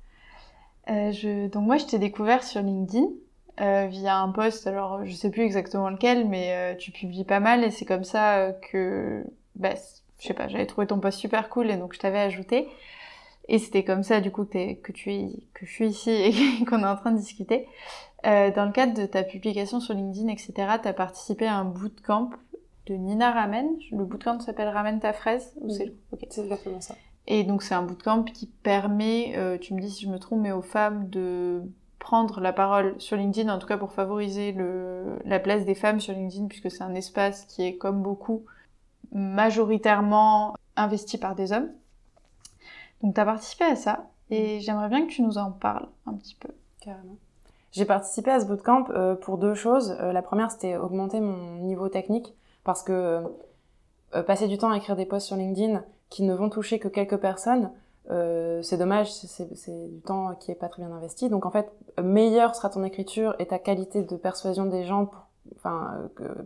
Je... 0.86 1.48
Donc 1.48 1.64
moi, 1.64 1.78
je 1.78 1.86
t'ai 1.86 1.98
découvert 1.98 2.44
sur 2.44 2.60
LinkedIn 2.60 3.06
via 3.58 4.18
un 4.18 4.28
post. 4.30 4.66
Alors, 4.66 5.04
je 5.04 5.12
sais 5.14 5.30
plus 5.30 5.42
exactement 5.42 5.88
lequel, 5.88 6.28
mais 6.28 6.76
tu 6.78 6.90
publies 6.90 7.24
pas 7.24 7.40
mal 7.40 7.64
et 7.64 7.70
c'est 7.70 7.86
comme 7.86 8.04
ça 8.04 8.52
que, 8.70 9.24
bah, 9.54 9.70
je 10.18 10.26
sais 10.26 10.34
pas, 10.34 10.46
j'avais 10.48 10.66
trouvé 10.66 10.86
ton 10.86 11.00
post 11.00 11.18
super 11.18 11.48
cool 11.48 11.70
et 11.70 11.76
donc 11.76 11.94
je 11.94 12.00
t'avais 12.00 12.18
ajouté. 12.18 12.68
Et 13.48 13.58
c'était 13.58 13.84
comme 13.84 14.02
ça, 14.02 14.20
du 14.20 14.30
coup, 14.30 14.44
que, 14.44 14.74
que, 14.74 14.92
tu 14.92 15.12
es, 15.12 15.28
que 15.52 15.66
je 15.66 15.72
suis 15.72 15.88
ici 15.88 16.10
et 16.62 16.64
qu'on 16.64 16.82
est 16.82 16.86
en 16.86 16.96
train 16.96 17.12
de 17.12 17.18
discuter. 17.18 17.66
Euh, 18.26 18.50
dans 18.50 18.64
le 18.64 18.72
cadre 18.72 18.94
de 18.94 19.06
ta 19.06 19.22
publication 19.22 19.80
sur 19.80 19.94
LinkedIn, 19.94 20.28
etc., 20.28 20.52
tu 20.82 20.88
as 20.88 20.94
participé 20.94 21.46
à 21.46 21.56
un 21.56 21.64
bootcamp 21.64 22.30
de 22.86 22.94
Nina 22.94 23.32
Ramen. 23.32 23.68
Le 23.92 24.04
bootcamp 24.04 24.40
s'appelle 24.40 24.68
Ramène 24.68 25.00
ta 25.00 25.12
fraise 25.12 25.52
ou 25.60 25.68
c'est 25.70 25.94
C'est 26.30 26.42
exactement 26.42 26.80
ça. 26.80 26.94
Et 27.26 27.44
donc 27.44 27.62
c'est 27.62 27.74
un 27.74 27.82
bootcamp 27.82 28.24
qui 28.24 28.46
permet, 28.46 29.34
euh, 29.36 29.58
tu 29.58 29.74
me 29.74 29.80
dis 29.80 29.90
si 29.90 30.04
je 30.04 30.10
me 30.10 30.18
trompe, 30.18 30.40
mais 30.40 30.52
aux 30.52 30.62
femmes 30.62 31.08
de 31.08 31.62
prendre 31.98 32.40
la 32.40 32.52
parole 32.52 32.94
sur 32.98 33.16
LinkedIn, 33.16 33.52
en 33.52 33.58
tout 33.58 33.66
cas 33.66 33.78
pour 33.78 33.92
favoriser 33.92 34.52
le, 34.52 35.18
la 35.24 35.40
place 35.40 35.64
des 35.64 35.74
femmes 35.74 36.00
sur 36.00 36.12
LinkedIn, 36.12 36.48
puisque 36.48 36.70
c'est 36.70 36.82
un 36.82 36.94
espace 36.94 37.46
qui 37.46 37.62
est 37.62 37.76
comme 37.76 38.02
beaucoup 38.02 38.44
majoritairement 39.12 40.54
investi 40.76 41.16
par 41.16 41.34
des 41.34 41.52
hommes. 41.52 41.70
Donc 43.02 43.14
tu 43.14 43.20
as 43.20 43.24
participé 43.24 43.64
à 43.64 43.76
ça 43.76 44.10
et 44.30 44.58
mm. 44.58 44.60
j'aimerais 44.60 44.88
bien 44.88 45.06
que 45.06 45.10
tu 45.10 45.22
nous 45.22 45.38
en 45.38 45.50
parles 45.50 45.88
un 46.06 46.14
petit 46.14 46.34
peu. 46.34 46.48
Carrément. 46.80 47.16
J'ai 47.72 47.86
participé 47.86 48.30
à 48.30 48.40
ce 48.40 48.46
bootcamp 48.46 48.86
euh, 48.90 49.14
pour 49.14 49.38
deux 49.38 49.54
choses. 49.54 49.96
Euh, 50.00 50.12
la 50.12 50.22
première, 50.22 50.50
c'était 50.50 50.76
augmenter 50.76 51.20
mon 51.20 51.56
niveau 51.56 51.88
technique 51.88 52.34
parce 52.62 52.82
que 52.82 53.24
euh, 54.14 54.22
passer 54.22 54.46
du 54.46 54.58
temps 54.58 54.70
à 54.70 54.76
écrire 54.76 54.94
des 54.94 55.06
posts 55.06 55.26
sur 55.26 55.36
LinkedIn 55.36 55.82
qui 56.10 56.22
ne 56.22 56.34
vont 56.34 56.50
toucher 56.50 56.78
que 56.78 56.88
quelques 56.88 57.16
personnes, 57.16 57.70
c'est 58.62 58.76
dommage, 58.76 59.12
c'est 59.12 59.88
du 59.88 60.00
temps 60.02 60.34
qui 60.34 60.50
est 60.50 60.54
pas 60.54 60.68
très 60.68 60.82
bien 60.82 60.92
investi. 60.92 61.30
Donc 61.30 61.46
en 61.46 61.50
fait, 61.50 61.72
meilleure 62.02 62.54
sera 62.54 62.68
ton 62.68 62.84
écriture 62.84 63.34
et 63.38 63.46
ta 63.46 63.58
qualité 63.58 64.02
de 64.02 64.16
persuasion 64.16 64.66
des 64.66 64.84
gens 64.84 65.10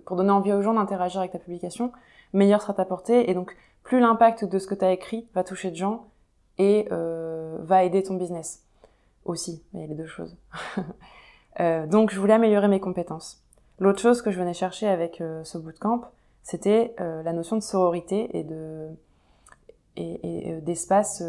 pour, 0.05 0.17
donner 0.17 0.31
envie 0.31 0.53
aux 0.53 0.63
gens 0.63 0.75
d'interagir 0.75 1.21
avec 1.21 1.33
ta 1.33 1.39
publication, 1.39 1.93
meilleure 2.33 2.63
sera 2.63 2.75
ta 2.75 2.85
portée. 2.85 3.29
Et 3.29 3.35
donc, 3.35 3.57
plus 3.83 3.99
l'impact 3.99 4.45
de 4.45 4.59
ce 4.59 4.67
que 4.69 4.75
tu 4.75 4.85
as 4.85 4.93
écrit 4.93 5.27
va 5.35 5.43
toucher 5.43 5.71
de 5.71 5.77
gens, 5.77 6.07
et 6.59 6.89
euh, 6.93 7.57
va 7.61 7.85
aider 7.85 8.03
ton 8.03 8.15
business 8.15 8.65
aussi. 9.25 9.63
Il 9.73 9.81
y 9.81 9.85
a 9.85 9.87
les 9.87 9.95
deux 9.95 10.07
choses. 10.07 10.37
euh, 11.61 11.87
donc 11.87 12.11
je 12.11 12.21
voulais 12.21 12.35
améliorer 12.35 12.69
mes 12.69 12.81
compétences. 12.81 13.43
L'autre 13.79 14.01
chose 14.01 14.23
que 14.23 14.31
je 14.31 14.39
venais 14.39 14.55
chercher 14.55 14.89
avec 14.89 15.21
euh, 15.21 15.45
ce 15.45 15.57
bootcamp, 15.57 16.03
c'était 16.43 16.95
euh, 17.01 17.23
la 17.23 17.33
notion 17.33 17.57
de 17.57 17.63
sororité 17.63 18.37
et 18.37 18.43
de 18.43 18.89
et, 20.01 20.49
et 20.51 20.61
d'espace. 20.61 21.23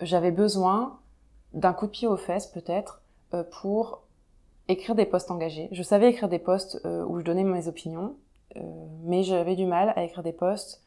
J'avais 0.00 0.30
besoin 0.30 0.98
d'un 1.52 1.72
coup 1.72 1.86
de 1.86 1.90
pied 1.90 2.08
aux 2.08 2.16
fesses 2.16 2.46
peut-être 2.46 3.00
pour 3.50 4.02
écrire 4.68 4.94
des 4.94 5.06
posts 5.06 5.30
engagés. 5.30 5.68
Je 5.72 5.82
savais 5.82 6.10
écrire 6.10 6.28
des 6.28 6.38
posts 6.38 6.80
où 6.84 7.18
je 7.18 7.24
donnais 7.24 7.44
mes 7.44 7.68
opinions, 7.68 8.16
mais 9.04 9.22
j'avais 9.22 9.56
du 9.56 9.66
mal 9.66 9.92
à 9.96 10.04
écrire 10.04 10.22
des 10.22 10.32
posts 10.32 10.82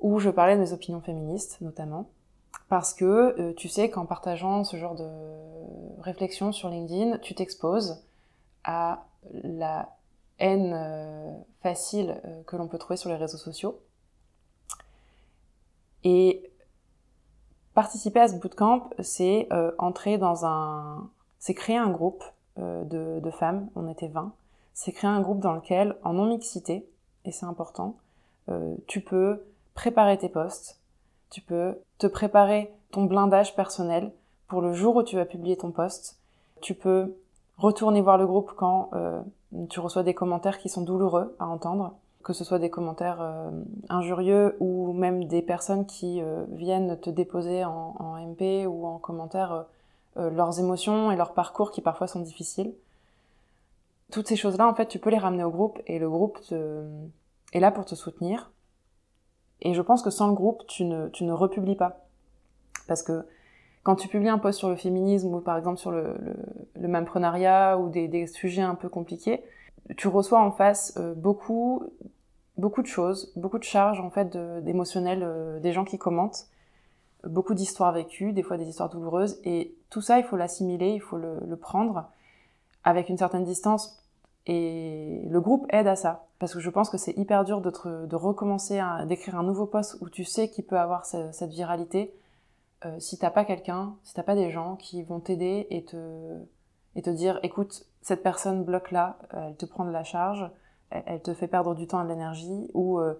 où 0.00 0.18
je 0.18 0.30
parlais 0.30 0.54
de 0.54 0.60
mes 0.60 0.72
opinions 0.72 1.00
féministes 1.00 1.60
notamment. 1.60 2.10
Parce 2.68 2.94
que 2.94 3.04
euh, 3.40 3.52
tu 3.54 3.68
sais 3.68 3.90
qu'en 3.90 4.06
partageant 4.06 4.64
ce 4.64 4.76
genre 4.76 4.94
de 4.94 5.08
réflexion 6.00 6.52
sur 6.52 6.68
LinkedIn, 6.68 7.18
tu 7.18 7.34
t'exposes 7.34 8.04
à 8.64 9.06
la 9.42 9.88
haine 10.38 10.72
euh, 10.74 11.32
facile 11.62 12.20
euh, 12.24 12.42
que 12.44 12.56
l'on 12.56 12.68
peut 12.68 12.78
trouver 12.78 12.96
sur 12.96 13.10
les 13.10 13.16
réseaux 13.16 13.38
sociaux. 13.38 13.80
Et 16.04 16.50
participer 17.74 18.20
à 18.20 18.28
ce 18.28 18.36
bootcamp, 18.36 18.90
c'est 19.00 19.48
entrer 19.78 20.18
dans 20.18 20.46
un... 20.46 21.08
c'est 21.38 21.54
créer 21.54 21.76
un 21.76 21.90
groupe 21.90 22.22
de, 22.56 23.18
de, 23.20 23.30
femmes, 23.30 23.68
on 23.74 23.88
était 23.88 24.08
20, 24.08 24.32
c'est 24.74 24.92
créer 24.92 25.10
un 25.10 25.20
groupe 25.20 25.40
dans 25.40 25.54
lequel, 25.54 25.96
en 26.04 26.12
non-mixité, 26.12 26.86
et 27.24 27.32
c'est 27.32 27.46
important, 27.46 27.96
tu 28.86 29.00
peux 29.00 29.42
préparer 29.74 30.18
tes 30.18 30.28
posts, 30.28 30.78
tu 31.30 31.40
peux 31.40 31.80
te 31.98 32.06
préparer 32.06 32.72
ton 32.92 33.04
blindage 33.04 33.56
personnel 33.56 34.12
pour 34.46 34.62
le 34.62 34.72
jour 34.72 34.94
où 34.94 35.02
tu 35.02 35.16
vas 35.16 35.24
publier 35.24 35.56
ton 35.56 35.72
post. 35.72 36.20
Tu 36.60 36.74
peux 36.74 37.16
retourner 37.58 38.00
voir 38.00 38.18
le 38.18 38.26
groupe 38.26 38.52
quand 38.56 38.90
euh, 38.92 39.20
tu 39.68 39.80
reçois 39.80 40.04
des 40.04 40.14
commentaires 40.14 40.58
qui 40.58 40.68
sont 40.68 40.82
douloureux 40.82 41.34
à 41.40 41.46
entendre, 41.46 41.96
que 42.24 42.32
ce 42.32 42.42
soit 42.42 42.58
des 42.58 42.70
commentaires 42.70 43.20
euh, 43.20 43.50
injurieux 43.88 44.56
ou 44.60 44.92
même 44.92 45.24
des 45.24 45.42
personnes 45.42 45.86
qui 45.86 46.20
euh, 46.20 46.44
viennent 46.50 46.98
te 46.98 47.10
déposer 47.10 47.64
en, 47.64 48.16
MP 48.26 48.66
ou 48.66 48.86
en 48.86 48.98
commentaire 48.98 49.66
leurs 50.16 50.60
émotions 50.60 51.10
et 51.10 51.16
leurs 51.16 51.34
parcours 51.34 51.72
qui 51.72 51.80
parfois 51.80 52.06
sont 52.06 52.20
difficiles. 52.20 52.72
Toutes 54.12 54.28
ces 54.28 54.36
choses-là, 54.36 54.68
en 54.68 54.74
fait, 54.74 54.86
tu 54.86 54.98
peux 54.98 55.10
les 55.10 55.18
ramener 55.18 55.44
au 55.44 55.50
groupe 55.50 55.80
et 55.86 55.98
le 55.98 56.08
groupe 56.08 56.38
est 57.52 57.60
là 57.60 57.70
pour 57.70 57.84
te 57.84 57.94
soutenir 57.94 58.50
et 59.60 59.74
je 59.74 59.82
pense 59.82 60.02
que 60.02 60.10
sans 60.10 60.28
le 60.28 60.34
groupe, 60.34 60.66
tu 60.66 60.84
ne, 60.84 61.08
tu 61.08 61.24
ne 61.24 61.32
republies 61.32 61.76
pas. 61.76 62.06
Parce 62.86 63.02
que 63.02 63.26
quand 63.82 63.96
tu 63.96 64.08
publies 64.08 64.28
un 64.28 64.38
post 64.38 64.58
sur 64.58 64.68
le 64.68 64.76
féminisme 64.76 65.34
ou 65.34 65.40
par 65.40 65.56
exemple 65.56 65.78
sur 65.78 65.90
le, 65.90 66.16
le, 66.20 66.36
le 66.80 66.88
mamprenariat 66.88 67.78
ou 67.78 67.88
des, 67.88 68.26
sujets 68.26 68.62
un 68.62 68.74
peu 68.74 68.88
compliqués, 68.88 69.42
tu 69.96 70.08
reçois 70.08 70.40
en 70.40 70.50
face 70.50 70.94
euh, 70.96 71.14
beaucoup, 71.14 71.82
beaucoup 72.56 72.82
de 72.82 72.86
choses, 72.86 73.32
beaucoup 73.36 73.58
de 73.58 73.64
charges 73.64 74.00
en 74.00 74.10
fait 74.10 74.36
d'émotionnel 74.62 75.22
euh, 75.22 75.60
des 75.60 75.72
gens 75.72 75.84
qui 75.84 75.98
commentent, 75.98 76.46
beaucoup 77.24 77.54
d'histoires 77.54 77.92
vécues, 77.92 78.32
des 78.32 78.42
fois 78.42 78.56
des 78.56 78.68
histoires 78.68 78.90
douloureuses, 78.90 79.40
et 79.44 79.74
tout 79.90 80.00
ça 80.00 80.18
il 80.18 80.24
faut 80.24 80.36
l'assimiler, 80.36 80.90
il 80.90 81.00
faut 81.00 81.16
le, 81.16 81.56
prendre 81.56 82.10
avec 82.84 83.08
une 83.08 83.18
certaine 83.18 83.44
distance 83.44 83.98
et 84.46 85.22
le 85.30 85.40
groupe 85.40 85.66
aide 85.70 85.86
à 85.86 85.96
ça. 85.96 86.26
Parce 86.38 86.52
que 86.52 86.60
je 86.60 86.68
pense 86.68 86.90
que 86.90 86.98
c'est 86.98 87.16
hyper 87.16 87.44
dur 87.44 87.62
de, 87.62 88.16
recommencer 88.16 88.78
à 88.78 89.06
d'écrire 89.06 89.38
un 89.38 89.42
nouveau 89.42 89.66
post 89.66 89.96
où 90.02 90.10
tu 90.10 90.24
sais 90.24 90.50
qu'il 90.50 90.64
peut 90.64 90.78
avoir 90.78 91.06
cette, 91.06 91.50
viralité. 91.50 92.14
Euh, 92.84 92.98
si 92.98 93.16
t'as 93.16 93.30
pas 93.30 93.46
quelqu'un, 93.46 93.94
si 94.02 94.12
t'as 94.12 94.22
pas 94.22 94.34
des 94.34 94.50
gens 94.50 94.76
qui 94.76 95.02
vont 95.02 95.20
t'aider 95.20 95.66
et 95.70 95.84
te, 95.84 96.36
et 96.94 97.00
te 97.00 97.08
dire, 97.08 97.40
écoute, 97.42 97.86
cette 98.02 98.22
personne 98.22 98.64
bloque 98.64 98.90
là, 98.90 99.18
elle 99.32 99.56
te 99.56 99.64
prend 99.64 99.86
de 99.86 99.90
la 99.90 100.04
charge, 100.04 100.50
elle, 100.90 101.22
te 101.22 101.34
fait 101.34 101.48
perdre 101.48 101.74
du 101.74 101.86
temps 101.86 102.00
et 102.00 102.04
de 102.04 102.08
l'énergie, 102.08 102.70
ou 102.74 102.98
euh, 102.98 103.14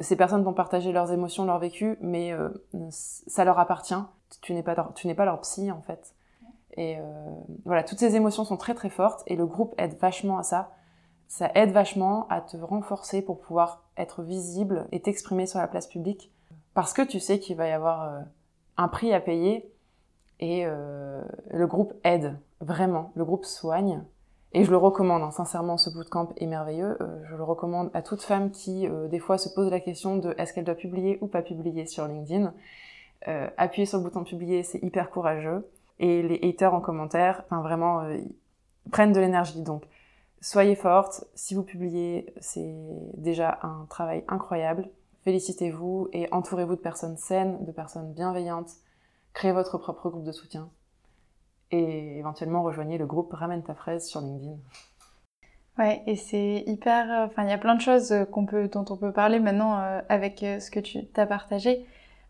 ces 0.00 0.16
personnes 0.16 0.42
vont 0.42 0.54
partager 0.54 0.92
leurs 0.92 1.12
émotions, 1.12 1.44
leur 1.44 1.58
vécu, 1.58 1.96
mais 2.00 2.32
euh, 2.32 2.48
ça 2.90 3.44
leur 3.44 3.58
appartient. 3.58 3.94
Tu 4.40 4.54
n'es 4.54 4.62
pas, 4.62 4.92
tu 4.94 5.06
n'es 5.06 5.14
pas 5.14 5.24
leur 5.24 5.40
psy 5.40 5.70
en 5.70 5.82
fait. 5.82 6.14
Et 6.76 6.96
euh, 6.98 7.02
voilà, 7.64 7.84
toutes 7.84 7.98
ces 7.98 8.16
émotions 8.16 8.44
sont 8.44 8.56
très 8.56 8.74
très 8.74 8.88
fortes 8.88 9.22
et 9.26 9.36
le 9.36 9.46
groupe 9.46 9.74
aide 9.76 9.96
vachement 9.98 10.38
à 10.38 10.42
ça. 10.42 10.72
Ça 11.28 11.50
aide 11.54 11.70
vachement 11.70 12.26
à 12.28 12.40
te 12.40 12.56
renforcer 12.56 13.22
pour 13.22 13.40
pouvoir 13.40 13.84
être 13.96 14.22
visible 14.22 14.86
et 14.90 15.00
t'exprimer 15.00 15.46
sur 15.46 15.58
la 15.58 15.68
place 15.68 15.86
publique 15.86 16.32
parce 16.74 16.92
que 16.92 17.02
tu 17.02 17.20
sais 17.20 17.38
qu'il 17.38 17.56
va 17.56 17.68
y 17.68 17.72
avoir 17.72 18.22
un 18.76 18.88
prix 18.88 19.12
à 19.12 19.20
payer 19.20 19.70
et 20.40 20.64
le 20.64 21.66
groupe 21.66 21.94
aide 22.04 22.38
vraiment. 22.60 23.12
Le 23.14 23.24
groupe 23.24 23.44
soigne 23.44 24.02
et 24.54 24.64
je 24.64 24.70
le 24.70 24.76
recommande, 24.76 25.22
hein, 25.22 25.30
sincèrement, 25.30 25.78
ce 25.78 25.90
bootcamp 25.90 26.30
est 26.36 26.46
merveilleux. 26.46 26.96
Euh, 27.00 27.22
je 27.24 27.36
le 27.36 27.42
recommande 27.42 27.90
à 27.94 28.02
toute 28.02 28.22
femme 28.22 28.50
qui, 28.50 28.86
euh, 28.86 29.08
des 29.08 29.18
fois, 29.18 29.38
se 29.38 29.48
pose 29.48 29.70
la 29.70 29.80
question 29.80 30.16
de 30.16 30.34
est-ce 30.36 30.52
qu'elle 30.52 30.64
doit 30.64 30.74
publier 30.74 31.18
ou 31.22 31.26
pas 31.26 31.42
publier 31.42 31.86
sur 31.86 32.06
LinkedIn. 32.06 32.52
Euh, 33.28 33.48
appuyer 33.56 33.86
sur 33.86 33.98
le 33.98 34.04
bouton 34.04 34.24
publier, 34.24 34.62
c'est 34.62 34.82
hyper 34.82 35.10
courageux 35.10 35.68
et 35.98 36.22
les 36.22 36.40
haters 36.42 36.74
en 36.74 36.80
commentaire, 36.80 37.44
vraiment, 37.50 38.00
euh, 38.00 38.18
prennent 38.90 39.12
de 39.12 39.20
l'énergie. 39.20 39.62
Donc, 39.62 39.84
soyez 40.40 40.74
forte. 40.74 41.24
Si 41.34 41.54
vous 41.54 41.62
publiez, 41.62 42.34
c'est 42.40 42.74
déjà 43.16 43.58
un 43.62 43.86
travail 43.88 44.24
incroyable. 44.28 44.88
Félicitez-vous 45.24 46.08
et 46.12 46.28
entourez-vous 46.32 46.74
de 46.74 46.80
personnes 46.80 47.16
saines, 47.16 47.64
de 47.64 47.70
personnes 47.70 48.12
bienveillantes. 48.12 48.72
Créez 49.34 49.52
votre 49.52 49.78
propre 49.78 50.10
groupe 50.10 50.24
de 50.24 50.32
soutien 50.32 50.68
et 51.72 52.18
éventuellement 52.18 52.62
rejoignez 52.62 52.98
le 52.98 53.06
groupe 53.06 53.32
Ramène 53.32 53.62
ta 53.64 53.74
fraise 53.74 54.06
sur 54.06 54.20
LinkedIn. 54.20 54.56
Ouais, 55.78 56.02
et 56.06 56.16
c'est 56.16 56.64
hyper. 56.66 57.10
euh, 57.10 57.26
Enfin, 57.26 57.44
il 57.44 57.50
y 57.50 57.52
a 57.52 57.58
plein 57.58 57.74
de 57.74 57.80
choses 57.80 58.12
euh, 58.12 58.24
dont 58.72 58.84
on 58.90 58.96
peut 58.96 59.12
parler 59.12 59.40
maintenant 59.40 59.78
euh, 59.80 60.00
avec 60.08 60.40
ce 60.40 60.70
que 60.70 60.80
tu 60.80 61.06
t'as 61.06 61.26
partagé. 61.26 61.86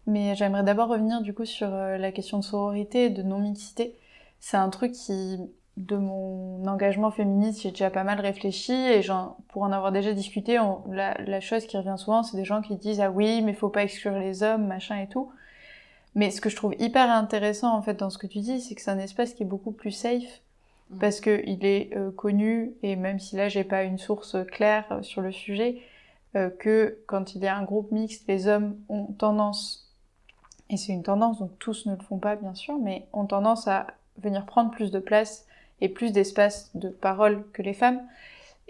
Mais 0.06 0.34
j'aimerais 0.34 0.64
d'abord 0.64 0.88
revenir 0.88 1.20
du 1.22 1.32
coup 1.34 1.44
sur 1.44 1.68
la 1.70 2.10
question 2.12 2.38
de 2.38 2.44
sororité 2.44 3.08
de 3.10 3.22
non-mixité. 3.22 3.96
C'est 4.40 4.56
un 4.56 4.68
truc 4.68 4.92
qui, 4.92 5.38
de 5.76 5.96
mon 5.96 6.66
engagement 6.66 7.12
féministe, 7.12 7.62
j'ai 7.62 7.70
déjà 7.70 7.88
pas 7.90 8.02
mal 8.02 8.20
réfléchi 8.20 8.72
et 8.72 9.00
pour 9.48 9.62
en 9.62 9.70
avoir 9.70 9.92
déjà 9.92 10.12
discuté, 10.12 10.58
la, 10.90 11.14
la 11.22 11.40
chose 11.40 11.66
qui 11.66 11.76
revient 11.76 11.94
souvent, 11.98 12.24
c'est 12.24 12.36
des 12.36 12.44
gens 12.44 12.62
qui 12.62 12.74
disent 12.76 13.00
ah 13.00 13.12
oui, 13.12 13.42
mais 13.42 13.52
faut 13.54 13.68
pas 13.68 13.84
exclure 13.84 14.18
les 14.18 14.42
hommes, 14.42 14.66
machin 14.66 14.98
et 14.98 15.08
tout. 15.08 15.30
Mais 16.14 16.30
ce 16.30 16.40
que 16.40 16.50
je 16.50 16.56
trouve 16.56 16.74
hyper 16.78 17.10
intéressant 17.10 17.74
en 17.74 17.82
fait 17.82 17.94
dans 17.94 18.10
ce 18.10 18.18
que 18.18 18.26
tu 18.26 18.40
dis, 18.40 18.60
c'est 18.60 18.74
que 18.74 18.82
c'est 18.82 18.90
un 18.90 18.98
espace 18.98 19.34
qui 19.34 19.42
est 19.42 19.46
beaucoup 19.46 19.72
plus 19.72 19.92
safe 19.92 20.42
Mm. 20.92 20.98
parce 20.98 21.20
que 21.20 21.42
il 21.46 21.64
est 21.64 21.96
euh, 21.96 22.10
connu 22.10 22.72
et 22.82 22.96
même 22.96 23.18
si 23.18 23.36
là 23.36 23.48
j'ai 23.48 23.64
pas 23.64 23.84
une 23.84 23.98
source 23.98 24.36
claire 24.50 24.84
euh, 24.90 25.02
sur 25.02 25.22
le 25.22 25.32
sujet, 25.32 25.78
euh, 26.36 26.50
que 26.50 26.98
quand 27.06 27.34
il 27.34 27.42
y 27.42 27.46
a 27.46 27.56
un 27.56 27.64
groupe 27.64 27.90
mixte, 27.90 28.24
les 28.28 28.46
hommes 28.46 28.76
ont 28.88 29.06
tendance, 29.06 29.90
et 30.70 30.76
c'est 30.76 30.92
une 30.92 31.02
tendance 31.02 31.38
donc 31.38 31.58
tous 31.58 31.86
ne 31.86 31.94
le 31.94 32.02
font 32.02 32.18
pas 32.18 32.36
bien 32.36 32.54
sûr, 32.54 32.78
mais 32.78 33.06
ont 33.12 33.26
tendance 33.26 33.68
à 33.68 33.86
venir 34.18 34.46
prendre 34.46 34.70
plus 34.70 34.90
de 34.90 34.98
place 34.98 35.46
et 35.80 35.88
plus 35.88 36.12
d'espace 36.12 36.70
de 36.74 36.88
parole 36.88 37.44
que 37.52 37.62
les 37.62 37.74
femmes. 37.74 38.00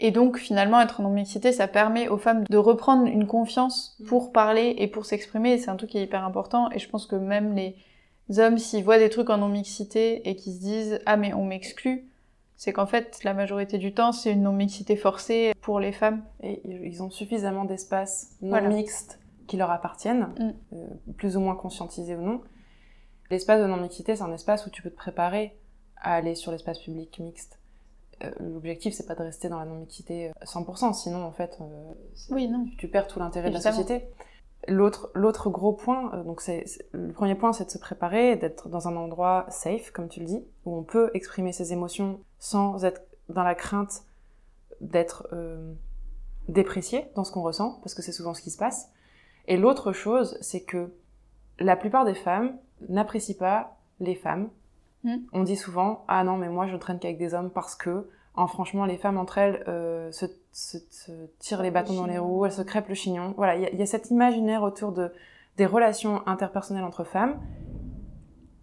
Et 0.04 0.10
donc 0.10 0.36
finalement 0.36 0.80
être 0.80 0.98
en 1.00 1.04
non-mixité, 1.04 1.52
ça 1.52 1.68
permet 1.68 2.08
aux 2.08 2.18
femmes 2.18 2.42
de 2.50 2.56
reprendre 2.58 3.06
une 3.06 3.26
confiance 3.26 3.96
pour 4.08 4.32
parler 4.32 4.74
et 4.78 4.88
pour 4.88 5.06
s'exprimer. 5.06 5.58
C'est 5.58 5.70
un 5.70 5.76
truc 5.76 5.90
qui 5.90 5.98
est 5.98 6.02
hyper 6.02 6.24
important. 6.24 6.70
Et 6.72 6.80
je 6.80 6.88
pense 6.88 7.06
que 7.06 7.14
même 7.14 7.54
les 7.54 7.76
hommes, 8.40 8.58
s'ils 8.58 8.82
voient 8.82 8.98
des 8.98 9.10
trucs 9.10 9.30
en 9.30 9.38
non-mixité 9.38 10.28
et 10.28 10.34
qu'ils 10.34 10.54
se 10.54 10.58
disent 10.60 11.00
ah 11.06 11.16
mais 11.16 11.32
on 11.32 11.44
m'exclut, 11.46 12.08
c'est 12.56 12.72
qu'en 12.72 12.86
fait 12.86 13.20
la 13.22 13.32
majorité 13.32 13.78
du 13.78 13.94
temps 13.94 14.10
c'est 14.10 14.32
une 14.32 14.42
non-mixité 14.42 14.96
forcée 14.96 15.52
pour 15.60 15.78
les 15.78 15.92
femmes. 15.92 16.22
Et 16.42 16.60
ils 16.84 17.00
ont 17.02 17.10
suffisamment 17.10 17.64
d'espaces 17.64 18.32
non 18.42 18.48
Voilà. 18.50 18.68
mixtes 18.70 19.20
qui 19.46 19.56
leur 19.56 19.70
appartiennent, 19.70 20.28
Mm. 20.38 20.50
euh, 20.72 20.86
plus 21.16 21.36
ou 21.36 21.40
moins 21.40 21.54
conscientisés 21.54 22.16
ou 22.16 22.22
non. 22.22 22.40
L'espace 23.30 23.60
de 23.62 23.66
non-mixité, 23.66 24.16
c'est 24.16 24.22
un 24.24 24.32
espace 24.32 24.66
où 24.66 24.70
tu 24.70 24.82
peux 24.82 24.90
te 24.90 24.96
préparer 24.96 25.56
à 25.96 26.14
aller 26.14 26.34
sur 26.34 26.50
l'espace 26.50 26.80
public 26.80 27.18
mixte. 27.20 27.60
Euh, 28.24 28.30
L'objectif, 28.40 28.94
c'est 28.94 29.06
pas 29.06 29.14
de 29.14 29.22
rester 29.22 29.48
dans 29.48 29.58
la 29.58 29.64
non-mixité 29.64 30.28
euh, 30.30 30.32
100%, 30.44 30.92
sinon, 30.94 31.24
en 31.24 31.32
fait, 31.32 31.58
euh, 31.60 31.92
c'est- 32.14 32.32
Oui 32.32 32.48
non. 32.48 32.66
tu 32.78 32.88
perds 32.88 33.06
tout 33.08 33.18
l'intérêt 33.18 33.48
de 33.48 33.54
la 33.54 33.60
société. 33.72 34.06
L'autre, 34.68 35.10
l'autre 35.14 35.50
gros 35.50 35.72
point, 35.72 36.14
euh, 36.14 36.22
donc 36.22 36.40
c'est, 36.40 36.62
c'est- 36.66 36.86
le 36.92 37.12
premier 37.12 37.34
point, 37.34 37.52
c'est 37.52 37.64
de 37.64 37.70
se 37.70 37.78
préparer, 37.78 38.36
d'être 38.36 38.68
dans 38.68 38.86
un 38.86 38.96
endroit 38.96 39.46
safe, 39.48 39.90
comme 39.90 40.08
tu 40.08 40.20
le 40.20 40.26
dis, 40.26 40.44
où 40.64 40.76
on 40.76 40.82
peut 40.84 41.10
exprimer 41.14 41.52
ses 41.52 41.72
émotions 41.72 42.20
sans 42.38 42.84
être 42.84 43.02
dans 43.28 43.42
la 43.42 43.54
crainte 43.56 44.02
d'être 44.80 45.26
euh, 45.32 45.72
déprécié 46.48 47.06
dans 47.16 47.24
ce 47.24 47.32
qu'on 47.32 47.42
ressent, 47.42 47.78
parce 47.82 47.94
que 47.94 48.02
c'est 48.02 48.12
souvent 48.12 48.34
ce 48.34 48.42
qui 48.42 48.50
se 48.50 48.58
passe. 48.58 48.90
Et 49.48 49.56
l'autre 49.56 49.92
chose, 49.92 50.38
c'est 50.40 50.62
que 50.62 50.92
la 51.58 51.76
plupart 51.76 52.04
des 52.04 52.14
femmes 52.14 52.56
n'apprécient 52.88 53.36
pas 53.38 53.76
les 54.00 54.14
femmes. 54.14 54.48
Mm. 55.04 55.16
On 55.32 55.42
dit 55.42 55.56
souvent, 55.56 56.04
ah 56.08 56.22
non, 56.24 56.36
mais 56.36 56.48
moi 56.48 56.66
je 56.66 56.74
ne 56.74 56.78
traîne 56.78 56.98
qu'avec 56.98 57.18
des 57.18 57.34
hommes 57.34 57.50
parce 57.50 57.74
que, 57.74 58.08
en 58.34 58.46
franchement, 58.46 58.84
les 58.86 58.96
femmes 58.96 59.18
entre 59.18 59.38
elles 59.38 59.62
euh, 59.68 60.10
se, 60.12 60.26
se- 60.52 60.78
se 60.90 61.12
tirent 61.38 61.62
les 61.62 61.70
bâtons 61.70 61.94
dans 61.94 62.06
les 62.06 62.18
roues, 62.18 62.46
elles 62.46 62.52
se 62.52 62.62
crêpent 62.62 62.88
le 62.88 62.94
chignon. 62.94 63.34
Voilà, 63.36 63.56
il 63.56 63.62
y, 63.62 63.66
a- 63.66 63.70
il 63.70 63.78
y 63.78 63.82
a 63.82 63.86
cet 63.86 64.10
imaginaire 64.10 64.62
autour 64.62 64.92
de, 64.92 65.12
des 65.56 65.66
relations 65.66 66.26
interpersonnelles 66.26 66.84
entre 66.84 67.04
femmes. 67.04 67.40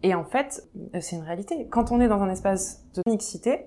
Et 0.01 0.15
en 0.15 0.23
fait, 0.23 0.63
euh, 0.95 0.99
c'est 1.01 1.17
une 1.17 1.23
réalité. 1.23 1.67
Quand 1.69 1.91
on 1.91 1.99
est 1.99 2.07
dans 2.07 2.21
un 2.21 2.29
espace 2.29 2.83
de 2.95 3.01
mixité, 3.07 3.65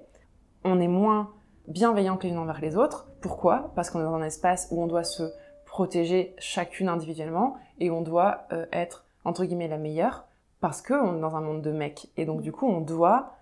on 0.64 0.80
est 0.80 0.88
moins 0.88 1.30
bienveillante 1.68 2.24
les 2.24 2.30
unes 2.30 2.38
envers 2.38 2.60
les 2.60 2.76
autres. 2.76 3.06
Pourquoi? 3.20 3.70
Parce 3.76 3.90
qu'on 3.90 4.00
est 4.00 4.04
dans 4.04 4.14
un 4.14 4.22
espace 4.24 4.68
où 4.70 4.82
on 4.82 4.86
doit 4.86 5.04
se 5.04 5.24
protéger 5.66 6.34
chacune 6.38 6.88
individuellement 6.88 7.56
et 7.78 7.90
on 7.90 8.00
doit 8.02 8.42
euh, 8.52 8.66
être 8.72 9.04
entre 9.24 9.44
guillemets 9.44 9.68
la 9.68 9.78
meilleure 9.78 10.24
parce 10.62 10.80
que 10.80 10.94
on 10.94 11.18
est 11.18 11.20
dans 11.20 11.36
un 11.36 11.42
monde 11.42 11.60
de 11.60 11.70
mecs. 11.72 12.10
Et 12.16 12.24
donc 12.24 12.40
du 12.40 12.52
coup 12.52 12.66
on 12.66 12.80
doit 12.80 13.34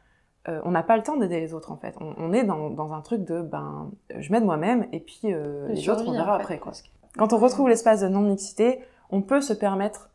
euh, 0.49 0.61
on 0.64 0.73
n'a 0.73 0.83
pas 0.83 0.97
le 0.97 1.05
temps 1.05 1.16
d'aider 1.16 1.39
les 1.39 1.55
autres 1.55 1.71
en 1.71 1.77
fait. 1.77 1.95
On, 2.01 2.14
on 2.18 2.33
est 2.33 2.43
dans, 2.43 2.71
dans 2.71 2.93
un 2.93 3.01
truc 3.03 3.25
de 3.25 3.43
ben 3.43 3.93
je 4.18 4.33
m'aide 4.33 4.45
moi-même 4.45 4.89
et 4.91 4.99
puis 4.99 5.21
euh, 5.27 5.68
les 5.68 5.89
autres 5.89 6.05
on 6.09 6.12
verra 6.12 6.35
en 6.35 6.37
fait, 6.39 6.43
après 6.43 6.59
quoi. 6.59 6.73
Quand 7.16 7.33
on 7.33 7.39
retrouve 7.39 7.68
l'espace 7.68 8.01
de 8.01 8.09
non 8.09 8.23
mixité 8.23 8.81
on 9.11 9.23
peut 9.23 9.41
se 9.41 9.53
permettre 9.53 10.11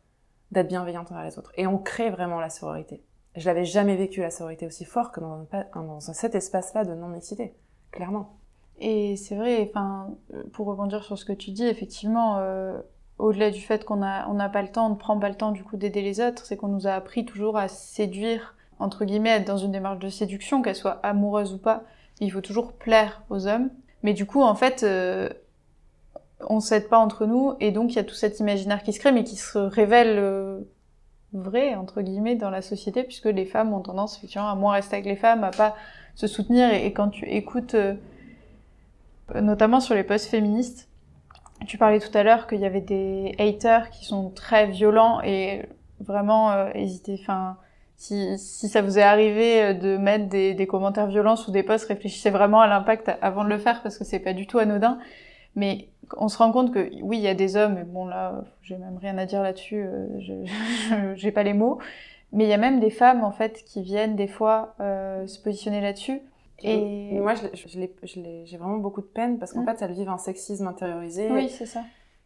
d'être 0.50 0.68
bienveillante 0.68 1.10
envers 1.12 1.24
les 1.24 1.38
autres. 1.38 1.52
Et 1.56 1.66
on 1.66 1.78
crée 1.78 2.10
vraiment 2.10 2.40
la 2.40 2.50
sororité. 2.50 3.02
Je 3.34 3.46
l'avais 3.46 3.64
jamais 3.64 3.96
vécu 3.96 4.20
la 4.20 4.30
sororité 4.30 4.66
aussi 4.66 4.84
fort 4.84 5.12
que 5.12 5.20
dans, 5.20 5.32
un 5.40 5.44
pa- 5.44 5.66
dans 5.74 6.00
cet 6.00 6.34
espace 6.34 6.74
là 6.74 6.84
de 6.84 6.94
non 6.94 7.08
mixité 7.08 7.54
clairement. 7.92 8.36
Et 8.78 9.16
c'est 9.16 9.36
vrai, 9.36 9.66
enfin, 9.70 10.10
euh, 10.34 10.42
pour 10.52 10.66
rebondir 10.66 11.02
sur 11.02 11.16
ce 11.16 11.24
que 11.24 11.32
tu 11.32 11.50
dis, 11.50 11.66
effectivement, 11.66 12.36
euh, 12.38 12.78
au-delà 13.18 13.50
du 13.50 13.60
fait 13.60 13.84
qu'on 13.84 14.02
a, 14.02 14.28
on 14.28 14.34
n'a 14.34 14.48
pas 14.48 14.62
le 14.62 14.68
temps, 14.68 14.86
on 14.86 14.90
ne 14.90 14.94
prend 14.94 15.18
pas 15.18 15.28
le 15.28 15.34
temps 15.34 15.52
du 15.52 15.64
coup 15.64 15.76
d'aider 15.76 16.02
les 16.02 16.20
autres, 16.20 16.44
c'est 16.44 16.56
qu'on 16.56 16.68
nous 16.68 16.86
a 16.86 16.92
appris 16.92 17.24
toujours 17.24 17.56
à 17.56 17.68
séduire, 17.68 18.54
entre 18.78 19.04
guillemets, 19.04 19.30
être 19.30 19.46
dans 19.46 19.56
une 19.56 19.72
démarche 19.72 19.98
de 19.98 20.08
séduction, 20.08 20.62
qu'elle 20.62 20.76
soit 20.76 21.00
amoureuse 21.02 21.54
ou 21.54 21.58
pas. 21.58 21.84
Il 22.20 22.30
faut 22.32 22.40
toujours 22.40 22.72
plaire 22.72 23.22
aux 23.30 23.46
hommes. 23.46 23.70
Mais 24.02 24.12
du 24.12 24.26
coup, 24.26 24.42
en 24.42 24.54
fait, 24.54 24.82
euh, 24.82 25.28
on 26.48 26.60
s'aide 26.60 26.88
pas 26.88 26.98
entre 26.98 27.26
nous, 27.26 27.54
et 27.60 27.72
donc 27.72 27.92
il 27.92 27.96
y 27.96 27.98
a 27.98 28.04
tout 28.04 28.14
cet 28.14 28.40
imaginaire 28.40 28.82
qui 28.82 28.92
se 28.92 29.00
crée, 29.00 29.12
mais 29.12 29.24
qui 29.24 29.36
se 29.36 29.58
révèle 29.58 30.18
euh, 30.18 30.60
vrai, 31.32 31.74
entre 31.74 32.02
guillemets, 32.02 32.36
dans 32.36 32.50
la 32.50 32.62
société, 32.62 33.02
puisque 33.02 33.26
les 33.26 33.46
femmes 33.46 33.72
ont 33.72 33.80
tendance, 33.80 34.16
effectivement, 34.18 34.48
à 34.48 34.54
moins 34.54 34.74
rester 34.74 34.96
avec 34.96 35.06
les 35.06 35.16
femmes, 35.16 35.44
à 35.44 35.50
pas 35.50 35.74
se 36.14 36.26
soutenir, 36.26 36.72
et, 36.72 36.86
et 36.86 36.92
quand 36.92 37.08
tu 37.08 37.26
écoutes... 37.26 37.74
euh, 37.74 37.94
notamment 39.34 39.80
sur 39.80 39.96
les 39.96 40.04
posts 40.04 40.26
féministes. 40.26 40.88
Tu 41.66 41.78
parlais 41.78 41.98
tout 41.98 42.16
à 42.16 42.22
l'heure 42.22 42.46
qu'il 42.46 42.60
y 42.60 42.64
avait 42.64 42.80
des 42.80 43.34
haters 43.38 43.90
qui 43.90 44.04
sont 44.04 44.30
très 44.30 44.66
violents 44.66 45.20
et 45.22 45.62
vraiment 46.00 46.52
euh, 46.52 46.70
hésitez. 46.74 47.18
Enfin, 47.20 47.56
si, 47.96 48.38
si 48.38 48.68
ça 48.68 48.82
vous 48.82 48.98
est 48.98 49.02
arrivé 49.02 49.62
euh, 49.62 49.74
de 49.74 49.96
mettre 49.96 50.28
des, 50.28 50.54
des 50.54 50.66
commentaires 50.66 51.06
violents 51.06 51.36
sous 51.36 51.50
des 51.50 51.62
posts, 51.62 51.88
réfléchissez 51.88 52.30
vraiment 52.30 52.60
à 52.60 52.66
l'impact 52.66 53.10
avant 53.20 53.42
de 53.42 53.48
le 53.48 53.58
faire 53.58 53.82
parce 53.82 53.98
que 53.98 54.04
c'est 54.04 54.20
pas 54.20 54.32
du 54.32 54.46
tout 54.46 54.58
anodin. 54.58 54.98
Mais 55.56 55.88
on 56.16 56.28
se 56.28 56.38
rend 56.38 56.52
compte 56.52 56.72
que 56.72 56.90
oui, 57.02 57.18
il 57.18 57.22
y 57.22 57.28
a 57.28 57.34
des 57.34 57.56
hommes, 57.56 57.78
et 57.78 57.84
bon 57.84 58.04
là, 58.06 58.44
j'ai 58.62 58.76
même 58.76 58.98
rien 58.98 59.16
à 59.18 59.26
dire 59.26 59.42
là-dessus, 59.42 59.84
euh, 59.86 61.14
j'ai 61.16 61.32
pas 61.32 61.42
les 61.42 61.54
mots. 61.54 61.78
Mais 62.32 62.44
il 62.44 62.50
y 62.50 62.52
a 62.52 62.58
même 62.58 62.80
des 62.80 62.90
femmes 62.90 63.24
en 63.24 63.32
fait 63.32 63.64
qui 63.64 63.82
viennent 63.82 64.14
des 64.14 64.26
fois 64.26 64.74
se 64.78 65.38
positionner 65.42 65.80
là-dessus. 65.80 66.20
Et 66.62 67.18
moi 67.20 67.34
j'ai 67.34 68.56
vraiment 68.56 68.78
beaucoup 68.78 69.02
de 69.02 69.06
peine 69.06 69.38
parce 69.38 69.52
qu'en 69.52 69.64
fait 69.64 69.80
elles 69.82 69.92
vivent 69.92 70.08
un 70.08 70.18
sexisme 70.18 70.66
intériorisé 70.66 71.30
oui, 71.30 71.48
c'est 71.50 71.66
ça. 71.66 71.82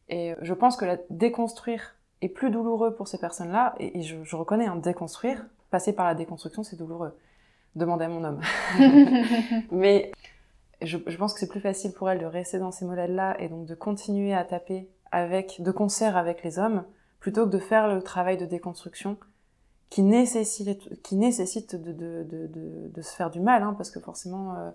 Et 0.08 0.34
je 0.40 0.54
pense 0.54 0.76
que 0.76 0.84
la 0.84 0.98
déconstruire 1.08 1.94
est 2.20 2.28
plus 2.28 2.50
douloureux 2.50 2.94
pour 2.94 3.08
ces 3.08 3.18
personnes-là. 3.18 3.74
Et, 3.78 3.98
et 3.98 4.02
je, 4.02 4.22
je 4.22 4.36
reconnais, 4.36 4.66
un 4.66 4.76
déconstruire, 4.76 5.46
passer 5.70 5.92
par 5.92 6.06
la 6.06 6.14
déconstruction, 6.14 6.62
c'est 6.62 6.76
douloureux. 6.76 7.16
Demandez 7.76 8.04
à 8.04 8.08
mon 8.08 8.24
homme. 8.24 8.40
Mais 9.70 10.10
je, 10.82 10.98
je 11.06 11.16
pense 11.16 11.32
que 11.32 11.40
c'est 11.40 11.48
plus 11.48 11.60
facile 11.60 11.92
pour 11.92 12.10
elle 12.10 12.18
de 12.18 12.26
rester 12.26 12.58
dans 12.58 12.72
ces 12.72 12.84
modèles-là 12.84 13.36
et 13.40 13.48
donc 13.48 13.66
de 13.66 13.74
continuer 13.74 14.34
à 14.34 14.44
taper 14.44 14.88
avec, 15.12 15.60
de 15.62 15.70
concert 15.70 16.16
avec 16.16 16.42
les 16.42 16.58
hommes, 16.58 16.84
plutôt 17.20 17.46
que 17.46 17.50
de 17.50 17.58
faire 17.58 17.92
le 17.92 18.02
travail 18.02 18.36
de 18.36 18.46
déconstruction 18.46 19.16
qui 19.90 20.02
nécessite, 20.02 21.02
qui 21.02 21.16
nécessite 21.16 21.76
de, 21.76 21.92
de, 21.92 22.24
de, 22.24 22.48
de, 22.94 23.02
se 23.02 23.14
faire 23.14 23.30
du 23.30 23.40
mal, 23.40 23.62
hein, 23.62 23.74
parce 23.76 23.90
que 23.90 24.00
forcément, 24.00 24.54
euh, 24.54 24.70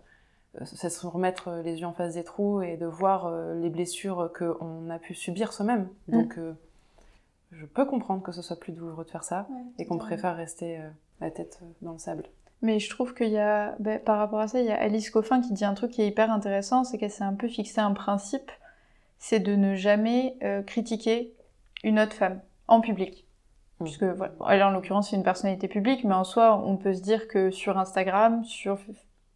c'est 0.66 0.90
se 0.90 1.08
remettre 1.08 1.62
les 1.64 1.80
yeux 1.80 1.88
en 1.88 1.94
face 1.94 2.16
des 2.16 2.24
trous 2.24 2.62
et 2.62 2.78
de 2.78 2.86
voir 2.86 3.26
euh, 3.26 3.60
les 3.60 3.70
blessures 3.70 4.32
qu'on 4.38 4.90
a 4.90 5.00
pu 5.00 5.14
subir 5.14 5.54
soi-même. 5.54 5.88
Donc, 6.08 6.38
euh, 6.38 6.54
je 7.52 7.66
peux 7.66 7.86
comprendre 7.86 8.22
que 8.22 8.32
ce 8.32 8.42
soit 8.42 8.60
plus 8.60 8.74
douloureux 8.74 9.06
de 9.06 9.10
faire 9.10 9.24
ça 9.24 9.48
et 9.80 9.86
qu'on 9.86 9.98
préfère 9.98 10.36
rester 10.36 10.80
euh, 10.80 10.90
la 11.22 11.32
tête 11.32 11.60
euh, 11.62 11.66
dans 11.82 11.94
le 11.94 12.00
sable. 12.00 12.26
Mais 12.62 12.80
je 12.80 12.90
trouve 12.90 13.14
qu'il 13.14 13.30
y 13.30 13.38
a, 13.38 13.76
ben, 13.80 14.00
par 14.00 14.18
rapport 14.18 14.40
à 14.40 14.48
ça, 14.48 14.60
il 14.60 14.66
y 14.66 14.72
a 14.72 14.80
Alice 14.80 15.10
Coffin 15.10 15.42
qui 15.42 15.54
dit 15.54 15.66
un 15.66 15.74
truc 15.74 15.92
qui 15.92 16.02
est 16.02 16.08
hyper 16.08 16.32
intéressant, 16.32 16.84
c'est 16.84 16.98
qu'elle 16.98 17.12
s'est 17.12 17.24
un 17.24 17.34
peu 17.34 17.48
fixé 17.48 17.80
un 17.80 17.94
principe, 17.94 18.52
c'est 19.20 19.40
de 19.40 19.56
ne 19.56 19.76
jamais 19.76 20.38
euh, 20.44 20.62
critiquer 20.64 21.34
une 21.84 22.00
autre 22.00 22.14
femme 22.14 22.42
en 22.68 22.82
public. 22.82 23.25
Mm. 23.80 23.84
Puisque, 23.84 24.04
voilà, 24.04 24.34
elle 24.50 24.64
en 24.64 24.72
l'occurrence 24.72 25.10
c'est 25.10 25.16
une 25.16 25.24
personnalité 25.24 25.68
publique, 25.68 26.04
mais 26.04 26.14
en 26.14 26.24
soi 26.24 26.62
on 26.66 26.78
peut 26.78 26.94
se 26.94 27.02
dire 27.02 27.28
que 27.28 27.52
sur 27.52 27.78
Instagram, 27.78 28.44
sur 28.46 28.78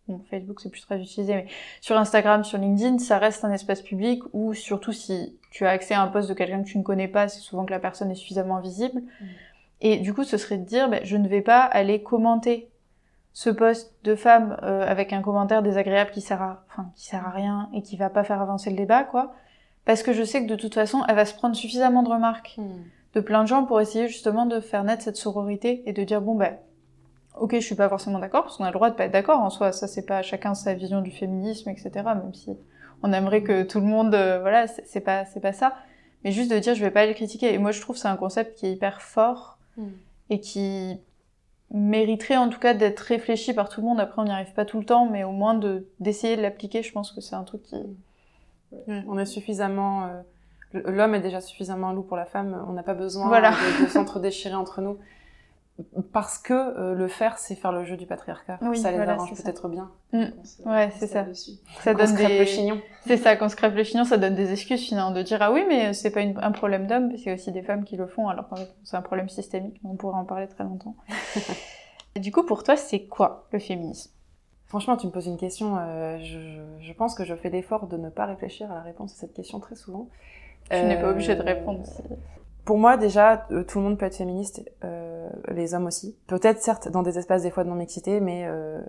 bon, 0.07 0.21
Facebook 0.29 0.59
c'est 0.61 0.69
plus 0.69 0.81
très 0.81 1.01
utilisé, 1.01 1.35
mais 1.35 1.47
sur 1.81 1.97
Instagram, 1.97 2.43
sur 2.43 2.57
LinkedIn, 2.57 2.99
ça 2.99 3.17
reste 3.17 3.43
un 3.43 3.51
espace 3.51 3.81
public 3.81 4.21
où 4.33 4.53
surtout 4.53 4.91
si 4.91 5.37
tu 5.51 5.65
as 5.65 5.69
accès 5.69 5.93
à 5.93 6.01
un 6.01 6.07
poste 6.07 6.29
de 6.29 6.33
quelqu'un 6.33 6.63
que 6.63 6.67
tu 6.67 6.77
ne 6.77 6.83
connais 6.83 7.07
pas, 7.07 7.27
c'est 7.27 7.39
souvent 7.39 7.65
que 7.65 7.71
la 7.71 7.79
personne 7.79 8.11
est 8.11 8.15
suffisamment 8.15 8.59
visible. 8.59 9.01
Et 9.81 9.97
du 9.97 10.13
coup, 10.13 10.23
ce 10.23 10.37
serait 10.37 10.57
de 10.57 10.65
dire, 10.65 10.89
ben, 10.89 10.99
je 11.03 11.17
ne 11.17 11.27
vais 11.27 11.41
pas 11.41 11.61
aller 11.61 12.03
commenter 12.03 12.69
ce 13.33 13.49
poste 13.49 13.93
de 14.03 14.15
femme 14.15 14.57
euh, 14.63 14.85
avec 14.85 15.13
un 15.13 15.21
commentaire 15.21 15.63
désagréable 15.63 16.11
qui 16.11 16.21
sert 16.21 16.41
à, 16.41 16.63
enfin, 16.69 16.91
qui 16.95 17.05
sert 17.05 17.25
à 17.25 17.29
rien 17.29 17.69
et 17.73 17.81
qui 17.81 17.95
va 17.95 18.09
pas 18.09 18.23
faire 18.23 18.41
avancer 18.41 18.69
le 18.69 18.75
débat, 18.75 19.03
quoi. 19.03 19.33
Parce 19.85 20.03
que 20.03 20.13
je 20.13 20.23
sais 20.23 20.43
que 20.43 20.49
de 20.49 20.55
toute 20.55 20.73
façon, 20.73 21.03
elle 21.07 21.15
va 21.15 21.25
se 21.25 21.33
prendre 21.33 21.55
suffisamment 21.55 22.03
de 22.03 22.09
remarques 22.09 22.57
de 23.13 23.19
plein 23.21 23.43
de 23.43 23.47
gens 23.47 23.65
pour 23.65 23.81
essayer 23.81 24.07
justement 24.07 24.45
de 24.45 24.59
faire 24.59 24.83
naître 24.83 25.03
cette 25.03 25.17
sororité 25.17 25.83
et 25.87 25.93
de 25.93 26.03
dire 26.03 26.21
bon 26.21 26.35
ben, 26.35 26.57
ok, 27.39 27.55
je 27.55 27.59
suis 27.65 27.75
pas 27.75 27.89
forcément 27.89 28.19
d'accord, 28.19 28.43
parce 28.43 28.57
qu'on 28.57 28.63
a 28.65 28.67
le 28.67 28.73
droit 28.73 28.89
de 28.89 28.95
pas 28.95 29.05
être 29.05 29.11
d'accord 29.11 29.39
en 29.39 29.49
soi, 29.49 29.71
ça 29.71 29.87
c'est 29.87 30.05
pas 30.05 30.21
chacun 30.21 30.53
sa 30.53 30.73
vision 30.73 31.01
du 31.01 31.11
féminisme, 31.11 31.69
etc. 31.69 31.91
Même 31.95 32.33
si 32.33 32.51
on 33.01 33.11
aimerait 33.13 33.43
que 33.43 33.63
tout 33.63 33.79
le 33.79 33.85
monde, 33.85 34.13
euh, 34.13 34.39
voilà, 34.41 34.67
c'est 34.67 34.99
pas, 35.01 35.25
c'est 35.25 35.39
pas 35.39 35.53
ça. 35.53 35.73
Mais 36.23 36.31
juste 36.31 36.51
de 36.51 36.59
dire, 36.59 36.75
je 36.75 36.81
vais 36.83 36.91
pas 36.91 37.05
le 37.05 37.13
critiquer. 37.13 37.53
Et 37.53 37.57
moi, 37.57 37.71
je 37.71 37.79
trouve 37.79 37.95
que 37.95 38.01
c'est 38.01 38.09
un 38.09 38.17
concept 38.17 38.57
qui 38.57 38.65
est 38.65 38.73
hyper 38.73 39.01
fort 39.01 39.57
Mm. 39.77 39.87
et 40.31 40.39
qui 40.41 40.97
mériterait 41.71 42.35
en 42.37 42.49
tout 42.49 42.59
cas 42.59 42.73
d'être 42.73 42.99
réfléchi 42.99 43.53
par 43.53 43.69
tout 43.69 43.81
le 43.81 43.87
monde. 43.87 43.99
Après, 43.99 44.21
on 44.21 44.25
n'y 44.25 44.31
arrive 44.31 44.53
pas 44.53 44.65
tout 44.65 44.79
le 44.79 44.85
temps, 44.85 45.05
mais 45.09 45.23
au 45.23 45.31
moins 45.31 45.53
de 45.53 45.87
d'essayer 45.99 46.35
de 46.35 46.41
l'appliquer, 46.41 46.83
je 46.83 46.91
pense 46.91 47.11
que 47.11 47.21
c'est 47.21 47.35
un 47.35 47.43
truc 47.43 47.63
qui. 47.63 47.75
Ouais, 48.71 49.03
On 49.07 49.17
est 49.17 49.25
suffisamment. 49.25 50.05
euh, 50.05 50.21
L'homme 50.73 51.15
est 51.15 51.19
déjà 51.21 51.41
suffisamment 51.41 51.93
loup 51.93 52.03
pour 52.03 52.17
la 52.17 52.25
femme. 52.25 52.63
On 52.67 52.73
n'a 52.73 52.83
pas 52.83 52.93
besoin 52.93 53.27
Voilà. 53.27 53.51
de, 53.51 53.85
de 53.85 53.89
s'entre-déchirer 53.89 54.55
entre 54.55 54.81
nous. 54.81 54.97
Parce 56.11 56.37
que 56.37 56.53
euh, 56.53 56.93
le 56.93 57.07
faire, 57.07 57.37
c'est 57.37 57.55
faire 57.55 57.71
le 57.71 57.85
jeu 57.85 57.95
du 57.95 58.05
patriarcat. 58.05 58.59
Oui, 58.63 58.77
ça 58.77 58.91
les 58.91 58.97
voilà, 58.97 59.13
arrange 59.13 59.31
c'est 59.33 59.43
peut-être 59.43 59.69
bien. 59.69 59.89
Ouais, 60.11 60.89
c'est 60.97 61.07
ça. 61.07 61.25
Ça 61.81 61.93
Qu'on 61.93 61.99
se 62.01 62.05
donne 62.07 62.15
crêpe 62.15 62.27
des. 62.27 62.39
le 62.39 62.45
chignon. 62.45 62.81
C'est 63.07 63.15
ça, 63.15 63.37
quand 63.37 63.45
on 63.45 63.49
se 63.49 63.55
crève 63.55 63.73
le 63.75 63.83
chignon, 63.85 64.03
ça 64.03 64.17
donne 64.17 64.35
des 64.35 64.51
excuses 64.51 64.81
finalement 64.85 65.11
de 65.11 65.21
dire 65.21 65.37
ah 65.41 65.53
oui, 65.53 65.63
mais 65.69 65.93
c'est 65.93 66.11
pas 66.11 66.19
une- 66.19 66.37
un 66.39 66.51
problème 66.51 66.85
d'homme, 66.85 67.07
parce 67.07 67.21
qu'il 67.21 67.29
y 67.29 67.31
a 67.31 67.35
aussi 67.35 67.53
des 67.53 67.61
femmes 67.61 67.85
qui 67.85 67.95
le 67.95 68.07
font, 68.07 68.27
alors 68.27 68.49
qu'en 68.49 68.57
fait 68.57 68.69
c'est 68.83 68.97
un 68.97 69.01
problème 69.01 69.29
systémique. 69.29 69.79
On 69.85 69.95
pourrait 69.95 70.17
en 70.19 70.25
parler 70.25 70.47
très 70.49 70.65
longtemps. 70.65 70.95
Et 72.15 72.19
du 72.19 72.31
coup, 72.33 72.43
pour 72.43 72.63
toi, 72.63 72.75
c'est 72.75 73.05
quoi 73.05 73.47
le 73.53 73.59
féminisme? 73.59 74.11
Franchement, 74.65 74.97
tu 74.97 75.07
me 75.07 75.11
poses 75.11 75.27
une 75.27 75.37
question. 75.37 75.77
euh, 75.79 76.17
je 76.19 76.93
pense 76.93 77.15
que 77.15 77.23
je 77.23 77.35
fais 77.35 77.49
l'effort 77.49 77.87
de 77.87 77.95
ne 77.97 78.09
pas 78.09 78.25
réfléchir 78.25 78.69
à 78.69 78.75
la 78.75 78.81
réponse 78.81 79.13
à 79.13 79.15
cette 79.17 79.33
question 79.33 79.59
très 79.61 79.75
souvent. 79.75 80.09
Tu 80.69 80.75
n'es 80.77 80.95
pas 80.99 81.07
Euh, 81.07 81.11
obligé 81.11 81.35
de 81.35 81.41
répondre. 81.41 81.83
Pour 82.65 82.77
moi, 82.77 82.97
déjà, 82.97 83.47
euh, 83.51 83.63
tout 83.63 83.79
le 83.79 83.85
monde 83.85 83.97
peut 83.97 84.05
être 84.05 84.15
féministe, 84.17 84.63
euh, 84.83 85.27
les 85.47 85.73
hommes 85.73 85.87
aussi. 85.87 86.15
Peut-être, 86.27 86.61
certes, 86.61 86.87
dans 86.89 87.01
des 87.01 87.17
espaces 87.17 87.41
des 87.41 87.49
fois 87.49 87.63
de 87.63 87.69
non-mixité, 87.69 88.19
mais 88.19 88.45
euh, 88.45 88.79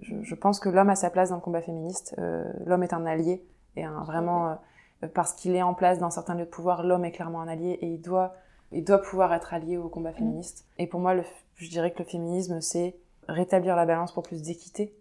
je, 0.00 0.14
je 0.22 0.34
pense 0.34 0.58
que 0.58 0.70
l'homme 0.70 0.88
a 0.88 0.96
sa 0.96 1.10
place 1.10 1.28
dans 1.28 1.34
le 1.36 1.42
combat 1.42 1.60
féministe. 1.60 2.14
Euh, 2.18 2.44
l'homme 2.64 2.82
est 2.82 2.94
un 2.94 3.04
allié, 3.04 3.44
et 3.76 3.84
un, 3.84 4.04
vraiment, 4.04 4.56
euh, 5.02 5.08
parce 5.12 5.34
qu'il 5.34 5.54
est 5.54 5.62
en 5.62 5.74
place 5.74 5.98
dans 5.98 6.08
certains 6.08 6.34
lieux 6.34 6.46
de 6.46 6.50
pouvoir, 6.50 6.82
l'homme 6.82 7.04
est 7.04 7.12
clairement 7.12 7.42
un 7.42 7.48
allié, 7.48 7.72
et 7.82 7.86
il 7.88 8.00
doit, 8.00 8.34
il 8.72 8.84
doit 8.84 9.02
pouvoir 9.02 9.34
être 9.34 9.52
allié 9.52 9.76
au 9.76 9.88
combat 9.90 10.12
féministe. 10.12 10.64
Et 10.78 10.86
pour 10.86 11.00
moi, 11.00 11.12
le, 11.12 11.22
je 11.56 11.68
dirais 11.68 11.90
que 11.90 11.98
le 11.98 12.08
féminisme, 12.08 12.62
c'est 12.62 12.96
rétablir 13.28 13.76
la 13.76 13.84
balance 13.84 14.12
pour 14.12 14.22
plus 14.22 14.40
d'équité. 14.42 14.94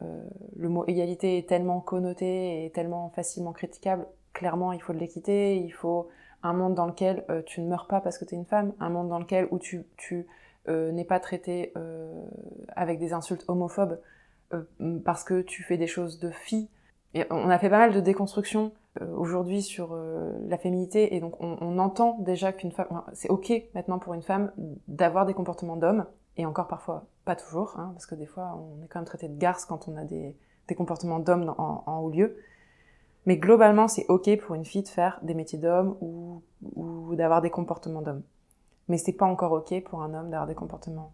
Euh, 0.00 0.22
le 0.56 0.68
mot 0.70 0.84
égalité 0.86 1.36
est 1.36 1.46
tellement 1.48 1.80
connoté 1.80 2.64
et 2.64 2.70
tellement 2.70 3.10
facilement 3.10 3.52
critiquable. 3.52 4.06
Clairement, 4.38 4.70
il 4.72 4.80
faut 4.80 4.92
de 4.92 4.98
l'équité, 4.98 5.56
il 5.56 5.72
faut 5.72 6.06
un 6.44 6.52
monde 6.52 6.76
dans 6.76 6.86
lequel 6.86 7.24
euh, 7.28 7.42
tu 7.44 7.60
ne 7.60 7.66
meurs 7.66 7.88
pas 7.88 8.00
parce 8.00 8.18
que 8.18 8.24
tu 8.24 8.36
es 8.36 8.38
une 8.38 8.44
femme, 8.44 8.72
un 8.78 8.88
monde 8.88 9.08
dans 9.08 9.18
lequel 9.18 9.48
où 9.50 9.58
tu, 9.58 9.84
tu 9.96 10.28
euh, 10.68 10.92
n'es 10.92 11.04
pas 11.04 11.18
traité 11.18 11.72
euh, 11.76 12.22
avec 12.76 13.00
des 13.00 13.12
insultes 13.12 13.44
homophobes 13.48 14.00
parce 15.04 15.24
que 15.24 15.40
tu 15.40 15.64
fais 15.64 15.76
des 15.76 15.88
choses 15.88 16.20
de 16.20 16.30
fille. 16.30 16.68
On 17.30 17.50
a 17.50 17.58
fait 17.58 17.68
pas 17.68 17.78
mal 17.78 17.92
de 17.92 17.98
déconstruction 17.98 18.72
aujourd'hui 19.16 19.60
sur 19.60 19.94
la 19.94 20.56
féminité 20.56 21.16
et 21.16 21.20
donc 21.20 21.34
on, 21.40 21.78
entend 21.78 22.16
déjà 22.20 22.52
qu'une 22.52 22.72
femme, 22.72 23.02
c'est 23.12 23.28
ok 23.28 23.52
maintenant 23.74 23.98
pour 23.98 24.14
une 24.14 24.22
femme 24.22 24.52
d'avoir 24.86 25.26
des 25.26 25.34
comportements 25.34 25.76
d'homme 25.76 26.06
et 26.38 26.46
encore 26.46 26.66
parfois 26.68 27.04
pas 27.26 27.36
toujours, 27.36 27.74
hein, 27.78 27.90
parce 27.92 28.06
que 28.06 28.14
des 28.14 28.24
fois 28.24 28.58
on 28.58 28.82
est 28.82 28.88
quand 28.88 29.00
même 29.00 29.06
traité 29.06 29.28
de 29.28 29.36
garce 29.36 29.66
quand 29.66 29.86
on 29.86 29.96
a 29.96 30.04
des, 30.04 30.34
des 30.66 30.74
comportements 30.74 31.18
d'homme 31.18 31.54
en 31.58 31.98
haut 31.98 32.10
lieu. 32.10 32.38
Mais 33.28 33.36
globalement, 33.36 33.88
c'est 33.88 34.06
ok 34.08 34.38
pour 34.38 34.54
une 34.54 34.64
fille 34.64 34.84
de 34.84 34.88
faire 34.88 35.18
des 35.20 35.34
métiers 35.34 35.58
d'homme 35.58 35.98
ou, 36.00 36.42
ou 36.76 37.14
d'avoir 37.14 37.42
des 37.42 37.50
comportements 37.50 38.00
d'homme. 38.00 38.22
Mais 38.88 38.96
c'est 38.96 39.12
pas 39.12 39.26
encore 39.26 39.52
ok 39.52 39.84
pour 39.84 40.00
un 40.00 40.14
homme 40.14 40.30
d'avoir 40.30 40.46
des 40.46 40.54
comportements 40.54 41.12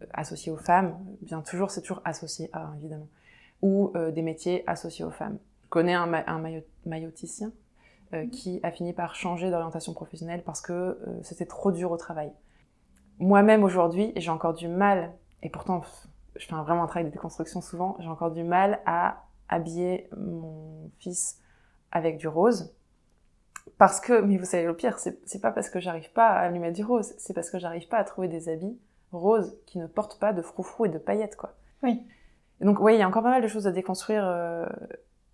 euh, 0.00 0.06
associés 0.12 0.52
aux 0.52 0.56
femmes. 0.56 0.96
Bien 1.22 1.40
toujours, 1.40 1.72
c'est 1.72 1.80
toujours 1.80 2.02
associé 2.04 2.50
à, 2.52 2.70
évidemment. 2.78 3.08
Ou 3.62 3.90
euh, 3.96 4.12
des 4.12 4.22
métiers 4.22 4.62
associés 4.68 5.04
aux 5.04 5.10
femmes. 5.10 5.38
Je 5.64 5.68
connais 5.70 5.92
un, 5.92 6.06
ma- 6.06 6.22
un 6.28 6.38
maillot- 6.38 6.62
mailloticien 6.86 7.50
euh, 8.14 8.28
qui 8.28 8.60
a 8.62 8.70
fini 8.70 8.92
par 8.92 9.16
changer 9.16 9.50
d'orientation 9.50 9.92
professionnelle 9.92 10.44
parce 10.44 10.60
que 10.60 10.72
euh, 10.72 10.96
c'était 11.22 11.46
trop 11.46 11.72
dur 11.72 11.90
au 11.90 11.96
travail. 11.96 12.30
Moi-même 13.18 13.64
aujourd'hui, 13.64 14.12
j'ai 14.14 14.30
encore 14.30 14.54
du 14.54 14.68
mal, 14.68 15.10
et 15.42 15.50
pourtant 15.50 15.82
je 16.36 16.46
fais 16.46 16.54
vraiment 16.54 16.84
un 16.84 16.86
travail 16.86 17.06
de 17.06 17.10
déconstruction 17.12 17.60
souvent, 17.60 17.96
j'ai 17.98 18.08
encore 18.08 18.30
du 18.30 18.44
mal 18.44 18.78
à 18.86 19.24
habiller 19.48 20.08
mon 20.16 20.92
fils 21.00 21.39
avec 21.92 22.18
du 22.18 22.28
rose. 22.28 22.74
Parce 23.78 24.00
que, 24.00 24.20
mais 24.20 24.36
vous 24.36 24.44
savez 24.44 24.64
le 24.64 24.76
pire, 24.76 24.98
c'est 24.98 25.40
pas 25.40 25.50
parce 25.50 25.70
que 25.70 25.80
j'arrive 25.80 26.12
pas 26.12 26.28
à 26.28 26.50
lui 26.50 26.58
mettre 26.58 26.76
du 26.76 26.84
rose, 26.84 27.14
c'est 27.18 27.34
parce 27.34 27.50
que 27.50 27.58
j'arrive 27.58 27.88
pas 27.88 27.98
à 27.98 28.04
trouver 28.04 28.28
des 28.28 28.48
habits 28.48 28.78
roses 29.12 29.56
qui 29.66 29.78
ne 29.78 29.86
portent 29.86 30.18
pas 30.18 30.32
de 30.32 30.42
froufrou 30.42 30.86
et 30.86 30.88
de 30.88 30.98
paillettes, 30.98 31.36
quoi. 31.36 31.54
Oui. 31.82 32.02
Et 32.60 32.64
donc, 32.64 32.78
oui, 32.80 32.94
il 32.94 32.98
y 32.98 33.02
a 33.02 33.08
encore 33.08 33.22
pas 33.22 33.30
mal 33.30 33.42
de 33.42 33.48
choses 33.48 33.66
à 33.66 33.72
déconstruire. 33.72 34.24
euh, 34.26 34.66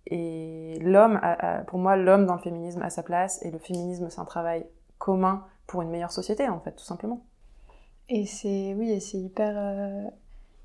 et 0.09 0.79
l'homme, 0.81 1.19
pour 1.67 1.79
moi, 1.79 1.97
l'homme 1.97 2.25
dans 2.25 2.35
le 2.35 2.41
féminisme 2.41 2.81
a 2.81 2.89
sa 2.89 3.03
place, 3.03 3.43
et 3.43 3.51
le 3.51 3.59
féminisme, 3.59 4.09
c'est 4.09 4.21
un 4.21 4.25
travail 4.25 4.65
commun 4.97 5.45
pour 5.67 5.81
une 5.81 5.89
meilleure 5.89 6.13
société, 6.13 6.47
en 6.47 6.61
fait, 6.61 6.71
tout 6.71 6.85
simplement. 6.85 7.25
Et 8.09 8.25
c'est 8.25 8.73
oui, 8.75 8.91
et 8.91 9.01
c'est 9.01 9.17
hyper 9.17 9.53
euh, 9.57 10.09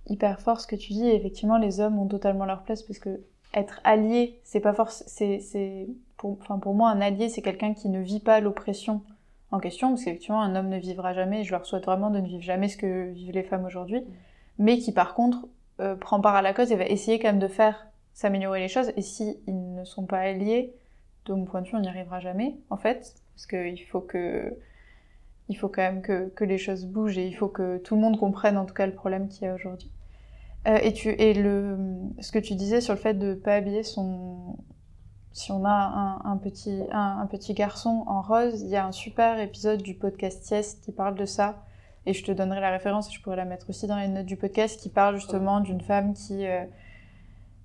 hyper 0.07 0.40
fort 0.40 0.61
ce 0.61 0.66
que 0.66 0.76
tu 0.76 0.93
dis. 0.93 1.09
Et 1.09 1.16
effectivement, 1.16 1.59
les 1.59 1.80
hommes 1.80 1.99
ont 1.99 2.07
totalement 2.07 2.45
leur 2.45 2.62
place 2.62 2.82
parce 2.82 3.01
que 3.01 3.20
être 3.55 3.80
allié, 3.84 4.40
c'est 4.44 4.61
pas 4.61 4.72
force. 4.72 5.05
C'est 5.07 5.40
c'est 5.40 5.88
pour 6.16 6.38
enfin 6.40 6.59
pour 6.59 6.74
moi 6.74 6.90
un 6.90 7.00
allié, 7.00 7.28
c'est 7.28 7.42
quelqu'un 7.42 7.74
qui 7.74 7.88
ne 7.88 8.00
vit 8.00 8.20
pas 8.20 8.40
l'oppression 8.40 9.03
en 9.50 9.59
question 9.59 9.90
parce 9.90 10.05
qu'effectivement 10.05 10.42
un 10.42 10.57
homme 10.57 10.68
ne 10.68 10.78
vivra 10.78 11.14
jamais. 11.14 11.40
Et 11.40 11.44
je 11.44 11.53
leur 11.53 11.66
souhaite 11.66 11.84
vraiment 11.84 12.11
de 12.11 12.20
ne 12.20 12.26
vivre 12.26 12.42
jamais 12.42 12.68
ce 12.68 12.76
que 12.76 13.11
vivent 13.12 13.32
les 13.32 13.42
femmes 13.42 13.64
aujourd'hui, 13.64 14.03
mais 14.59 14.78
qui 14.78 14.92
par 14.92 15.14
contre 15.14 15.46
euh, 15.80 15.96
prend 15.96 16.20
part 16.20 16.34
à 16.34 16.42
la 16.42 16.55
cause 16.55 16.72
et 16.72 16.76
va 16.76 16.86
essayer 16.86 17.18
quand 17.18 17.28
même 17.28 17.38
de 17.38 17.48
faire 17.48 17.86
s'améliorer 18.14 18.61
les 18.61 18.68
choses. 18.68 18.92
Et 18.96 19.03
si 19.03 19.38
ils 19.46 19.74
ne 19.74 19.84
sont 19.84 20.07
pas 20.07 20.18
alliés, 20.18 20.74
de 21.26 21.34
mon 21.34 21.44
point 21.44 21.62
de 21.62 21.68
vue, 21.68 21.76
on 21.76 21.80
n'y 21.80 21.88
arrivera 21.88 22.20
jamais 22.20 22.57
en 22.70 22.76
fait, 22.76 23.14
parce 23.34 23.46
qu'il 23.46 23.82
faut 23.84 24.00
que 24.00 24.57
il 25.48 25.57
faut 25.57 25.68
quand 25.68 25.82
même 25.82 26.03
que, 26.03 26.28
que 26.30 26.44
les 26.44 26.59
choses 26.59 26.86
bougent 26.86 27.18
et 27.18 27.26
il 27.26 27.34
faut 27.34 27.48
que 27.48 27.78
tout 27.78 27.94
le 27.94 28.00
monde 28.00 28.18
comprenne 28.18 28.57
en 28.57 28.64
tout 28.64 28.74
cas 28.74 28.86
le 28.86 28.94
problème 28.94 29.28
qu'il 29.28 29.44
y 29.44 29.46
a 29.46 29.55
aujourd'hui. 29.55 29.90
Euh, 30.68 30.78
et 30.82 30.92
tu 30.92 31.08
et 31.10 31.34
le 31.34 31.76
ce 32.20 32.30
que 32.30 32.38
tu 32.38 32.54
disais 32.54 32.80
sur 32.80 32.94
le 32.94 32.98
fait 33.00 33.14
de 33.14 33.34
pas 33.34 33.54
habiller 33.54 33.82
son 33.82 34.56
si 35.32 35.50
on 35.50 35.64
a 35.64 35.70
un, 35.70 36.30
un 36.30 36.36
petit 36.36 36.82
un, 36.92 37.18
un 37.20 37.26
petit 37.26 37.54
garçon 37.54 38.04
en 38.06 38.22
rose, 38.22 38.60
il 38.62 38.68
y 38.68 38.76
a 38.76 38.86
un 38.86 38.92
super 38.92 39.40
épisode 39.40 39.82
du 39.82 39.94
podcast 39.94 40.48
Yes 40.50 40.74
qui 40.76 40.92
parle 40.92 41.14
de 41.16 41.24
ça. 41.24 41.64
Et 42.04 42.12
je 42.14 42.24
te 42.24 42.32
donnerai 42.32 42.60
la 42.60 42.70
référence 42.70 43.08
et 43.08 43.12
je 43.12 43.22
pourrais 43.22 43.36
la 43.36 43.44
mettre 43.44 43.70
aussi 43.70 43.86
dans 43.86 43.96
les 43.96 44.08
notes 44.08 44.26
du 44.26 44.36
podcast 44.36 44.80
qui 44.80 44.88
parle 44.88 45.14
justement 45.16 45.60
d'une 45.60 45.80
femme 45.80 46.14
qui 46.14 46.46
euh, 46.46 46.64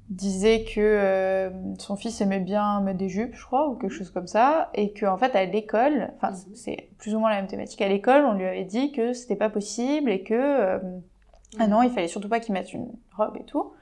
disait 0.09 0.63
que 0.63 0.79
euh, 0.79 1.49
son 1.79 1.95
fils 1.95 2.21
aimait 2.21 2.39
bien 2.39 2.79
mettre 2.81 2.99
des 2.99 3.09
jupes, 3.09 3.33
je 3.35 3.43
crois, 3.43 3.67
ou 3.67 3.75
quelque 3.75 3.91
chose 3.91 4.11
comme 4.11 4.27
ça, 4.27 4.69
et 4.75 4.93
que 4.93 5.05
en 5.07 5.17
fait 5.17 5.35
à 5.35 5.43
l'école, 5.45 6.11
enfin 6.17 6.31
Mhm. 6.31 6.55
c'est 6.55 6.89
plus 6.99 7.15
ou 7.15 7.19
moins 7.19 7.31
la 7.31 7.37
même 7.37 7.47
thématique, 7.47 7.81
à 7.81 7.89
l'école 7.89 8.25
on 8.25 8.33
lui 8.33 8.45
avait 8.45 8.63
dit 8.63 8.91
que 8.91 9.13
c'était 9.13 9.35
pas 9.35 9.49
possible 9.49 10.09
et 10.11 10.21
que 10.21 10.33
euh, 10.35 10.79
ah 11.59 11.67
non 11.67 11.81
il 11.83 11.89
fallait 11.91 12.07
surtout 12.07 12.29
pas 12.29 12.39
qu'il 12.39 12.53
mette 12.53 12.73
une 12.73 12.87
robe 13.15 13.37
et 13.39 13.43
tout. 13.43 13.73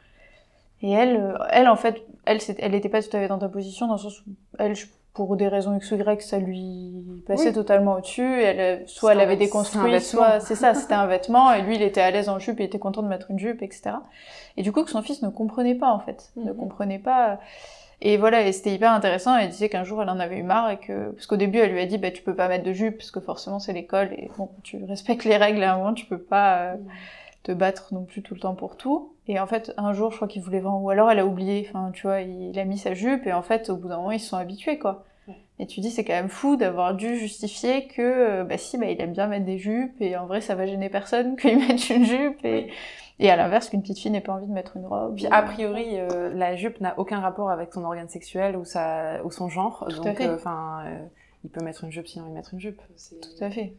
Et 0.82 0.92
elle, 0.92 1.16
euh, 1.18 1.38
elle 1.52 1.68
en 1.68 1.76
fait, 1.78 2.04
elle, 2.26 2.40
elle 2.60 2.76
était 2.76 2.90
pas 2.90 3.02
tout 3.02 3.16
à 3.16 3.20
fait 3.20 3.28
dans 3.28 3.40
ta 3.40 3.50
position 3.50 3.88
dans 3.88 3.94
le 3.94 4.00
sens 4.00 4.20
où 4.22 4.32
elle, 4.60 4.74
pour 5.14 5.36
des 5.38 5.48
raisons 5.48 5.76
X 5.78 5.92
ou 5.92 5.96
Y, 5.96 6.22
ça 6.22 6.38
lui 6.38 6.94
passait 7.26 7.48
Oui. 7.48 7.54
totalement 7.54 7.96
au-dessus. 7.96 8.42
Elle, 8.42 8.60
euh, 8.60 8.84
soit 8.86 9.14
elle 9.14 9.22
avait 9.22 9.38
déconstruit, 9.38 10.02
soit 10.02 10.42
c'est 10.42 10.56
ça, 10.56 10.74
c'était 10.74 10.94
un 10.94 11.08
vêtement, 11.08 11.54
et 11.54 11.62
lui 11.62 11.76
il 11.76 11.82
était 11.82 12.02
à 12.02 12.12
l'aise 12.12 12.28
en 12.28 12.38
jupe, 12.40 12.60
il 12.60 12.66
était 12.66 12.78
content 12.80 13.02
de 13.02 13.08
mettre 13.08 13.32
une 13.32 13.40
jupe, 13.40 13.62
etc. 13.62 13.96
Et 14.58 14.64
du 14.64 14.72
coup 14.74 14.84
que 14.84 14.92
son 14.92 15.02
fils 15.02 15.22
ne 15.22 15.30
comprenait 15.30 15.76
pas 15.76 15.90
en 15.92 16.00
fait, 16.00 16.32
ne 16.36 16.52
Mhm. 16.52 16.58
comprenait 16.58 17.00
pas. 17.00 17.40
Et 18.02 18.18
voilà, 18.18 18.46
et 18.46 18.52
c'était 18.52 18.74
hyper 18.76 18.92
intéressant. 18.92 19.36
Elle 19.38 19.50
disait 19.50 19.70
qu'un 19.70 19.86
jour 19.86 20.02
elle 20.04 20.10
en 20.10 20.20
avait 20.20 20.38
eu 20.38 20.44
marre 20.44 20.70
et 20.70 20.78
que 20.78 21.12
parce 21.12 21.26
qu'au 21.28 21.38
début 21.38 21.60
elle 21.60 21.72
lui 21.72 21.80
a 21.80 21.86
dit 21.86 21.98
bah 21.98 22.12
tu 22.12 22.22
peux 22.22 22.36
pas 22.36 22.50
mettre 22.50 22.66
de 22.66 22.74
jupe 22.74 22.98
parce 22.98 23.10
que 23.10 23.22
forcément 23.22 23.58
c'est 23.60 23.72
l'école 23.74 24.12
et 24.12 24.30
bon 24.38 24.50
tu 24.64 24.84
respectes 24.84 25.24
les 25.24 25.38
règles 25.38 25.64
à 25.64 25.74
un 25.74 25.78
moment 25.78 25.94
tu 25.94 26.06
peux 26.06 26.20
pas 26.22 26.58
euh, 26.58 26.76
te 27.46 27.52
battre 27.52 27.94
non 27.94 28.04
plus 28.04 28.22
tout 28.24 28.34
le 28.34 28.40
temps 28.40 28.56
pour 28.56 28.76
tout. 28.76 29.14
Et 29.28 29.40
en 29.40 29.48
fait 29.48 29.72
un 29.78 29.94
jour 29.94 30.12
je 30.12 30.16
crois 30.18 30.28
qu'il 30.28 30.42
voulait 30.42 30.60
vendre 30.60 30.84
ou 30.84 30.90
alors 30.90 31.10
elle 31.12 31.20
a 31.20 31.26
oublié. 31.26 31.66
Enfin 31.70 31.92
tu 31.94 32.08
vois 32.08 32.22
il 32.22 32.58
a 32.60 32.66
mis 32.66 32.78
sa 32.78 32.94
jupe 32.94 33.26
et 33.28 33.34
en 33.34 33.42
fait 33.44 33.70
au 33.70 33.78
bout 33.78 33.88
d'un 33.88 33.98
moment 33.98 34.12
ils 34.12 34.20
se 34.20 34.30
sont 34.30 34.38
habitués 34.38 34.78
quoi. 34.80 35.06
Ouais. 35.28 35.36
Et 35.60 35.68
tu 35.68 35.80
dis 35.80 35.92
c'est 35.92 36.04
quand 36.04 36.14
même 36.14 36.30
fou 36.30 36.56
d'avoir 36.56 36.94
dû 36.96 37.18
justifier 37.18 37.88
que 37.88 38.02
euh, 38.02 38.44
bah 38.44 38.58
si 38.58 38.78
bah 38.78 38.88
il 38.88 39.00
aime 39.02 39.14
bien 39.14 39.28
mettre 39.28 39.46
des 39.46 39.58
jupes 39.58 39.96
et 40.02 40.18
en 40.18 40.26
vrai 40.26 40.42
ça 40.42 40.56
va 40.56 40.66
gêner 40.66 40.90
personne 40.90 41.36
qu'il 41.40 41.58
mette 41.60 41.90
une 41.90 42.06
jupe 42.06 42.44
et 42.44 42.72
et 43.18 43.30
à 43.30 43.38
l'inverse 43.38 43.70
qu'une 43.70 43.82
petite 43.82 44.00
fille 44.00 44.12
n'ait 44.12 44.20
pas 44.20 44.34
envie 44.34 44.48
de 44.48 44.52
mettre 44.52 44.76
une 44.76 44.86
robe. 44.86 45.16
Puis 45.16 45.26
a 45.28 45.42
priori, 45.44 45.86
euh, 45.94 46.34
la 46.34 46.58
jupe 46.58 46.82
n'a 46.82 47.00
aucun 47.00 47.22
rapport 47.22 47.50
avec 47.50 47.74
son 47.74 47.82
organe 47.86 48.10
sexuel 48.10 48.58
ou, 48.58 48.66
sa, 48.66 49.24
ou 49.24 49.32
son 49.32 49.48
genre. 49.48 49.86
Tout 49.90 50.02
donc, 50.02 50.20
euh, 50.20 50.36
enfin, 50.36 50.84
euh, 50.86 51.00
il 51.46 51.50
peut 51.50 51.64
mettre 51.64 51.86
une 51.86 51.92
jupe 51.94 52.08
envie 52.18 52.30
de 52.30 52.34
mettre 52.36 52.54
une 52.54 52.60
jupe. 52.60 52.82
C'est- 52.98 53.16
Tout 53.22 53.42
à 53.42 53.50
fait. 53.50 53.74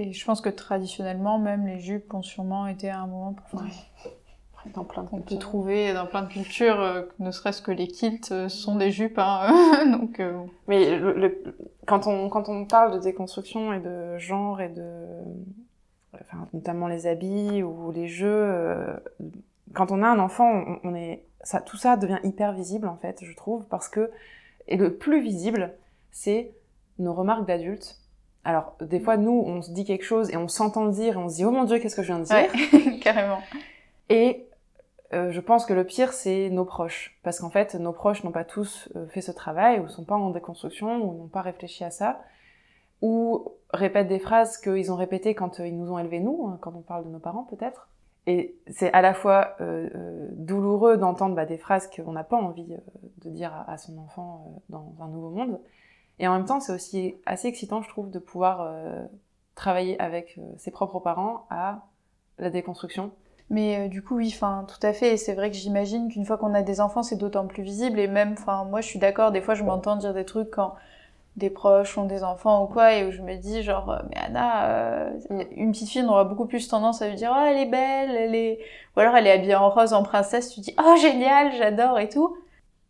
Et 0.00 0.12
je 0.12 0.24
pense 0.24 0.40
que 0.40 0.48
traditionnellement, 0.48 1.38
même 1.38 1.66
les 1.66 1.78
jupes 1.78 2.12
ont 2.14 2.22
sûrement 2.22 2.66
été 2.66 2.88
à 2.90 3.00
un 3.00 3.06
moment 3.06 3.34
pour 3.34 3.60
Ouais. 3.60 3.68
Dans 4.74 4.84
plein 4.84 5.02
de 5.04 5.08
peut 5.08 5.16
cultures. 5.16 5.38
trouver 5.38 5.94
dans 5.94 6.06
plein 6.06 6.22
de 6.22 6.28
cultures, 6.28 6.80
euh, 6.80 7.02
ne 7.18 7.30
serait-ce 7.30 7.62
que 7.62 7.70
les 7.70 7.88
kilts 7.88 8.30
euh, 8.30 8.48
sont 8.48 8.76
des 8.76 8.90
jupes. 8.90 9.18
Hein, 9.18 9.86
donc 9.98 10.20
euh, 10.20 10.44
Mais 10.68 10.98
le, 10.98 11.14
le- 11.14 11.56
quand, 11.86 12.06
on, 12.06 12.28
quand 12.28 12.48
on 12.48 12.66
parle 12.66 12.92
de 12.94 12.98
déconstruction 12.98 13.72
et 13.72 13.80
de 13.80 14.18
genre 14.18 14.60
et 14.60 14.68
de, 14.68 15.06
enfin, 16.14 16.46
notamment 16.52 16.88
les 16.88 17.06
habits 17.06 17.62
ou 17.62 17.90
les 17.92 18.08
jeux. 18.08 18.28
euh, 18.30 18.96
quand 19.74 19.92
on 19.92 20.02
a 20.02 20.08
un 20.08 20.18
enfant, 20.18 20.50
on, 20.84 20.90
on 20.90 20.94
est, 20.94 21.24
ça, 21.42 21.60
tout 21.60 21.76
ça 21.76 21.96
devient 21.96 22.18
hyper 22.24 22.52
visible 22.52 22.88
en 22.88 22.96
fait, 22.96 23.18
je 23.24 23.34
trouve, 23.36 23.66
parce 23.66 23.88
que 23.88 24.10
et 24.68 24.78
le 24.78 24.94
plus 24.96 25.22
visible, 25.22 25.74
c'est 26.12 26.52
nos 26.98 27.14
remarques 27.14 27.46
d'adultes. 27.46 27.99
Alors 28.44 28.76
des 28.80 29.00
fois, 29.00 29.16
nous, 29.16 29.42
on 29.46 29.62
se 29.62 29.70
dit 29.70 29.84
quelque 29.84 30.04
chose 30.04 30.30
et 30.30 30.36
on 30.36 30.48
s'entend 30.48 30.84
le 30.84 30.92
dire 30.92 31.14
et 31.14 31.16
on 31.16 31.28
se 31.28 31.36
dit 31.36 31.44
oh 31.44 31.50
mon 31.50 31.64
dieu, 31.64 31.78
qu'est-ce 31.78 31.96
que 31.96 32.02
je 32.02 32.08
viens 32.08 32.18
de 32.18 32.24
dire 32.24 32.36
Ouais, 32.36 32.98
carrément. 33.02 33.40
Et 34.08 34.46
euh, 35.12 35.30
je 35.30 35.40
pense 35.40 35.66
que 35.66 35.74
le 35.74 35.84
pire, 35.84 36.12
c'est 36.12 36.50
nos 36.50 36.64
proches. 36.64 37.18
Parce 37.22 37.40
qu'en 37.40 37.50
fait, 37.50 37.74
nos 37.74 37.92
proches 37.92 38.24
n'ont 38.24 38.30
pas 38.30 38.44
tous 38.44 38.88
euh, 38.96 39.06
fait 39.08 39.20
ce 39.20 39.32
travail, 39.32 39.80
ou 39.80 39.88
sont 39.88 40.04
pas 40.04 40.14
en 40.14 40.30
déconstruction, 40.30 41.02
ou 41.02 41.18
n'ont 41.18 41.28
pas 41.28 41.42
réfléchi 41.42 41.84
à 41.84 41.90
ça, 41.90 42.20
ou 43.02 43.52
répètent 43.72 44.08
des 44.08 44.18
phrases 44.18 44.56
qu'ils 44.58 44.92
ont 44.92 44.96
répétées 44.96 45.34
quand 45.34 45.60
euh, 45.60 45.66
ils 45.66 45.76
nous 45.76 45.92
ont 45.92 45.98
élevés, 45.98 46.20
nous, 46.20 46.48
hein, 46.48 46.58
quand 46.60 46.74
on 46.74 46.82
parle 46.82 47.04
de 47.04 47.10
nos 47.10 47.18
parents 47.18 47.44
peut-être. 47.44 47.88
Et 48.26 48.54
c'est 48.68 48.92
à 48.92 49.00
la 49.00 49.14
fois 49.14 49.56
euh, 49.60 50.28
douloureux 50.32 50.96
d'entendre 50.96 51.34
bah, 51.34 51.46
des 51.46 51.56
phrases 51.56 51.88
qu'on 51.90 52.12
n'a 52.12 52.22
pas 52.22 52.36
envie 52.36 52.76
de 53.22 53.30
dire 53.30 53.52
à, 53.52 53.72
à 53.72 53.78
son 53.78 53.98
enfant 53.98 54.62
dans 54.68 54.94
un 55.00 55.08
nouveau 55.08 55.30
monde. 55.30 55.58
Et 56.20 56.28
en 56.28 56.34
même 56.34 56.44
temps, 56.44 56.60
c'est 56.60 56.72
aussi 56.72 57.16
assez 57.26 57.48
excitant, 57.48 57.82
je 57.82 57.88
trouve, 57.88 58.10
de 58.10 58.18
pouvoir 58.20 58.60
euh, 58.60 59.04
travailler 59.54 60.00
avec 60.00 60.36
euh, 60.38 60.42
ses 60.58 60.70
propres 60.70 61.00
parents 61.00 61.46
à 61.50 61.80
la 62.38 62.50
déconstruction. 62.50 63.10
Mais 63.48 63.86
euh, 63.86 63.88
du 63.88 64.02
coup, 64.02 64.16
oui, 64.16 64.30
enfin, 64.32 64.64
tout 64.68 64.86
à 64.86 64.92
fait. 64.92 65.14
Et 65.14 65.16
c'est 65.16 65.34
vrai 65.34 65.50
que 65.50 65.56
j'imagine 65.56 66.08
qu'une 66.08 66.24
fois 66.24 66.38
qu'on 66.38 66.54
a 66.54 66.62
des 66.62 66.80
enfants, 66.80 67.02
c'est 67.02 67.16
d'autant 67.16 67.46
plus 67.46 67.64
visible. 67.64 67.98
Et 67.98 68.06
même, 68.06 68.34
enfin, 68.38 68.64
moi, 68.64 68.80
je 68.80 68.86
suis 68.86 69.00
d'accord. 69.00 69.32
Des 69.32 69.40
fois, 69.40 69.54
je 69.54 69.64
m'entends 69.64 69.96
dire 69.96 70.14
des 70.14 70.24
trucs 70.24 70.50
quand 70.50 70.74
des 71.36 71.50
proches 71.50 71.96
ont 71.96 72.04
des 72.06 72.22
enfants 72.24 72.64
ou 72.64 72.66
quoi, 72.66 72.94
et 72.94 73.04
où 73.06 73.12
je 73.12 73.22
me 73.22 73.36
dis 73.36 73.62
genre, 73.62 73.90
euh, 73.90 73.98
mais 74.10 74.16
Anna, 74.18 74.66
euh, 74.70 75.10
Mm. 75.30 75.40
une 75.56 75.72
petite 75.72 75.88
fille, 75.88 76.02
on 76.02 76.08
aura 76.10 76.24
beaucoup 76.24 76.46
plus 76.46 76.68
tendance 76.68 77.02
à 77.02 77.08
lui 77.08 77.16
dire, 77.16 77.32
oh, 77.34 77.44
elle 77.46 77.58
est 77.58 77.66
belle, 77.66 78.10
elle 78.16 78.34
est, 78.34 78.58
ou 78.96 79.00
alors 79.00 79.16
elle 79.16 79.26
est 79.26 79.32
habillée 79.32 79.54
en 79.54 79.70
rose, 79.70 79.92
en 79.92 80.02
princesse. 80.02 80.52
Tu 80.52 80.60
dis, 80.60 80.74
oh, 80.78 80.96
génial, 81.00 81.52
j'adore 81.56 81.98
et 81.98 82.08
tout. 82.08 82.36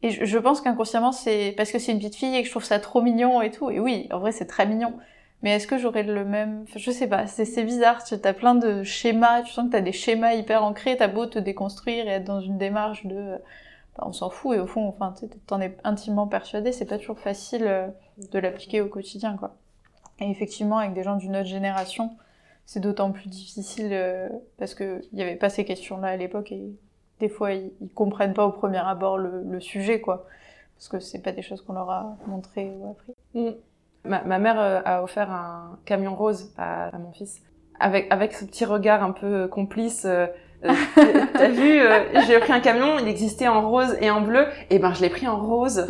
Et 0.03 0.11
je, 0.11 0.24
je 0.24 0.38
pense 0.38 0.61
qu'inconsciemment, 0.61 1.12
c'est 1.12 1.55
parce 1.57 1.70
que 1.72 1.78
c'est 1.78 1.92
une 1.92 1.98
petite 1.98 2.16
fille 2.16 2.34
et 2.34 2.40
que 2.40 2.46
je 2.46 2.53
trouve 2.53 2.64
ça 2.64 2.78
trop 2.78 3.03
mignon 3.03 3.42
et 3.42 3.51
tout. 3.51 3.70
Et 3.70 3.80
oui, 3.80 4.09
en 4.12 4.18
vrai, 4.18 4.32
c'est 4.32 4.46
très 4.46 4.66
mignon. 4.66 4.94
Mais 5.42 5.53
est-ce 5.53 5.66
que 5.66 5.78
j'aurais 5.78 6.03
le 6.03 6.24
même... 6.24 6.64
Enfin, 6.64 6.78
je 6.78 6.90
sais 6.90 7.07
pas, 7.07 7.26
c'est 7.26 7.64
bizarre. 7.64 8.05
Tu 8.05 8.14
as 8.22 8.34
plein 8.34 8.55
de 8.55 8.82
schémas, 8.82 9.42
tu 9.42 9.53
sens 9.53 9.66
que 9.66 9.70
tu 9.70 9.76
as 9.76 9.80
des 9.80 9.92
schémas 9.92 10.34
hyper 10.34 10.62
ancrés, 10.64 10.96
t'as 10.96 11.09
beau 11.09 11.26
te 11.26 11.38
déconstruire 11.38 12.07
et 12.07 12.11
être 12.11 12.24
dans 12.24 12.40
une 12.40 12.59
démarche 12.59 13.07
de... 13.07 13.36
bah, 13.96 14.05
on 14.07 14.12
s'en 14.12 14.28
fout 14.30 14.57
et 14.57 14.61
au 14.61 14.66
fond, 14.66 14.86
enfin, 14.88 15.14
t'en 15.46 15.61
es 15.61 15.76
intimement 15.84 16.26
persuadé, 16.26 16.72
c'est 16.72 16.84
pas 16.84 16.98
toujours 16.98 17.18
facile 17.18 17.64
euh, 17.66 17.88
de 18.32 18.38
l'appliquer 18.38 18.82
au 18.82 18.88
quotidien, 18.88 19.36
quoi. 19.36 19.57
Et 20.20 20.30
effectivement, 20.30 20.78
avec 20.78 20.92
des 20.92 21.03
gens 21.03 21.16
d'une 21.16 21.36
autre 21.36 21.48
génération, 21.48 22.11
c'est 22.66 22.80
d'autant 22.80 23.11
plus 23.11 23.28
difficile 23.28 23.88
euh, 23.92 24.28
parce 24.59 24.74
qu'il 24.74 25.03
n'y 25.14 25.22
avait 25.22 25.36
pas 25.36 25.48
ces 25.48 25.64
questions-là 25.64 26.09
à 26.09 26.16
l'époque 26.16 26.53
et 26.53 26.70
des 27.21 27.29
fois, 27.29 27.53
ils, 27.53 27.71
ils 27.81 27.93
comprennent 27.93 28.35
pas 28.35 28.47
au 28.47 28.53
premier 28.53 28.79
abord 28.79 29.18
le, 29.18 29.43
le 29.49 29.61
sujet, 29.61 30.01
quoi. 30.01 30.27
Parce 30.77 30.89
que 30.89 30.99
c'est 30.99 31.23
pas 31.23 31.33
des 31.33 31.43
choses 31.43 31.62
qu'on 31.62 31.75
leur 31.75 31.91
a 31.91 32.16
montrées 32.27 32.71
ou 32.79 32.91
appris. 32.91 33.57
Ma, 34.05 34.23
ma 34.25 34.39
mère 34.39 34.59
euh, 34.59 34.81
a 34.85 35.03
offert 35.03 35.31
un 35.31 35.79
camion 35.85 36.14
rose 36.16 36.53
à, 36.57 36.87
à 36.95 36.99
mon 36.99 37.12
fils. 37.12 37.43
Avec, 37.79 38.07
avec 38.11 38.33
ce 38.33 38.45
petit 38.47 38.64
regard 38.64 39.03
un 39.03 39.12
peu 39.12 39.47
complice. 39.49 40.05
euh, 40.07 40.27
euh, 40.64 40.73
T'as 41.35 41.49
vu, 41.49 41.81
euh, 41.81 42.01
j'ai 42.27 42.39
pris 42.39 42.53
un 42.53 42.61
camion, 42.61 42.99
il 42.99 43.09
existait 43.09 43.49
en 43.49 43.66
rose 43.68 43.97
et 44.01 44.11
en 44.11 44.21
bleu, 44.23 44.47
et 44.71 44.79
ben 44.79 44.93
je 44.95 45.01
l'ai 45.03 45.09
pris 45.11 45.27
en 45.29 45.39
rose. 45.39 45.87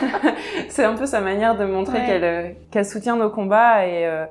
c'est 0.68 0.84
un 0.84 0.94
peu 0.94 1.06
sa 1.06 1.20
manière 1.20 1.56
de 1.56 1.64
montrer 1.64 1.98
Ouais. 2.00 2.06
qu'elle 2.06 2.24
euh, 2.24 2.48
qu'elle 2.70 2.86
soutient 2.86 3.16
nos 3.16 3.30
combats 3.30 3.86
et 3.86 4.06
euh, 4.06 4.24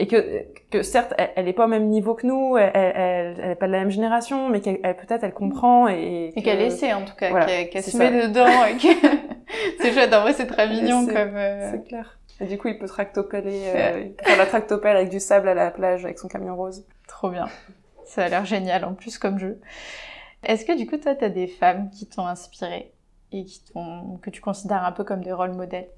et 0.00 0.06
que 0.06 0.46
que 0.70 0.82
certes 0.82 1.14
elle, 1.18 1.30
elle 1.36 1.48
est 1.48 1.52
pas 1.52 1.66
au 1.66 1.68
même 1.68 1.88
niveau 1.88 2.14
que 2.14 2.26
nous, 2.26 2.56
elle 2.56 2.70
elle, 2.74 3.36
elle 3.40 3.50
est 3.52 3.54
pas 3.56 3.66
de 3.66 3.72
la 3.72 3.78
même 3.80 3.90
génération, 3.90 4.48
mais 4.48 4.60
qu'elle 4.60 4.80
elle- 4.82 4.96
peut-être 4.96 5.22
elle 5.24 5.32
comprend 5.34 5.88
et 5.88 6.32
Et 6.34 6.42
qu'elle 6.42 6.58
que- 6.58 6.62
essaie, 6.64 6.92
en 6.92 7.04
tout 7.04 7.14
cas, 7.14 7.30
voilà, 7.30 7.46
qu'elle 7.46 7.82
c'est 7.82 7.90
se 7.90 7.98
ça. 7.98 8.10
met 8.10 8.26
dedans 8.28 8.64
et 8.64 8.76
que... 8.76 8.88
c'est 9.80 9.92
chouette, 9.92 10.12
en 10.14 10.22
vrai, 10.22 10.32
c'est 10.32 10.46
très 10.46 10.68
mignon 10.68 11.06
comme... 11.06 11.36
euh, 11.36 11.70
C'est 11.72 11.86
clair. 11.86 12.18
Et 12.40 12.46
du 12.46 12.56
coup, 12.56 12.68
il 12.68 12.78
peut 12.78 12.86
tractopeller, 12.86 13.64
euh, 13.74 14.00
il 14.06 14.12
peut 14.14 14.24
faire 14.24 14.38
la 14.38 14.46
tractopelle 14.46 14.96
avec 14.96 15.10
du 15.10 15.20
sable 15.20 15.48
à 15.48 15.54
la 15.54 15.70
plage 15.70 16.04
avec 16.06 16.18
son 16.18 16.26
camion 16.28 16.56
rose. 16.56 16.86
Trop 17.06 17.28
bien. 17.30 17.46
Ça 18.06 18.24
a 18.24 18.28
l'air 18.28 18.44
génial 18.46 18.84
en 18.84 18.94
plus 18.94 19.18
comme 19.18 19.38
jeu. 19.38 19.60
Est-ce 20.42 20.64
que 20.64 20.76
du 20.76 20.86
coup 20.86 20.96
toi 20.96 21.14
t'as 21.14 21.28
des 21.28 21.46
femmes 21.46 21.90
qui 21.90 22.06
t'ont 22.08 22.26
inspiré 22.26 22.92
et 23.32 23.44
qui 23.44 23.62
t'ont 23.72 24.18
que 24.22 24.30
tu 24.30 24.40
considères 24.40 24.84
un 24.84 24.92
peu 24.92 25.04
comme 25.04 25.22
des 25.22 25.32
rôles 25.32 25.52
modèles? 25.52 25.88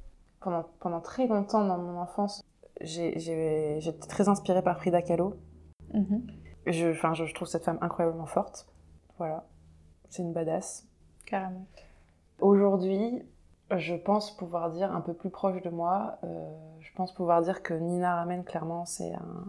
Pendant, 0.40 0.64
pendant 0.80 1.00
très 1.00 1.28
longtemps 1.28 1.64
dans 1.64 1.78
mon 1.78 2.00
enfance, 2.00 2.42
j'étais 2.82 4.06
très 4.08 4.28
inspirée 4.28 4.62
par 4.62 4.78
Frida 4.78 5.02
Kahlo. 5.02 5.34
Mhm. 5.94 6.26
Je, 6.66 6.92
je, 6.92 7.24
je 7.24 7.34
trouve 7.34 7.48
cette 7.48 7.64
femme 7.64 7.78
incroyablement 7.80 8.26
forte. 8.26 8.66
Voilà. 9.18 9.46
C'est 10.08 10.22
une 10.22 10.32
badass. 10.32 10.86
Carrément. 11.26 11.66
Aujourd'hui, 12.40 13.22
je 13.76 13.94
pense 13.94 14.36
pouvoir 14.36 14.70
dire 14.70 14.94
un 14.94 15.00
peu 15.00 15.14
plus 15.14 15.30
proche 15.30 15.62
de 15.62 15.70
moi, 15.70 16.18
euh, 16.24 16.50
je 16.80 16.92
pense 16.94 17.12
pouvoir 17.14 17.42
dire 17.42 17.62
que 17.62 17.74
Nina 17.74 18.16
Ramen, 18.16 18.44
clairement, 18.44 18.84
c'est 18.84 19.12
un, 19.14 19.46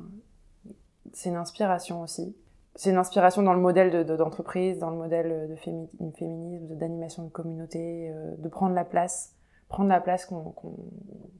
une 1.25 1.35
inspiration 1.35 2.01
aussi. 2.01 2.35
C'est 2.75 2.89
une 2.89 2.97
inspiration 2.97 3.43
dans 3.43 3.53
le 3.53 3.59
modèle 3.59 3.91
de- 3.91 4.03
de- 4.03 4.15
d'entreprise, 4.15 4.79
dans 4.79 4.89
le 4.89 4.97
modèle 4.97 5.49
de 5.49 5.55
fémi- 5.55 5.89
féminisme, 6.17 6.67
de- 6.67 6.75
d'animation 6.75 7.23
de 7.23 7.29
communauté, 7.29 8.09
euh, 8.11 8.35
de 8.37 8.49
prendre 8.49 8.73
la 8.73 8.85
place, 8.85 9.35
prendre 9.69 9.89
la 9.89 10.01
place 10.01 10.25
qu'on, 10.25 10.51
qu'on- 10.51 10.77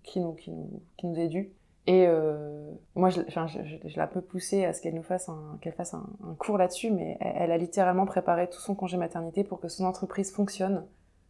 qui, 0.04 0.20
nous, 0.20 0.34
qui, 0.34 0.52
nous, 0.52 0.82
qui 0.98 1.08
nous 1.08 1.16
est 1.20 1.30
due. 1.30 1.52
Et 1.86 2.06
euh, 2.08 2.72
moi, 2.96 3.10
je, 3.10 3.22
enfin, 3.28 3.46
je, 3.48 3.60
je, 3.64 3.76
je 3.90 3.98
la 3.98 4.08
peux 4.08 4.22
pousser 4.22 4.64
à 4.66 4.72
ce 4.74 4.82
qu'elle 4.82 4.96
nous 4.96 5.04
fasse 5.04 5.28
un, 5.28 5.58
qu'elle 5.62 5.74
fasse 5.74 5.94
un, 5.94 6.06
un 6.26 6.34
cours 6.36 6.58
là-dessus, 6.58 6.92
mais 6.92 7.18
elle, 7.20 7.34
elle 7.38 7.52
a 7.52 7.58
littéralement 7.58 8.06
préparé 8.06 8.50
tout 8.50 8.60
son 8.62 8.74
congé 8.74 8.96
maternité 8.98 9.44
pour 9.44 9.60
que 9.60 9.68
son 9.68 9.84
entreprise 9.86 10.32
fonctionne. 10.32 10.86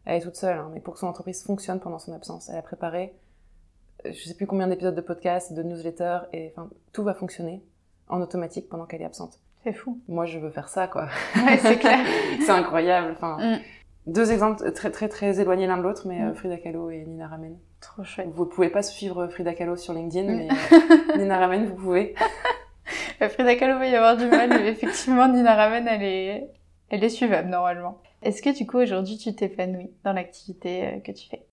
Elle 0.05 0.17
est 0.17 0.21
toute 0.21 0.35
seule, 0.35 0.57
hein, 0.57 0.69
mais 0.73 0.79
pour 0.79 0.93
que 0.93 0.99
son 0.99 1.07
entreprise 1.07 1.43
fonctionne 1.43 1.79
pendant 1.79 1.97
son 1.97 2.13
absence, 2.13 2.49
elle 2.49 2.57
a 2.57 2.61
préparé, 2.61 3.15
euh, 4.05 4.11
je 4.13 4.23
sais 4.27 4.35
plus 4.35 4.45
combien 4.45 4.67
d'épisodes 4.67 4.93
de 4.95 5.01
podcasts, 5.01 5.53
de 5.53 5.63
newsletters, 5.63 6.19
et 6.33 6.51
enfin, 6.55 6.69
tout 6.91 7.03
va 7.03 7.13
fonctionner 7.15 7.63
en 8.09 8.21
automatique 8.21 8.69
pendant 8.69 8.85
qu'elle 8.85 9.01
est 9.01 9.05
absente. 9.05 9.39
C'est 9.63 9.73
fou. 9.73 10.01
Moi, 10.09 10.25
je 10.25 10.37
veux 10.39 10.51
faire 10.51 10.67
ça, 10.69 10.87
quoi. 10.87 11.07
Ouais, 11.37 11.57
c'est 11.57 11.79
clair. 11.79 12.05
c'est 12.45 12.51
incroyable. 12.51 13.13
Enfin, 13.13 13.37
Mm. 13.39 13.59
deux 14.07 14.31
exemples 14.31 14.71
très 14.73 14.91
très 14.91 15.07
très 15.07 15.39
éloignés 15.39 15.65
l'un 15.67 15.77
de 15.77 15.83
l'autre, 15.83 16.05
mais 16.07 16.21
euh, 16.21 16.31
Mm. 16.31 16.35
Frida 16.35 16.57
Kahlo 16.57 16.89
et 16.91 17.05
Nina 17.05 17.27
Ramen. 17.27 17.57
Trop 17.83 18.03
chouette. 18.03 18.29
Vous 18.33 18.45
pouvez 18.45 18.69
pas 18.69 18.81
suivre 18.81 19.27
Frida 19.27 19.53
Kahlo 19.53 19.75
sur 19.75 19.93
LinkedIn, 19.93 20.31
Mm. 20.31 20.37
mais 20.37 20.47
euh, 21.13 21.17
Nina 21.17 21.37
Ramen, 21.37 21.65
vous 21.65 21.75
pouvez. 21.75 22.15
Euh, 23.21 23.29
Frida 23.29 23.55
Kahlo 23.55 23.77
va 23.77 23.87
y 23.87 23.95
avoir 23.95 24.17
du 24.17 24.25
mal, 24.25 24.49
mais 24.49 24.67
effectivement 24.69 25.27
Nina 25.27 25.53
Ramen 25.55 25.87
elle 25.87 26.03
est 26.03 26.49
elle 26.89 27.03
est 27.03 27.09
suivable 27.09 27.49
normalement. 27.49 27.99
Est-ce 28.21 28.41
que 28.41 28.55
du 28.55 28.65
coup 28.65 28.77
aujourd'hui 28.77 29.17
tu 29.17 29.33
t'épanouis 29.35 29.91
dans 30.03 30.13
l'activité 30.13 30.85
euh, 30.85 30.99
que 30.99 31.11
tu 31.11 31.27
fais? 31.29 31.45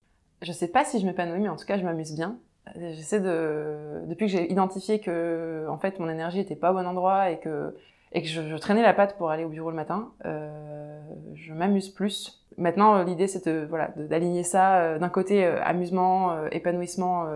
Je 0.43 0.53
sais 0.53 0.68
pas 0.68 0.85
si 0.85 1.01
je 1.01 1.07
m'épanouis, 1.07 1.41
mais 1.41 1.49
en 1.49 1.57
tout 1.57 1.66
cas, 1.66 1.76
je 1.76 1.85
m'amuse 1.85 2.14
bien. 2.14 2.39
J'essaie 2.76 3.20
de, 3.20 4.07
depuis 4.07 4.26
que 4.26 4.33
j'ai 4.33 4.51
identifié 4.51 5.01
que, 5.01 5.66
en 5.68 5.76
fait, 5.76 5.99
mon 5.99 6.09
énergie 6.09 6.39
était 6.41 6.57
pas 6.57 6.70
au 6.70 6.74
bon 6.74 6.87
endroit 6.87 7.31
et 7.31 7.39
que, 7.41 7.76
et 8.12 8.22
que 8.22 8.28
je, 8.28 8.42
je 8.48 8.56
traînais 8.56 8.82
la 8.82 8.92
patte 8.92 9.16
pour 9.16 9.30
aller 9.30 9.44
au 9.44 9.48
bureau 9.48 9.70
le 9.70 9.76
matin, 9.76 10.12
euh, 10.24 11.00
je 11.34 11.52
m'amuse 11.52 11.88
plus. 11.88 12.44
Maintenant, 12.56 12.96
euh, 12.96 13.04
l'idée, 13.04 13.26
c'est 13.28 13.46
de, 13.46 13.66
voilà, 13.68 13.88
d'aligner 13.96 14.42
ça 14.42 14.80
euh, 14.80 14.98
d'un 14.98 15.08
côté 15.08 15.44
euh, 15.44 15.62
amusement, 15.62 16.46
épanouissement 16.48 17.26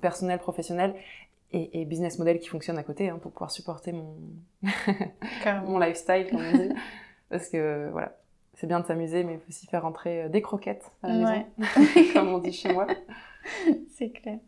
personnel, 0.00 0.38
professionnel 0.38 0.94
et, 1.52 1.80
et 1.80 1.84
business 1.84 2.18
model 2.18 2.38
qui 2.40 2.48
fonctionne 2.48 2.76
à 2.76 2.82
côté 2.82 3.08
hein, 3.08 3.18
pour 3.22 3.30
pouvoir 3.32 3.50
supporter 3.50 3.92
mon, 3.92 4.16
mon 5.66 5.78
lifestyle, 5.78 6.26
comme 6.30 6.40
on 6.52 6.56
dit. 6.56 6.72
Parce 7.30 7.48
que, 7.48 7.88
voilà, 7.92 8.16
c'est 8.54 8.66
bien 8.66 8.80
de 8.80 8.86
s'amuser, 8.86 9.22
mais 9.24 9.34
il 9.34 9.38
faut 9.38 9.48
aussi 9.48 9.66
faire 9.66 9.82
rentrer 9.82 10.28
des 10.28 10.42
croquettes 10.42 10.90
à 11.02 11.08
la 11.08 11.14
Ouais. 11.30 11.46
maison, 11.58 12.12
comme 12.14 12.28
on 12.28 12.38
dit 12.38 12.52
chez 12.52 12.72
moi. 12.72 12.86
C'est 13.96 14.10
clair. 14.10 14.38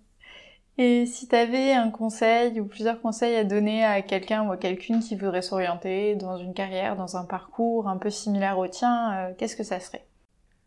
Et 0.80 1.06
si 1.06 1.26
tu 1.26 1.34
avais 1.34 1.72
un 1.72 1.90
conseil 1.90 2.60
ou 2.60 2.64
plusieurs 2.64 3.02
conseils 3.02 3.34
à 3.34 3.42
donner 3.42 3.84
à 3.84 4.00
quelqu'un 4.00 4.46
ou 4.46 4.52
à 4.52 4.56
quelqu'une 4.56 5.00
qui 5.00 5.16
voudrait 5.16 5.42
s'orienter 5.42 6.14
dans 6.14 6.36
une 6.36 6.54
carrière, 6.54 6.94
dans 6.94 7.16
un 7.16 7.24
parcours 7.24 7.88
un 7.88 7.96
peu 7.96 8.10
similaire 8.10 8.60
au 8.60 8.68
tien, 8.68 9.12
euh, 9.12 9.34
qu'est-ce 9.36 9.56
que 9.56 9.64
ça 9.64 9.80
serait? 9.80 10.06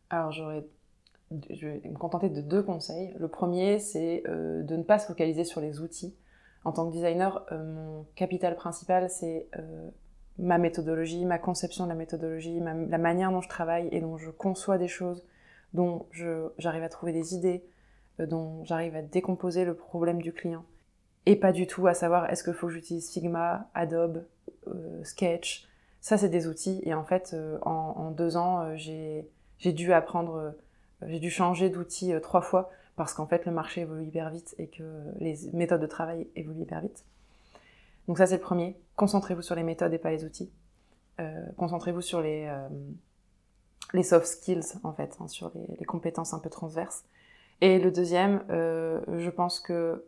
Alors, 0.09 0.33
j'aurais, 0.33 0.65
je 1.49 1.65
vais 1.65 1.81
me 1.85 1.97
contenter 1.97 2.27
de 2.27 2.41
deux 2.41 2.61
conseils. 2.61 3.15
Le 3.19 3.29
premier, 3.29 3.79
c'est 3.79 4.23
euh, 4.27 4.63
de 4.63 4.75
ne 4.75 4.83
pas 4.83 4.99
se 4.99 5.07
focaliser 5.07 5.45
sur 5.45 5.61
les 5.61 5.79
outils. 5.79 6.13
En 6.65 6.73
tant 6.73 6.89
que 6.89 6.91
designer, 6.91 7.45
euh, 7.53 7.63
mon 7.63 8.05
capital 8.15 8.57
principal, 8.57 9.09
c'est 9.09 9.47
ma 10.37 10.57
méthodologie, 10.57 11.23
ma 11.23 11.39
conception 11.39 11.85
de 11.85 11.89
la 11.89 11.95
méthodologie, 11.95 12.59
la 12.59 12.97
manière 12.97 13.31
dont 13.31 13.41
je 13.41 13.49
travaille 13.49 13.87
et 13.91 14.01
dont 14.01 14.17
je 14.17 14.29
conçois 14.29 14.77
des 14.77 14.87
choses, 14.87 15.25
dont 15.73 16.05
j'arrive 16.57 16.83
à 16.83 16.89
trouver 16.89 17.13
des 17.13 17.35
idées, 17.35 17.63
dont 18.25 18.63
j'arrive 18.65 18.95
à 18.95 19.01
décomposer 19.01 19.65
le 19.65 19.73
problème 19.73 20.21
du 20.21 20.33
client. 20.33 20.63
Et 21.25 21.35
pas 21.35 21.51
du 21.51 21.67
tout 21.67 21.87
à 21.87 21.93
savoir 21.93 22.29
est-ce 22.29 22.43
qu'il 22.43 22.53
faut 22.53 22.67
que 22.67 22.73
j'utilise 22.73 23.11
Figma, 23.11 23.69
Adobe, 23.73 24.25
euh, 24.67 25.03
Sketch? 25.03 25.67
Ça, 25.99 26.17
c'est 26.17 26.29
des 26.29 26.47
outils. 26.47 26.81
Et 26.83 26.93
en 26.93 27.03
fait, 27.03 27.31
euh, 27.33 27.59
en, 27.61 28.09
deux 28.11 28.37
ans, 28.37 28.61
euh, 28.61 28.75
j'ai, 28.75 29.71
dû 29.71 29.93
apprendre, 29.93 30.55
j'ai 31.05 31.19
dû 31.19 31.29
changer 31.29 31.69
d'outil 31.69 32.13
trois 32.23 32.41
fois 32.41 32.71
parce 32.95 33.13
qu'en 33.13 33.25
fait 33.25 33.45
le 33.45 33.51
marché 33.51 33.81
évolue 33.81 34.05
hyper 34.05 34.29
vite 34.29 34.53
et 34.57 34.67
que 34.67 34.83
les 35.19 35.37
méthodes 35.53 35.81
de 35.81 35.87
travail 35.87 36.27
évoluent 36.35 36.63
hyper 36.63 36.81
vite. 36.81 37.05
Donc 38.07 38.17
ça 38.17 38.25
c'est 38.25 38.35
le 38.35 38.41
premier. 38.41 38.75
Concentrez-vous 38.95 39.41
sur 39.43 39.55
les 39.55 39.63
méthodes 39.63 39.93
et 39.93 39.97
pas 39.97 40.11
les 40.11 40.25
outils. 40.25 40.51
Concentrez-vous 41.57 42.01
sur 42.01 42.19
les, 42.19 42.51
soft 44.03 44.25
skills 44.25 44.79
en 44.83 44.91
fait, 44.91 45.15
hein, 45.19 45.27
sur 45.27 45.51
les, 45.77 45.85
compétences 45.85 46.33
un 46.33 46.39
peu 46.39 46.49
transverses. 46.49 47.05
Et 47.61 47.79
le 47.79 47.91
deuxième, 47.91 48.43
euh, 48.49 49.01
je 49.17 49.29
pense 49.29 49.59
que 49.59 50.05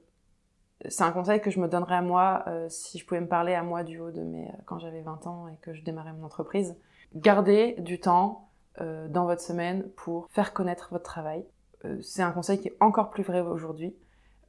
c'est 0.89 1.04
un 1.04 1.12
conseil 1.12 1.39
que 1.39 1.49
je 1.49 1.60
me 1.60 1.68
donnerais 1.68 1.95
à 1.95 2.01
moi 2.01 2.43
euh, 2.47 2.68
si 2.70 2.97
je 2.97 3.06
pouvais 3.06 3.22
me 3.22 3.28
parler 3.28 3.54
à 3.54 3.64
moi 3.64 3.84
du 3.84 3.99
haut 3.99 4.12
de 4.12 4.22
mes 4.22 4.51
quand 4.66 4.80
j'avais 4.80 5.01
20 5.01 5.28
ans 5.28 5.47
et 5.47 5.56
que 5.62 5.74
je 5.74 5.84
démarrais 5.84 6.14
mon 6.14 6.26
entreprise. 6.26 6.76
Gardez 7.16 7.76
du 7.80 7.99
temps 7.99 8.49
euh, 8.82 9.08
dans 9.08 9.26
votre 9.26 9.41
semaine 9.41 9.88
pour 9.95 10.28
faire 10.32 10.51
connaître 10.51 10.88
votre 10.91 11.04
travail. 11.04 11.45
Euh, 11.86 12.01
c'est 12.01 12.24
un 12.24 12.32
conseil 12.32 12.60
qui 12.60 12.70
est 12.70 12.78
encore 12.80 13.12
plus 13.12 13.22
vrai 13.22 13.41
aujourd'hui. 13.41 13.95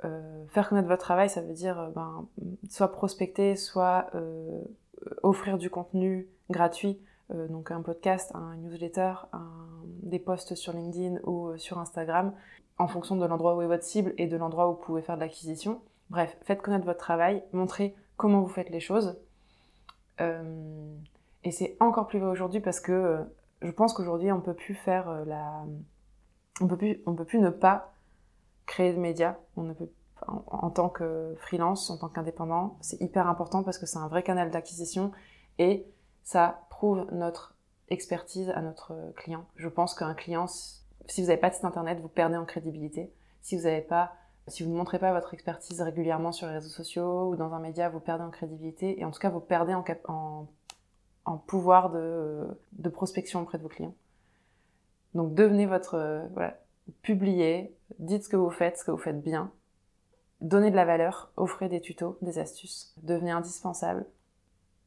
Euh, 0.04 0.44
faire 0.48 0.70
connaître 0.70 0.88
votre 0.88 1.02
travail, 1.02 1.28
ça 1.28 1.42
veut 1.42 1.52
dire 1.52 1.90
ben, 1.94 2.26
soit 2.70 2.90
prospecter, 2.90 3.54
soit 3.54 4.10
offrir 5.22 5.58
du 5.58 5.68
contenu 5.68 6.26
gratuit, 6.48 6.98
donc 7.30 7.70
un 7.70 7.82
podcast, 7.82 8.32
un 8.34 8.56
newsletter, 8.56 9.14
des 10.02 10.18
posts 10.18 10.54
sur 10.54 10.72
LinkedIn 10.72 11.18
ou 11.24 11.56
sur 11.56 11.78
Instagram, 11.78 12.32
en 12.78 12.88
fonction 12.88 13.16
de 13.16 13.24
l'endroit 13.24 13.54
où 13.56 13.62
est 13.62 13.66
votre 13.66 13.84
cible 13.84 14.14
et 14.18 14.26
de 14.26 14.36
l'endroit 14.36 14.68
où 14.68 14.72
vous 14.72 14.82
pouvez 14.82 15.02
faire 15.02 15.16
de 15.16 15.20
l'acquisition. 15.20 15.80
Bref, 16.10 16.36
faites 16.42 16.62
connaître 16.62 16.84
votre 16.84 16.98
travail, 16.98 17.42
montrez 17.52 17.94
comment 18.16 18.40
vous 18.40 18.48
faites 18.48 18.70
les 18.70 18.80
choses. 18.80 19.18
Euh, 20.20 20.96
et 21.42 21.50
c'est 21.50 21.76
encore 21.80 22.06
plus 22.06 22.18
vrai 22.18 22.30
aujourd'hui 22.30 22.60
parce 22.60 22.80
que 22.80 22.92
euh, 22.92 23.22
je 23.62 23.70
pense 23.70 23.92
qu'aujourd'hui 23.92 24.30
on 24.30 24.40
peut 24.40 24.54
plus 24.54 24.74
faire 24.74 25.08
euh, 25.08 25.24
la, 25.24 25.64
on 26.60 26.68
peut 26.68 26.76
plus, 26.76 26.98
peut 26.98 27.24
plus 27.24 27.40
ne 27.40 27.50
pas 27.50 27.94
créer 28.66 28.92
de 28.92 28.98
médias. 28.98 29.36
On 29.56 29.62
ne 29.62 29.72
peut 29.72 29.88
en, 30.26 30.44
en 30.48 30.70
tant 30.70 30.88
que 30.88 31.34
freelance, 31.38 31.90
en 31.90 31.98
tant 31.98 32.08
qu'indépendant, 32.08 32.78
c'est 32.80 33.00
hyper 33.00 33.26
important 33.28 33.62
parce 33.62 33.78
que 33.78 33.86
c'est 33.86 33.98
un 33.98 34.08
vrai 34.08 34.22
canal 34.22 34.50
d'acquisition 34.50 35.12
et 35.58 35.86
ça 36.22 36.66
prouve 36.70 37.06
notre 37.12 37.54
expertise 37.88 38.50
à 38.50 38.62
notre 38.62 38.94
client. 39.16 39.44
Je 39.56 39.68
pense 39.68 39.94
qu'un 39.94 40.14
client, 40.14 40.46
si 41.06 41.20
vous 41.20 41.28
n'avez 41.28 41.40
pas 41.40 41.50
de 41.50 41.54
site 41.54 41.64
internet, 41.64 42.00
vous 42.00 42.08
perdez 42.08 42.36
en 42.36 42.44
crédibilité. 42.44 43.12
Si 43.42 43.56
vous 43.56 43.64
n'avez 43.64 43.82
pas 43.82 44.14
si 44.48 44.62
vous 44.62 44.70
ne 44.70 44.76
montrez 44.76 44.98
pas 44.98 45.12
votre 45.12 45.32
expertise 45.32 45.80
régulièrement 45.80 46.32
sur 46.32 46.46
les 46.46 46.54
réseaux 46.54 46.68
sociaux 46.68 47.30
ou 47.30 47.36
dans 47.36 47.54
un 47.54 47.60
média, 47.60 47.88
vous 47.88 48.00
perdez 48.00 48.24
en 48.24 48.30
crédibilité 48.30 49.00
et 49.00 49.04
en 49.04 49.10
tout 49.10 49.20
cas 49.20 49.30
vous 49.30 49.40
perdez 49.40 49.74
en, 49.74 50.46
pouvoir 51.46 51.90
de, 51.90 52.88
prospection 52.92 53.40
auprès 53.40 53.58
de 53.58 53.62
vos 53.62 53.68
clients. 53.68 53.94
Donc 55.14 55.34
devenez 55.34 55.66
votre... 55.66 55.94
Euh, 55.94 56.26
voilà, 56.34 56.58
publiez, 57.02 57.74
dites 57.98 58.24
ce 58.24 58.28
que 58.28 58.36
vous 58.36 58.50
faites, 58.50 58.76
ce 58.76 58.84
que 58.84 58.90
vous 58.90 58.98
faites 58.98 59.22
bien, 59.22 59.50
donnez 60.42 60.70
de 60.70 60.76
la 60.76 60.84
valeur, 60.84 61.30
offrez 61.36 61.70
des 61.70 61.80
tutos, 61.80 62.18
des 62.20 62.38
astuces, 62.38 62.94
devenez 63.02 63.30
indispensable. 63.30 64.04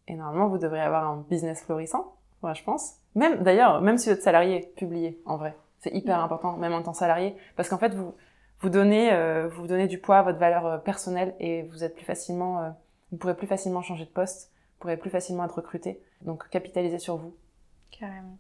Et 0.08 0.16
normalement, 0.16 0.48
vous 0.48 0.60
devriez 0.60 0.84
avoir 0.84 1.10
un 1.10 1.26
business 1.30 1.64
florissant, 1.64 2.16
moi 2.44 2.54
je 2.54 2.64
pense. 2.64 2.98
Même 3.16 3.44
d'ailleurs, 3.44 3.82
même 3.82 3.98
si 3.98 4.10
vous 4.10 4.16
êtes 4.16 4.22
salarié, 4.22 4.72
publiez 4.76 5.20
en 5.26 5.38
vrai. 5.38 5.58
C'est 5.80 5.94
hyper 5.94 6.20
important, 6.20 6.58
même 6.58 6.74
en 6.74 6.82
tant 6.82 6.92
que 6.92 6.98
salarié, 6.98 7.36
parce 7.56 7.70
qu'en 7.70 7.78
fait, 7.78 7.94
vous, 7.94 8.16
vous 8.60 8.70
donnez, 8.70 9.14
euh, 9.14 9.48
vous 9.48 9.68
donnez 9.68 9.88
du 9.88 10.00
poids 10.00 10.18
à 10.18 10.24
votre 10.24 10.40
valeur 10.40 10.66
euh, 10.66 10.78
personnelle 10.78 11.36
et 11.40 11.64
vous 11.64 11.84
êtes 11.84 11.96
plus 11.96 12.06
facilement, 12.06 12.62
euh, 12.62 12.70
vous 13.12 13.18
pourrez 13.18 13.36
plus 13.36 13.48
facilement 13.48 13.82
changer 13.82 14.06
de 14.06 14.10
poste, 14.10 14.52
vous 14.52 14.80
pourrez 14.80 14.98
plus 14.98 15.10
facilement 15.10 15.46
être 15.46 15.56
recruté. 15.56 16.02
Donc 16.22 16.50
capitalisez 16.50 17.00
sur 17.00 17.18
vous. 17.18 17.36
Carrément. 17.92 18.38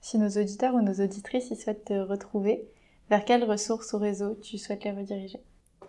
Si 0.00 0.18
nos 0.18 0.28
auditeurs 0.28 0.74
ou 0.74 0.82
nos 0.82 1.02
auditrices 1.02 1.50
ils 1.50 1.56
souhaitent 1.56 1.86
te 1.86 1.98
retrouver, 1.98 2.68
vers 3.08 3.24
quelles 3.24 3.44
ressources 3.44 3.92
ou 3.92 3.98
réseaux 3.98 4.34
tu 4.34 4.58
souhaites 4.58 4.84
les 4.84 4.92
rediriger? 4.92 5.40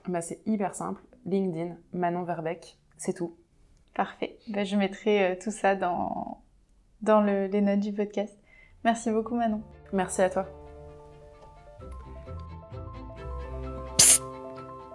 Bah, 0.07 0.21
C'est 0.21 0.41
hyper 0.45 0.73
simple. 0.73 1.01
LinkedIn, 1.25 1.75
Manon 1.93 2.23
Verbeck, 2.23 2.77
c'est 2.97 3.13
tout. 3.13 3.35
Parfait. 3.93 4.39
Bah, 4.47 4.63
je 4.63 4.75
mettrai 4.75 5.37
tout 5.41 5.51
ça 5.51 5.75
dans, 5.75 6.41
dans 7.01 7.21
le, 7.21 7.47
les 7.47 7.61
notes 7.61 7.81
du 7.81 7.93
podcast. 7.93 8.37
Merci 8.83 9.11
beaucoup 9.11 9.35
Manon. 9.35 9.61
Merci 9.93 10.21
à 10.21 10.29
toi. 10.29 10.60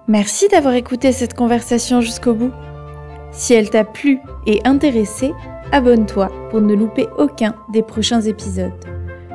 Merci 0.09 0.46
d'avoir 0.46 0.74
écouté 0.74 1.11
cette 1.11 1.34
conversation 1.34 2.00
jusqu'au 2.00 2.34
bout. 2.34 2.52
Si 3.32 3.54
elle 3.54 3.70
t'a 3.70 3.82
plu 3.82 4.20
et 4.46 4.61
intéressé, 4.64 5.32
abonne-toi 5.72 6.30
pour 6.50 6.61
ne 6.61 6.74
louper 6.74 7.09
aucun 7.18 7.57
des 7.72 7.82
prochains 7.82 8.20
épisodes. 8.20 8.70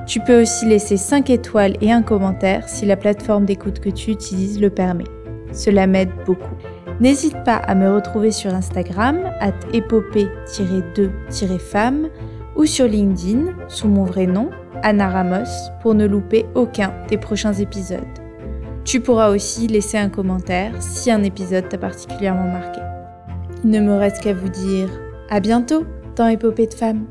Tu 0.07 0.22
peux 0.22 0.41
aussi 0.41 0.65
laisser 0.65 0.95
5 0.95 1.30
étoiles 1.30 1.76
et 1.82 1.91
un 1.91 2.01
commentaire 2.01 2.69
si 2.69 2.86
la 2.86 2.95
plateforme 2.95 3.43
d'écoute 3.43 3.82
que 3.82 3.89
tu 3.89 4.11
utilises 4.11 4.61
le 4.61 4.69
permet. 4.69 5.03
Cela 5.51 5.88
m'aide 5.88 6.11
beaucoup. 6.26 6.55
N'hésite 7.01 7.43
pas 7.43 7.57
à 7.57 7.76
me 7.76 7.93
retrouver 7.93 8.32
sur 8.32 8.53
Instagram, 8.53 9.30
at 9.41 9.51
épopée-2-femme, 9.74 12.07
ou 12.55 12.65
sur 12.65 12.88
LinkedIn, 12.88 13.47
sous 13.67 13.89
mon 13.89 14.05
vrai 14.05 14.26
nom, 14.26 14.49
Anna 14.84 15.09
Ramos, 15.09 15.51
pour 15.82 15.95
ne 15.95 16.05
louper 16.05 16.45
aucun 16.55 16.93
des 17.09 17.17
prochains 17.17 17.51
épisodes. 17.53 18.20
Tu 18.91 18.99
pourras 18.99 19.29
aussi 19.29 19.67
laisser 19.67 19.97
un 19.97 20.09
commentaire 20.09 20.73
si 20.81 21.09
un 21.11 21.23
épisode 21.23 21.69
t'a 21.69 21.77
particulièrement 21.77 22.51
marqué. 22.51 22.81
Il 23.63 23.69
ne 23.69 23.79
me 23.79 23.95
reste 23.95 24.21
qu'à 24.21 24.33
vous 24.33 24.49
dire 24.49 24.89
à 25.29 25.39
bientôt 25.39 25.85
dans 26.17 26.27
Épopée 26.27 26.67
de 26.67 26.73
femmes. 26.73 27.05